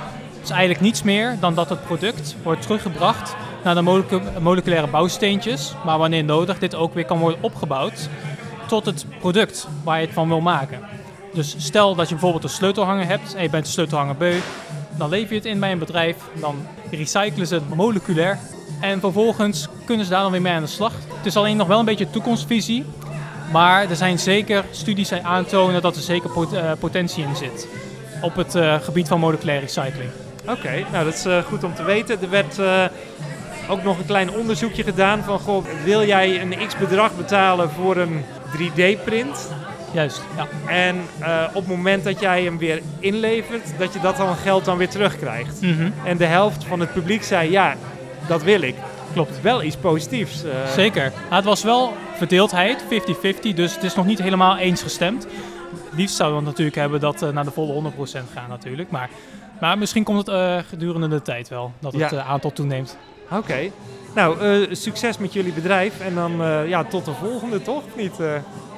Is 0.43 0.51
eigenlijk 0.51 0.80
niets 0.80 1.03
meer 1.03 1.36
dan 1.41 1.55
dat 1.55 1.68
het 1.68 1.84
product 1.84 2.36
wordt 2.43 2.62
teruggebracht 2.62 3.36
naar 3.64 3.74
de 3.74 3.82
molecu- 3.82 4.22
moleculaire 4.41 4.86
bouwsteentjes, 4.86 5.74
maar 5.84 5.99
wanneer 5.99 6.24
nodig 6.24 6.59
dit 6.59 6.74
ook 6.74 6.95
weer 6.95 7.05
kan 7.05 7.18
worden 7.18 7.43
opgebouwd 7.43 8.09
tot 8.66 8.86
het 8.86 9.05
product 9.18 9.68
waar 9.84 10.01
je 10.01 10.07
het 10.07 10.14
van 10.14 10.28
wil 10.28 10.41
maken. 10.41 10.80
Dus 11.32 11.55
stel 11.59 11.95
dat 11.95 12.09
je 12.09 12.14
bijvoorbeeld 12.14 12.45
een 12.45 12.51
sleutelhanger 12.51 13.07
hebt 13.07 13.34
en 13.34 13.43
je 13.43 13.51
bent 13.51 13.64
de 13.64 13.70
sleutelhanger 13.70 14.16
beu, 14.16 14.38
dan 14.97 15.09
lever 15.09 15.28
je 15.28 15.34
het 15.34 15.45
in 15.45 15.61
bij 15.61 15.72
een 15.72 15.78
bedrijf, 15.78 16.16
dan 16.41 16.66
recyclen 16.91 17.47
ze 17.47 17.55
het 17.55 17.74
moleculair 17.74 18.38
en 18.80 19.01
vervolgens 19.01 19.68
kunnen 19.84 20.05
ze 20.05 20.11
daar 20.11 20.22
dan 20.22 20.30
weer 20.30 20.43
mee 20.43 20.53
aan 20.53 20.62
de 20.62 20.68
slag. 20.68 20.93
Het 21.16 21.26
is 21.26 21.36
alleen 21.36 21.57
nog 21.57 21.66
wel 21.66 21.78
een 21.78 21.84
beetje 21.84 22.11
toekomstvisie, 22.11 22.84
maar 23.53 23.91
er 23.91 23.97
zijn 23.97 24.18
zeker 24.18 24.64
studies 24.70 25.09
die 25.09 25.22
aantonen 25.22 25.82
dat 25.82 25.97
er 25.97 26.03
zeker 26.03 26.30
eh, 26.53 26.72
potentie 26.78 27.24
in 27.24 27.36
zit 27.36 27.68
op 28.20 28.36
het 28.36 28.55
eh, 28.55 28.74
gebied 28.80 29.09
van 29.09 29.20
moleculaire 29.20 29.64
recycling. 29.64 30.11
Oké, 30.49 30.84
nou 30.93 31.05
dat 31.05 31.14
is 31.14 31.24
eh, 31.24 31.38
goed 31.38 31.64
om 31.64 31.74
te 31.74 31.82
weten. 31.82 32.22
Er 32.22 32.30
werd 32.30 32.59
eh, 32.59 32.84
ook 33.68 33.82
nog 33.82 33.99
een 33.99 34.07
klein 34.07 34.30
onderzoekje 34.30 34.82
gedaan 34.82 35.22
van, 35.22 35.38
goh, 35.38 35.64
wil 35.84 36.07
jij 36.07 36.41
een 36.41 36.55
x 36.66 36.76
bedrag 36.76 37.16
betalen 37.16 37.70
voor 37.70 37.97
een 37.97 38.24
3D-print? 38.57 39.49
Juist, 39.93 40.22
ja. 40.36 40.47
En 40.66 40.97
eh, 41.18 41.43
op 41.49 41.55
het 41.55 41.66
moment 41.66 42.05
dat 42.05 42.20
jij 42.20 42.43
hem 42.43 42.59
weer 42.59 42.82
inlevert, 42.99 43.72
dat 43.78 43.93
je 43.93 44.01
dat 44.01 44.16
dan 44.16 44.36
geld 44.36 44.64
dan 44.64 44.76
weer 44.76 44.88
terugkrijgt. 44.88 45.61
Mhm. 45.61 45.91
En 46.05 46.16
de 46.16 46.24
helft 46.24 46.64
van 46.64 46.80
het 46.80 46.93
publiek 46.93 47.22
zei, 47.22 47.51
ja, 47.51 47.74
dat 48.26 48.43
wil 48.43 48.61
ik. 48.61 48.74
Klopt. 49.12 49.41
Wel 49.41 49.62
iets 49.62 49.76
positiefs. 49.76 50.45
Zeker. 50.74 51.12
Maar 51.28 51.38
het 51.38 51.47
was 51.47 51.62
wel 51.62 51.93
verdeeldheid, 52.16 52.84
50-50, 52.84 53.55
dus 53.55 53.74
het 53.74 53.82
is 53.82 53.95
nog 53.95 54.07
niet 54.07 54.22
helemaal 54.22 54.57
eens 54.57 54.82
gestemd. 54.82 55.26
Het 55.70 55.99
liefst 55.99 56.16
zouden 56.16 56.38
we 56.38 56.45
natuurlijk 56.45 56.76
hebben 56.76 57.01
dat 57.01 57.32
naar 57.32 57.45
de 57.45 57.51
volle 57.51 57.93
100% 57.93 57.97
gaan 58.34 58.49
natuurlijk. 58.49 58.91
Maar, 58.91 59.11
maar 59.61 59.78
misschien 59.78 60.04
komt 60.04 60.18
het 60.18 60.28
uh, 60.28 60.56
gedurende 60.68 61.08
de 61.08 61.22
tijd 61.22 61.48
wel, 61.48 61.72
dat 61.78 61.92
het 61.92 62.11
Ja. 62.11 62.12
uh, 62.12 62.30
aantal 62.30 62.52
toeneemt. 62.52 62.96
Oké. 63.30 63.70
Nou, 64.14 64.40
eh, 64.40 64.74
succes 64.74 65.18
met 65.18 65.32
jullie 65.32 65.52
bedrijf 65.52 66.00
en 66.00 66.14
dan 66.14 66.42
eh, 66.42 66.68
ja, 66.68 66.84
tot 66.84 67.04
de 67.04 67.12
volgende, 67.12 67.62
toch? 67.62 67.76
Of 67.84 67.96
niet? 67.96 68.12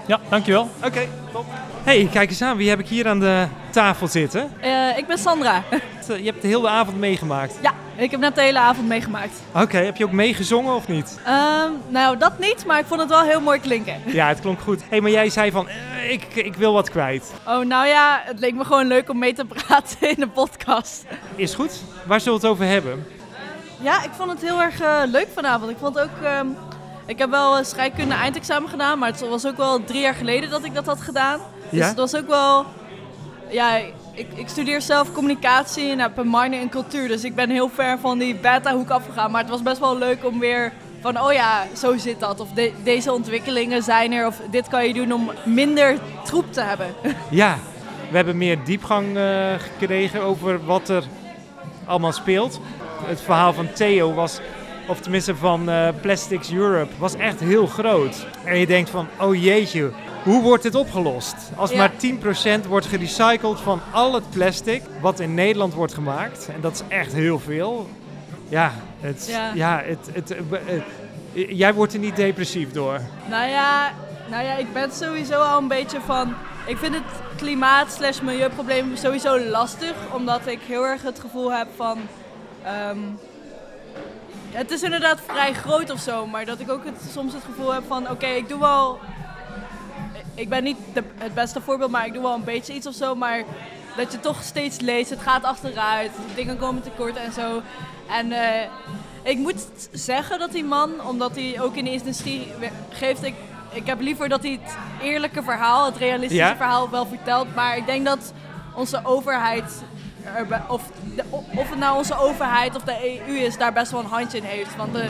Eh? 0.02 0.08
Ja, 0.08 0.20
dankjewel. 0.28 0.68
Oké, 0.84 1.08
top. 1.32 1.44
hey, 1.82 2.08
kijk 2.12 2.30
eens 2.30 2.42
aan. 2.42 2.56
Wie 2.56 2.68
heb 2.68 2.78
ik 2.80 2.88
hier 2.88 3.08
aan 3.08 3.20
de 3.20 3.46
tafel 3.70 4.08
zitten? 4.08 4.52
Eh, 4.60 4.98
ik 4.98 5.06
ben 5.06 5.18
Sandra. 5.18 5.62
Je 6.06 6.24
hebt 6.24 6.42
de 6.42 6.48
hele 6.48 6.68
avond 6.68 6.98
meegemaakt. 6.98 7.54
Ja, 7.62 7.72
ik 7.96 8.10
heb 8.10 8.20
net 8.20 8.34
de 8.34 8.40
hele 8.42 8.58
avond 8.58 8.88
meegemaakt. 8.88 9.32
Oké, 9.54 9.76
heb 9.76 9.96
je 9.96 10.04
ook 10.04 10.12
meegezongen 10.12 10.74
of 10.74 10.88
niet? 10.88 11.18
Ehm, 11.24 11.70
nou, 11.88 12.16
dat 12.18 12.38
niet, 12.38 12.66
maar 12.66 12.78
ik 12.78 12.86
vond 12.86 13.00
het 13.00 13.08
wel 13.08 13.22
heel 13.22 13.40
mooi 13.40 13.60
klinken. 13.60 13.94
Ja, 14.12 14.28
het 14.28 14.40
klonk 14.40 14.60
goed. 14.60 14.80
hey, 14.88 15.00
maar 15.00 15.10
jij 15.10 15.30
zei 15.30 15.50
van, 15.50 15.68
eh, 15.68 16.10
ik, 16.10 16.24
ik 16.34 16.54
wil 16.54 16.72
wat 16.72 16.90
kwijt. 16.90 17.32
Oh, 17.46 17.64
nou 17.64 17.86
ja, 17.86 18.22
het 18.24 18.38
leek 18.38 18.54
me 18.54 18.64
gewoon 18.64 18.86
leuk 18.86 19.08
om 19.10 19.18
mee 19.18 19.32
te 19.34 19.44
praten 19.44 20.08
in 20.14 20.16
de 20.18 20.28
podcast. 20.28 21.04
Is 21.36 21.54
goed. 21.54 21.80
Waar 22.06 22.20
zullen 22.20 22.40
we 22.40 22.46
het 22.46 22.54
over 22.56 22.66
hebben? 22.66 23.06
Ja, 23.80 24.02
ik 24.04 24.10
vond 24.16 24.30
het 24.30 24.40
heel 24.40 24.62
erg 24.62 24.80
eh, 24.80 25.02
leuk 25.06 25.28
vanavond. 25.34 25.70
Ik 25.70 25.76
vond 25.80 25.98
ook... 26.00 26.22
ik 27.06 27.18
heb 27.18 27.30
wel 27.30 27.56
eh, 27.58 27.64
scheikunde 27.64 28.14
eindexamen 28.14 28.68
gedaan, 28.70 28.98
maar 28.98 29.08
het 29.10 29.28
was 29.28 29.46
ook 29.46 29.56
wel 29.56 29.84
drie 29.84 30.00
jaar 30.00 30.14
geleden 30.14 30.50
dat 30.50 30.64
ik 30.64 30.74
dat 30.74 30.86
had 30.86 31.00
gedaan. 31.00 31.40
Dus 31.70 31.78
Ja? 31.80 31.86
het 31.86 31.96
was 31.96 32.16
ook 32.16 32.28
wel... 32.28 32.64
Ja, 33.50 33.76
ik, 34.14 34.26
ik 34.34 34.48
studeer 34.48 34.80
zelf 34.80 35.12
communicatie 35.12 35.90
en 35.90 35.98
heb 35.98 36.16
een 36.18 36.30
minor 36.30 36.60
in 36.60 36.68
cultuur. 36.68 37.08
Dus 37.08 37.24
ik 37.24 37.34
ben 37.34 37.50
heel 37.50 37.68
ver 37.74 37.98
van 37.98 38.18
die 38.18 38.34
beta-hoek 38.34 38.90
afgegaan. 38.90 39.30
Maar 39.30 39.40
het 39.40 39.50
was 39.50 39.62
best 39.62 39.78
wel 39.78 39.98
leuk 39.98 40.24
om 40.24 40.38
weer 40.38 40.72
van, 41.00 41.20
oh 41.20 41.32
ja, 41.32 41.66
zo 41.76 41.96
zit 41.96 42.20
dat. 42.20 42.40
Of 42.40 42.48
de- 42.52 42.72
deze 42.84 43.12
ontwikkelingen 43.12 43.82
zijn 43.82 44.12
er. 44.12 44.26
Of 44.26 44.40
dit 44.50 44.68
kan 44.68 44.86
je 44.86 44.92
doen 44.94 45.12
om 45.12 45.30
minder 45.44 45.98
troep 46.24 46.52
te 46.52 46.60
hebben. 46.60 46.86
Ja, 47.30 47.58
we 48.10 48.16
hebben 48.16 48.36
meer 48.36 48.64
diepgang 48.64 49.16
eh, 49.16 49.24
gekregen 49.58 50.22
over 50.22 50.64
wat 50.64 50.88
er 50.88 51.04
allemaal 51.86 52.12
speelt. 52.12 52.60
Het 53.04 53.20
verhaal 53.20 53.52
van 53.52 53.72
Theo 53.72 54.14
was, 54.14 54.40
of 54.92 55.00
tenminste 55.00 55.36
van 55.36 55.70
eh, 55.70 55.88
Plastics 56.00 56.52
Europe, 56.52 56.92
was 56.98 57.14
echt 57.16 57.40
heel 57.40 57.66
groot. 57.66 58.26
En 58.44 58.58
je 58.58 58.66
denkt 58.66 58.90
van, 58.90 59.06
oh 59.20 59.42
jeetje, 59.42 59.90
hoe 60.24 60.42
wordt 60.42 60.62
dit 60.62 60.74
opgelost? 60.74 61.34
Als 61.56 61.70
Ja. 61.70 61.76
maar 61.76 61.90
10% 62.62 62.66
wordt 62.68 62.86
gerecycled 62.86 63.60
van 63.60 63.80
al 63.90 64.14
het 64.14 64.30
plastic 64.30 64.82
wat 65.00 65.20
in 65.20 65.34
Nederland 65.34 65.74
wordt 65.74 65.94
gemaakt, 65.94 66.48
en 66.54 66.60
dat 66.60 66.72
is 66.72 66.82
echt 66.96 67.12
heel 67.12 67.38
veel. 67.38 67.88
Ja, 68.48 68.72
het, 69.00 69.26
ja. 69.30 69.52
Ja. 69.54 69.82
het, 69.84 70.08
het, 70.12 70.30
eh, 70.30 70.76
eh, 71.34 71.58
jij 71.58 71.74
wordt 71.74 71.92
er 71.92 71.98
niet 71.98 72.16
depressief 72.16 72.72
door. 72.72 73.00
Nou 73.28 73.48
ja, 73.48 73.92
nou 74.30 74.44
ja, 74.44 74.56
ik 74.56 74.72
ben 74.72 74.92
sowieso 74.92 75.40
al 75.40 75.58
een 75.58 75.68
beetje 75.68 76.00
van... 76.06 76.34
Ik 76.66 76.76
vind 76.76 76.94
het 76.94 77.04
klimaat 77.36 77.92
slash 77.92 78.20
milieuprobleem 78.20 78.96
sowieso 78.96 79.40
lastig. 79.40 79.94
Omdat 80.12 80.46
ik 80.46 80.60
heel 80.66 80.86
erg 80.86 81.02
het 81.02 81.20
gevoel 81.20 81.52
heb 81.52 81.68
van... 81.76 81.98
ehm, 82.64 82.98
het 84.52 84.70
is 84.70 84.82
inderdaad 84.82 85.20
vrij 85.26 85.52
groot 85.54 85.90
of 85.90 86.00
zo. 86.00 86.26
Maar 86.26 86.44
dat 86.44 86.60
ik 86.60 86.70
ook 86.70 86.84
het, 86.84 86.94
soms 87.12 87.32
het 87.32 87.42
gevoel 87.44 87.72
heb 87.72 87.82
van... 87.86 88.10
Oké, 88.10 88.26
ik 88.26 88.48
doe 88.48 88.60
wel... 88.60 88.98
Ik 90.34 90.48
ben 90.48 90.64
niet 90.64 90.76
de, 90.92 91.02
het 91.18 91.34
beste 91.34 91.60
voorbeeld, 91.60 91.90
maar 91.90 92.06
ik 92.06 92.12
doe 92.12 92.22
wel 92.22 92.34
een 92.34 92.44
beetje 92.44 92.74
iets 92.74 92.86
of 92.86 92.94
zo. 92.94 93.14
Maar 93.14 93.42
dat 93.96 94.12
je 94.12 94.20
toch 94.20 94.42
steeds 94.42 94.80
leest, 94.80 95.10
het 95.10 95.20
gaat 95.20 95.44
achteruit. 95.44 96.10
Dingen 96.34 96.58
komen 96.58 96.82
tekort 96.82 97.16
en 97.16 97.32
zo. 97.32 97.62
En... 98.10 98.32
eh, 98.32 98.68
ik 99.24 99.38
moet 99.38 99.66
zeggen 99.92 100.38
dat 100.38 100.52
die 100.52 100.64
man, 100.64 100.90
omdat 101.08 101.34
hij 101.34 101.60
ook 101.60 101.74
in 101.76 101.84
de 101.84 101.90
industrie 101.92 102.52
geeft, 102.90 103.22
ik, 103.24 103.34
ik 103.72 103.86
heb 103.86 104.00
liever 104.00 104.28
dat 104.28 104.42
hij 104.42 104.58
het 104.62 104.76
eerlijke 105.02 105.42
verhaal, 105.42 105.86
het 105.86 105.96
realistische 105.96 106.44
Ja. 106.44 106.56
verhaal 106.56 106.90
wel 106.90 107.06
vertelt. 107.06 107.54
Maar 107.54 107.76
ik 107.76 107.86
denk 107.86 108.06
dat 108.06 108.32
onze 108.74 109.00
overheid, 109.04 109.82
er 110.24 110.62
of, 110.68 110.82
de, 111.14 111.24
of 111.30 111.70
het 111.70 111.78
nou 111.78 111.96
onze 111.96 112.18
overheid 112.18 112.76
of 112.76 112.82
de 112.82 113.20
EU 113.26 113.36
is, 113.36 113.58
daar 113.58 113.72
best 113.72 113.90
wel 113.90 114.00
een 114.00 114.06
handje 114.06 114.38
in 114.38 114.44
heeft. 114.44 114.76
Want 114.76 114.92
de, 114.92 115.08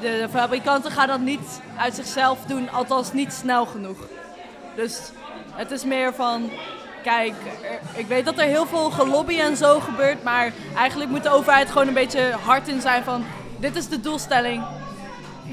de 0.00 0.26
fabrikanten 0.30 0.90
gaan 0.90 1.08
dat 1.08 1.20
niet 1.20 1.60
uit 1.76 1.94
zichzelf 1.94 2.38
doen, 2.46 2.70
althans 2.70 3.12
niet 3.12 3.32
snel 3.32 3.66
genoeg. 3.66 3.96
Dus 4.76 5.00
het 5.52 5.70
is 5.70 5.84
meer 5.84 6.14
van, 6.14 6.50
kijk, 7.02 7.34
ik 7.94 8.06
weet 8.06 8.24
dat 8.24 8.38
er 8.38 8.44
heel 8.44 8.66
veel 8.66 8.90
gelobby 8.90 9.38
en 9.38 9.56
zo 9.56 9.80
gebeurt, 9.80 10.22
maar 10.22 10.52
eigenlijk 10.76 11.10
moet 11.10 11.22
de 11.22 11.30
overheid 11.30 11.70
gewoon 11.70 11.88
een 11.88 11.94
beetje 11.94 12.34
hard 12.42 12.68
in 12.68 12.80
zijn 12.80 13.04
van, 13.04 13.24
dit 13.56 13.76
is 13.76 13.88
de 13.88 14.00
doelstelling. 14.00 14.62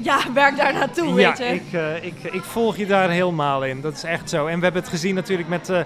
Ja, 0.00 0.18
werk 0.34 0.56
daar 0.56 0.72
naartoe, 0.72 1.20
ja, 1.20 1.28
weet 1.28 1.38
je. 1.38 1.44
Ik, 1.44 1.72
eh, 1.72 2.04
ik, 2.04 2.32
ik 2.32 2.42
volg 2.42 2.76
je 2.76 2.86
daar 2.86 3.10
helemaal 3.10 3.64
in. 3.64 3.80
Dat 3.80 3.92
is 3.92 4.02
echt 4.02 4.30
zo. 4.30 4.46
En 4.46 4.58
we 4.58 4.64
hebben 4.64 4.82
het 4.82 4.90
gezien 4.90 5.14
natuurlijk 5.14 5.48
met 5.48 5.68
eh, 5.68 5.82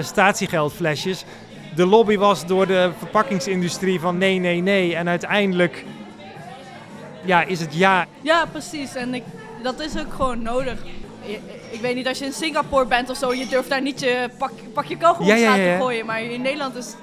statiegeldflesjes. 0.00 1.24
De 1.78 1.86
lobby 1.86 2.16
was 2.16 2.46
door 2.46 2.66
de 2.66 2.90
verpakkingsindustrie 2.98 4.00
van 4.00 4.18
nee, 4.18 4.38
nee, 4.38 4.60
nee. 4.60 4.94
En 4.96 5.08
uiteindelijk 5.08 5.84
ja, 7.24 7.42
is 7.42 7.60
het 7.60 7.74
ja. 7.74 8.06
Ja, 8.20 8.44
precies. 8.52 8.94
En 8.94 9.14
ik, 9.14 9.22
dat 9.62 9.80
is 9.80 9.98
ook 9.98 10.12
gewoon 10.14 10.42
nodig. 10.42 10.78
Je- 11.26 11.38
Ik 11.70 11.80
weet 11.80 11.94
niet, 11.94 12.06
als 12.06 12.18
je 12.18 12.24
in 12.24 12.32
Singapore 12.32 12.86
bent 12.86 13.10
of 13.10 13.16
zo, 13.16 13.34
je 13.34 13.46
durft 13.46 13.68
daar 13.68 13.82
niet 13.82 14.00
je 14.00 14.28
pak, 14.38 14.50
pak 14.74 14.84
je 14.84 14.96
kogel 14.96 15.24
Ja, 15.24 15.32
op 15.34 15.38
ja, 15.38 15.44
straat 15.44 15.56
ja, 15.56 15.62
ja. 15.62 15.76
te 15.76 15.82
gooien. 15.82 16.06
Maar 16.06 16.22
in 16.22 16.42
Nederland 16.42 16.74
is 16.76 16.94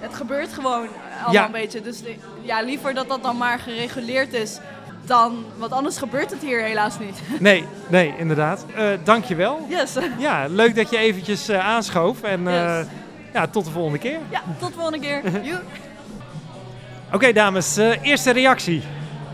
het 0.00 0.14
gebeurt 0.14 0.52
gewoon 0.52 0.86
allemaal 1.14 1.32
Ja. 1.32 1.46
een 1.46 1.52
beetje. 1.52 1.80
Dus 1.80 2.02
ja, 2.42 2.60
liever 2.62 2.94
dat 2.94 3.08
dat 3.08 3.22
dan 3.22 3.36
maar 3.36 3.58
gereguleerd 3.58 4.32
is 4.32 4.58
dan, 5.06 5.44
want 5.56 5.72
anders 5.72 5.98
gebeurt 5.98 6.30
het 6.30 6.40
hier 6.42 6.62
helaas 6.62 6.98
niet. 6.98 7.20
Nee, 7.40 7.64
nee, 7.88 8.14
inderdaad. 8.18 8.64
Eh 8.76 8.86
dankjewel. 9.04 9.66
Yes. 9.68 9.94
Ja, 10.18 10.46
leuk 10.48 10.74
dat 10.74 10.90
je 10.90 10.98
eventjes 10.98 11.48
eh, 11.48 11.66
aanschoof. 11.66 12.22
En 12.22 12.48
eh, 12.48 12.76
Yes. 12.78 12.86
Ja, 13.34 13.46
tot 13.46 13.64
de 13.64 13.70
volgende 13.70 13.98
keer. 13.98 14.18
Ja, 14.30 14.42
tot 14.58 14.68
de 14.68 14.74
volgende 14.74 15.00
keer. 15.00 15.22
Oké, 17.12 17.32
dames. 17.32 17.76
eh, 17.76 18.02
eerste 18.02 18.30
reactie. 18.30 18.82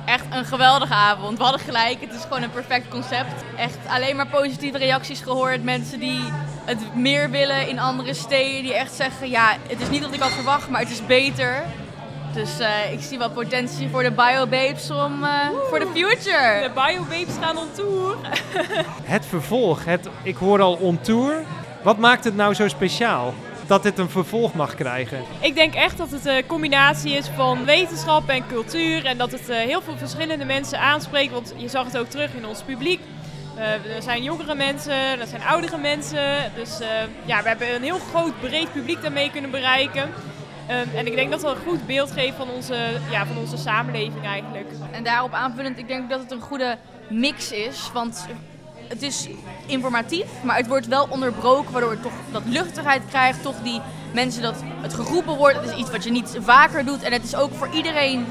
Echt 0.04 0.24
een 0.30 0.44
geweldige 0.44 0.94
avond. 0.94 1.36
We 1.38 1.42
hadden 1.42 1.60
gelijk, 1.60 2.00
het 2.00 2.14
is 2.14 2.22
gewoon 2.22 2.42
een 2.42 2.50
perfect 2.50 2.88
concept. 2.88 3.44
Echt 3.56 3.78
alleen 3.88 4.16
maar 4.16 4.26
positieve 4.26 4.78
reacties 4.78 5.20
gehoord. 5.20 5.64
Mensen 5.64 6.00
die 6.00 6.20
het 6.64 6.94
meer 6.94 7.30
willen 7.30 7.68
in 7.68 7.78
andere 7.78 8.14
steden. 8.14 8.62
Die 8.62 8.74
echt 8.74 8.92
zeggen, 8.94 9.30
ja, 9.30 9.56
het 9.68 9.80
is 9.80 9.88
niet 9.90 10.02
wat 10.02 10.14
ik 10.14 10.20
had 10.20 10.30
verwacht, 10.30 10.68
maar 10.68 10.80
het 10.80 10.90
is 10.90 11.06
beter. 11.06 11.62
Dus 12.34 12.58
eh, 12.58 12.92
ik 12.92 13.00
zie 13.00 13.18
wel 13.18 13.30
potentie 13.30 13.88
voor 13.88 14.02
de 14.02 14.10
biobabes 14.10 14.90
om 14.90 15.24
eh, 15.24 15.30
voor 15.68 15.78
de 15.78 15.88
future. 15.94 16.62
De 16.62 16.70
biobabes 16.74 17.34
gaan 17.40 17.56
on 17.58 17.68
tour. 17.74 18.16
Het 19.14 19.26
vervolg. 19.26 19.84
Het, 19.84 20.08
ik 20.22 20.36
hoor 20.36 20.60
al 20.60 20.74
on 20.74 21.00
tour. 21.00 21.34
Wat 21.82 21.98
maakt 21.98 22.24
het 22.24 22.36
nou 22.36 22.54
zo 22.54 22.68
speciaal 22.68 23.34
dat 23.70 23.82
dit 23.82 23.98
een 23.98 24.10
vervolg 24.10 24.54
mag 24.54 24.74
krijgen? 24.74 25.22
Ik 25.40 25.54
denk 25.54 25.74
echt 25.74 25.96
dat 25.96 26.10
het 26.10 26.26
een 26.26 26.46
combinatie 26.46 27.12
is 27.12 27.28
van 27.28 27.64
wetenschap 27.64 28.28
en 28.28 28.46
cultuur. 28.46 29.04
En 29.04 29.18
dat 29.18 29.32
het 29.32 29.48
eh, 29.48 29.56
heel 29.56 29.82
veel 29.82 29.96
verschillende 29.96 30.44
mensen 30.44 30.80
aanspreekt. 30.80 31.32
Want 31.32 31.54
je 31.56 31.68
zag 31.68 31.84
het 31.84 31.98
ook 31.98 32.08
terug 32.08 32.34
in 32.34 32.46
ons 32.46 32.62
publiek. 32.62 33.00
Eh, 33.56 33.96
er 33.96 34.02
zijn 34.02 34.22
jongere 34.22 34.54
mensen, 34.54 35.20
er 35.20 35.26
zijn 35.26 35.42
oudere 35.42 35.78
mensen. 35.78 36.52
Dus 36.54 36.80
eh, 36.80 36.88
ja, 37.24 37.42
we 37.42 37.48
hebben 37.48 37.74
een 37.74 37.82
heel 37.82 37.98
groot, 37.98 38.40
breed 38.40 38.72
publiek 38.72 39.02
daarmee 39.02 39.30
kunnen 39.30 39.50
bereiken. 39.50 40.10
Ehm, 40.66 40.96
en 40.96 41.06
ik 41.06 41.14
denk 41.14 41.30
dat 41.30 41.40
dat 41.40 41.56
een 41.56 41.62
goed 41.62 41.86
beeld 41.86 42.10
geeft 42.10 42.36
van 42.36 42.50
onze, 42.50 42.76
ja, 43.10 43.26
van 43.26 43.38
onze 43.38 43.56
samenleving 43.56 44.26
eigenlijk. 44.26 44.70
En 44.90 45.04
daarop 45.04 45.32
aanvullend, 45.32 45.78
ik 45.78 45.88
denk 45.88 46.10
dat 46.10 46.20
het 46.20 46.30
een 46.30 46.40
goede 46.40 46.78
mix 47.08 47.52
is. 47.52 47.90
Want 47.92 48.26
het 48.90 49.02
is 49.02 49.28
informatief, 49.66 50.26
maar 50.42 50.56
het 50.56 50.66
wordt 50.66 50.86
wel 50.86 51.06
onderbroken, 51.10 51.72
waardoor 51.72 51.90
het 51.90 52.02
toch 52.02 52.12
dat 52.32 52.42
luchtigheid 52.46 53.02
krijgt. 53.08 53.42
Toch 53.42 53.62
die 53.62 53.80
mensen 54.14 54.42
dat 54.42 54.54
het 54.80 54.94
geroepen 54.94 55.36
wordt. 55.36 55.56
Het 55.60 55.70
is 55.70 55.76
iets 55.76 55.90
wat 55.90 56.04
je 56.04 56.10
niet 56.10 56.38
vaker 56.40 56.84
doet. 56.84 57.02
En 57.02 57.12
het 57.12 57.24
is 57.24 57.34
ook 57.34 57.50
voor 57.54 57.68
iedereen 57.74 58.26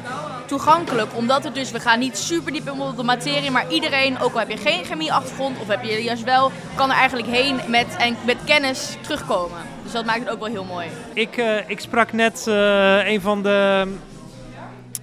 toegankelijk. 0.46 1.16
Omdat 1.16 1.44
het 1.44 1.56
dus, 1.56 1.72
we 1.72 1.80
gaan 1.80 2.00
niet 2.00 2.18
super 2.18 2.52
diep 2.52 2.68
in 2.68 2.96
de 2.96 3.04
materie, 3.04 3.52
maar 3.52 3.72
iedereen, 3.72 4.20
ook 4.20 4.34
al 4.34 4.40
heb 4.40 4.50
je 4.50 4.58
geen 4.58 4.86
chemieachtergrond 4.86 5.60
of 5.60 5.68
heb 5.68 5.84
je 5.84 6.04
juist 6.04 6.24
wel, 6.24 6.52
kan 6.76 6.90
er 6.90 6.96
eigenlijk 6.98 7.28
heen 7.28 7.60
met, 7.68 7.88
en 7.98 8.16
met 8.26 8.38
kennis 8.46 8.98
terugkomen. 9.02 9.58
Dus 9.84 9.92
dat 9.92 10.06
maakt 10.06 10.20
het 10.20 10.30
ook 10.30 10.40
wel 10.40 10.50
heel 10.50 10.64
mooi. 10.64 10.88
Ik, 11.14 11.38
eh, 11.38 11.70
ik 11.70 11.80
sprak 11.80 12.12
net 12.12 12.48
eh, 12.48 13.08
een 13.08 13.22
van 13.22 13.44
de. 13.44 13.88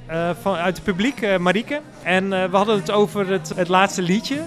eh, 0.06 0.30
van, 0.40 0.54
uit 0.54 0.74
het 0.76 0.84
publiek, 0.84 1.20
eh, 1.22 1.36
Marieke. 1.38 1.80
En 2.02 2.28
we 2.28 2.56
hadden 2.56 2.76
het 2.76 2.90
over 2.90 3.28
het, 3.30 3.52
het 3.56 3.68
laatste 3.68 4.02
liedje. 4.02 4.40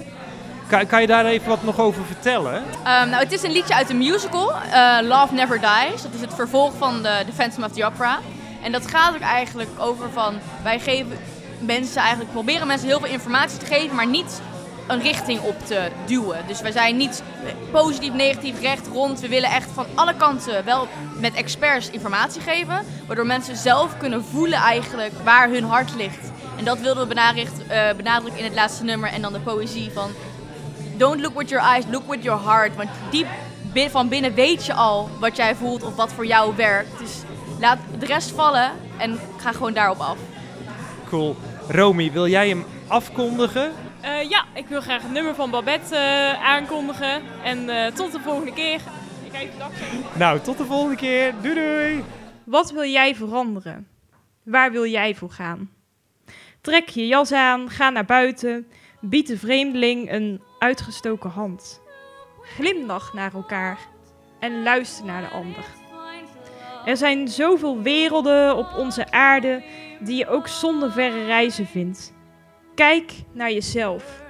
Kan, 0.70 0.88
kan 0.88 1.02
je 1.02 1.08
daar 1.08 1.26
even 1.26 1.48
wat 1.48 1.64
nog 1.64 1.80
over 1.80 2.06
vertellen? 2.06 2.64
Ehm, 2.84 3.10
nou, 3.10 3.24
het 3.24 3.32
is 3.32 3.44
een 3.44 3.52
liedje 3.52 3.76
uit 3.76 3.88
de 3.88 3.94
musical, 3.94 4.54
eh, 4.54 4.98
Love 5.02 5.34
Never 5.34 5.60
Dies. 5.60 6.02
Dat 6.02 6.14
is 6.14 6.22
het 6.22 6.34
vervolg 6.34 6.74
van 6.78 7.02
de, 7.02 7.24
The 7.26 7.34
Phantom 7.34 7.64
of 7.64 7.72
the 7.72 7.86
Opera. 7.86 8.20
En 8.64 8.72
dat 8.72 8.88
gaat 8.88 9.14
ook 9.14 9.22
eigenlijk 9.22 9.70
over 9.78 10.10
van, 10.12 10.40
wij 10.64 10.80
geven 10.80 11.18
mensen 11.60 12.02
eigenlijk, 12.02 12.32
proberen 12.32 12.68
mensen 12.68 12.88
heel 12.88 13.00
veel 13.00 13.10
informatie 13.10 13.58
te 13.58 13.66
geven, 13.66 13.96
maar 13.96 14.08
niet 14.08 14.42
een 14.88 15.02
richting 15.02 15.40
op 15.42 15.66
te 15.66 15.92
duwen. 16.06 16.38
Dus 16.48 16.62
wij 16.62 16.72
zijn 16.72 16.98
niet 16.98 17.24
positief, 17.72 18.14
negatief, 18.14 18.62
recht, 18.62 18.88
rond. 18.88 19.20
We 19.20 19.28
willen 19.28 19.50
echt 19.50 19.70
van 19.74 19.86
alle 19.96 20.16
kanten 20.16 20.66
wel 20.66 20.88
met 21.20 21.34
experts 21.34 21.90
informatie 21.90 22.42
geven. 22.42 22.86
Waardoor 23.08 23.26
mensen 23.26 23.58
zelf 23.58 23.98
kunnen 23.98 24.24
voelen 24.24 24.60
eigenlijk 24.60 25.14
waar 25.24 25.50
hun 25.50 25.64
hart 25.64 25.96
ligt. 25.96 26.32
En 26.58 26.66
dat 26.66 26.80
wilden 26.80 27.08
we 27.08 27.14
eh, 27.14 27.96
benadrukken 27.96 28.40
in 28.40 28.46
het 28.46 28.56
laatste 28.56 28.84
nummer. 28.84 29.10
En 29.10 29.22
dan 29.22 29.34
de 29.34 29.40
poëzie 29.40 29.92
van... 29.92 30.12
Don't 31.00 31.22
look 31.22 31.38
with 31.38 31.50
your 31.50 31.64
eyes, 31.64 31.86
look 31.92 32.10
with 32.10 32.24
your 32.24 32.40
heart. 32.40 32.76
Want 32.76 32.90
diep 33.12 33.28
van 33.90 34.10
binnen 34.10 34.34
weet 34.34 34.66
je 34.66 34.74
al 34.74 35.10
wat 35.20 35.36
jij 35.36 35.56
voelt 35.56 35.84
of 35.84 35.96
wat 35.96 36.14
voor 36.14 36.26
jou 36.26 36.56
werkt. 36.56 37.00
Dus 37.00 37.22
laat 37.60 37.80
de 38.00 38.06
rest 38.06 38.32
vallen 38.32 38.72
en 38.98 39.20
ga 39.38 39.52
gewoon 39.52 39.74
daarop 39.74 40.00
af. 40.00 40.18
Cool. 41.08 41.36
Romy, 41.68 42.12
wil 42.12 42.28
jij 42.28 42.48
hem 42.50 42.66
afkondigen? 42.88 43.72
Eh, 44.02 44.30
ja, 44.30 44.46
ik 44.54 44.68
wil 44.68 44.82
graag 44.82 45.02
het 45.02 45.12
nummer 45.12 45.36
van 45.36 45.52
Babette 45.52 45.96
eh, 45.96 46.44
aankondigen. 46.44 47.22
En 47.44 47.70
eh, 47.70 47.92
tot 47.92 48.12
de 48.12 48.20
volgende 48.20 48.54
keer. 48.54 48.82
Ik 49.24 49.32
ga 49.32 49.40
even. 49.40 50.04
Nou, 50.16 50.40
tot 50.40 50.58
de 50.58 50.66
volgende 50.66 50.96
keer. 50.96 51.34
Doei 51.42 51.56
doei. 51.56 52.04
Wat 52.44 52.72
wil 52.72 52.90
jij 52.90 53.16
veranderen? 53.16 53.88
Waar 54.44 54.72
wil 54.72 54.86
jij 54.86 55.16
voor 55.16 55.32
gaan? 55.32 55.70
Trek 56.62 56.90
je 56.90 57.08
jas 57.08 57.32
aan, 57.32 57.70
ga 57.70 57.90
naar 57.90 58.06
buiten, 58.06 58.68
bied 59.00 59.28
de 59.28 59.38
vreemdeling 59.38 60.12
een 60.12 60.42
uitgestoken 60.60 61.30
hand. 61.30 61.82
Glimlach 62.42 63.14
naar 63.14 63.34
elkaar 63.34 63.80
en 64.40 64.64
luister 64.64 65.06
naar 65.06 65.22
de 65.22 65.30
ander. 65.30 65.66
Er 66.86 66.98
zijn 66.98 67.28
zoveel 67.28 67.82
werelden 67.82 68.58
op 68.58 68.74
onze 68.78 69.12
aarde 69.12 69.64
die 70.00 70.18
je 70.18 70.28
ook 70.28 70.48
zonder 70.48 70.92
verre 70.92 71.26
reizen 71.26 71.68
vindt. 71.68 72.14
Kijk 72.76 73.12
naar 73.32 73.52
jezelf 73.52 74.24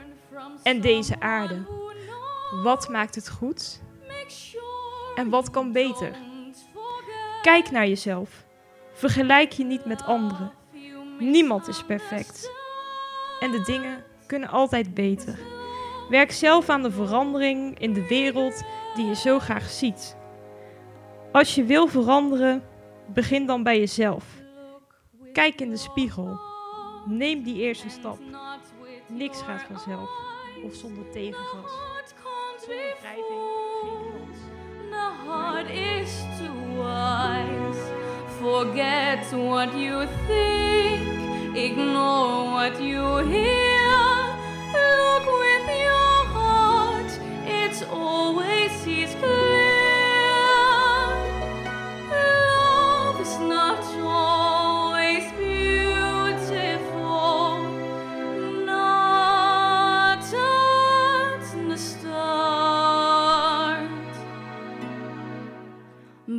en 0.64 0.82
deze 0.82 1.20
aarde. 1.20 1.68
Wat 2.64 2.90
maakt 2.90 3.16
het 3.16 3.30
goed? 3.30 3.82
En 5.16 5.30
wat 5.30 5.50
kan 5.50 5.72
beter? 5.72 6.12
Kijk 7.42 7.72
naar 7.72 7.88
jezelf. 7.88 8.46
Vergelijk 8.94 9.52
je 9.52 9.64
niet 9.64 9.86
met 9.86 10.06
anderen. 10.06 10.52
Niemand 11.20 11.68
is 11.68 11.84
perfect. 11.84 12.52
En 13.40 13.52
de 13.52 13.62
dingen 13.62 14.04
kunnen 14.26 14.50
altijd 14.50 14.94
beter. 14.94 15.59
Werk 16.10 16.32
zelf 16.32 16.70
aan 16.70 16.82
de 16.82 16.92
verandering 16.92 17.80
in 17.80 17.94
de 17.94 18.08
wereld 18.08 18.64
die 18.96 19.06
je 19.06 19.16
zo 19.16 19.40
graag 19.40 19.70
ziet. 19.70 20.18
Als 21.32 21.56
je 21.56 21.64
wil 21.64 21.88
veranderen, 21.88 22.64
begin 23.08 23.46
dan 23.46 23.64
bij 23.64 23.80
jezelf. 23.80 24.26
Kijk 25.34 25.62
in 25.62 25.70
de 25.70 25.78
spiegel. 25.78 26.40
Neem 27.06 27.44
die 27.44 27.62
eerste 27.62 27.90
stap. 27.90 28.20
Niks 29.08 29.42
gaat 29.42 29.62
vanzelf 29.62 30.10
of 30.66 30.74
zonder 30.74 31.10
tegengas. 31.10 31.72
The 34.90 35.12
heart 35.26 35.70
is 35.70 36.24
too 36.38 36.54
wise. 36.76 37.80
Forget 38.40 39.32
what 39.32 39.74
you 39.74 40.08
think, 40.28 41.56
ignore 41.56 42.52
what 42.52 42.80
you 42.80 43.24
hear. 43.26 43.79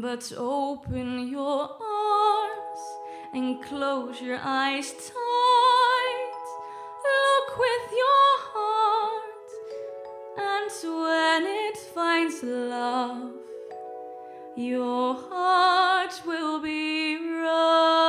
But 0.03 0.33
open 0.37 1.29
your 1.29 1.63
arms 1.63 2.83
and 3.33 3.63
close 3.63 4.21
your 4.21 4.39
eyes 4.43 4.93
tight. 4.93 6.33
Look 7.07 7.59
with 7.59 7.93
your 8.03 8.27
heart, 8.53 9.51
and 10.37 10.71
when 10.83 11.43
it 11.47 11.60
finds 12.01 12.43
love, 12.43 13.33
your 14.57 15.15
heart 15.29 16.15
will 16.27 16.61
be 16.63 17.19
right. 17.43 18.01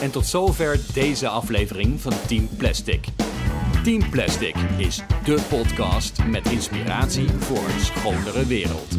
En 0.00 0.10
tot 0.10 0.26
zover 0.26 0.80
deze 0.94 1.28
aflevering 1.28 2.00
van 2.00 2.12
Team 2.26 2.48
Plastic. 2.56 3.04
Team 3.84 4.10
Plastic 4.10 4.54
is 4.76 5.02
dé 5.24 5.36
podcast 5.48 6.24
met 6.24 6.50
inspiratie 6.50 7.28
voor 7.28 7.64
een 7.68 7.80
schonere 7.80 8.46
wereld. 8.46 8.96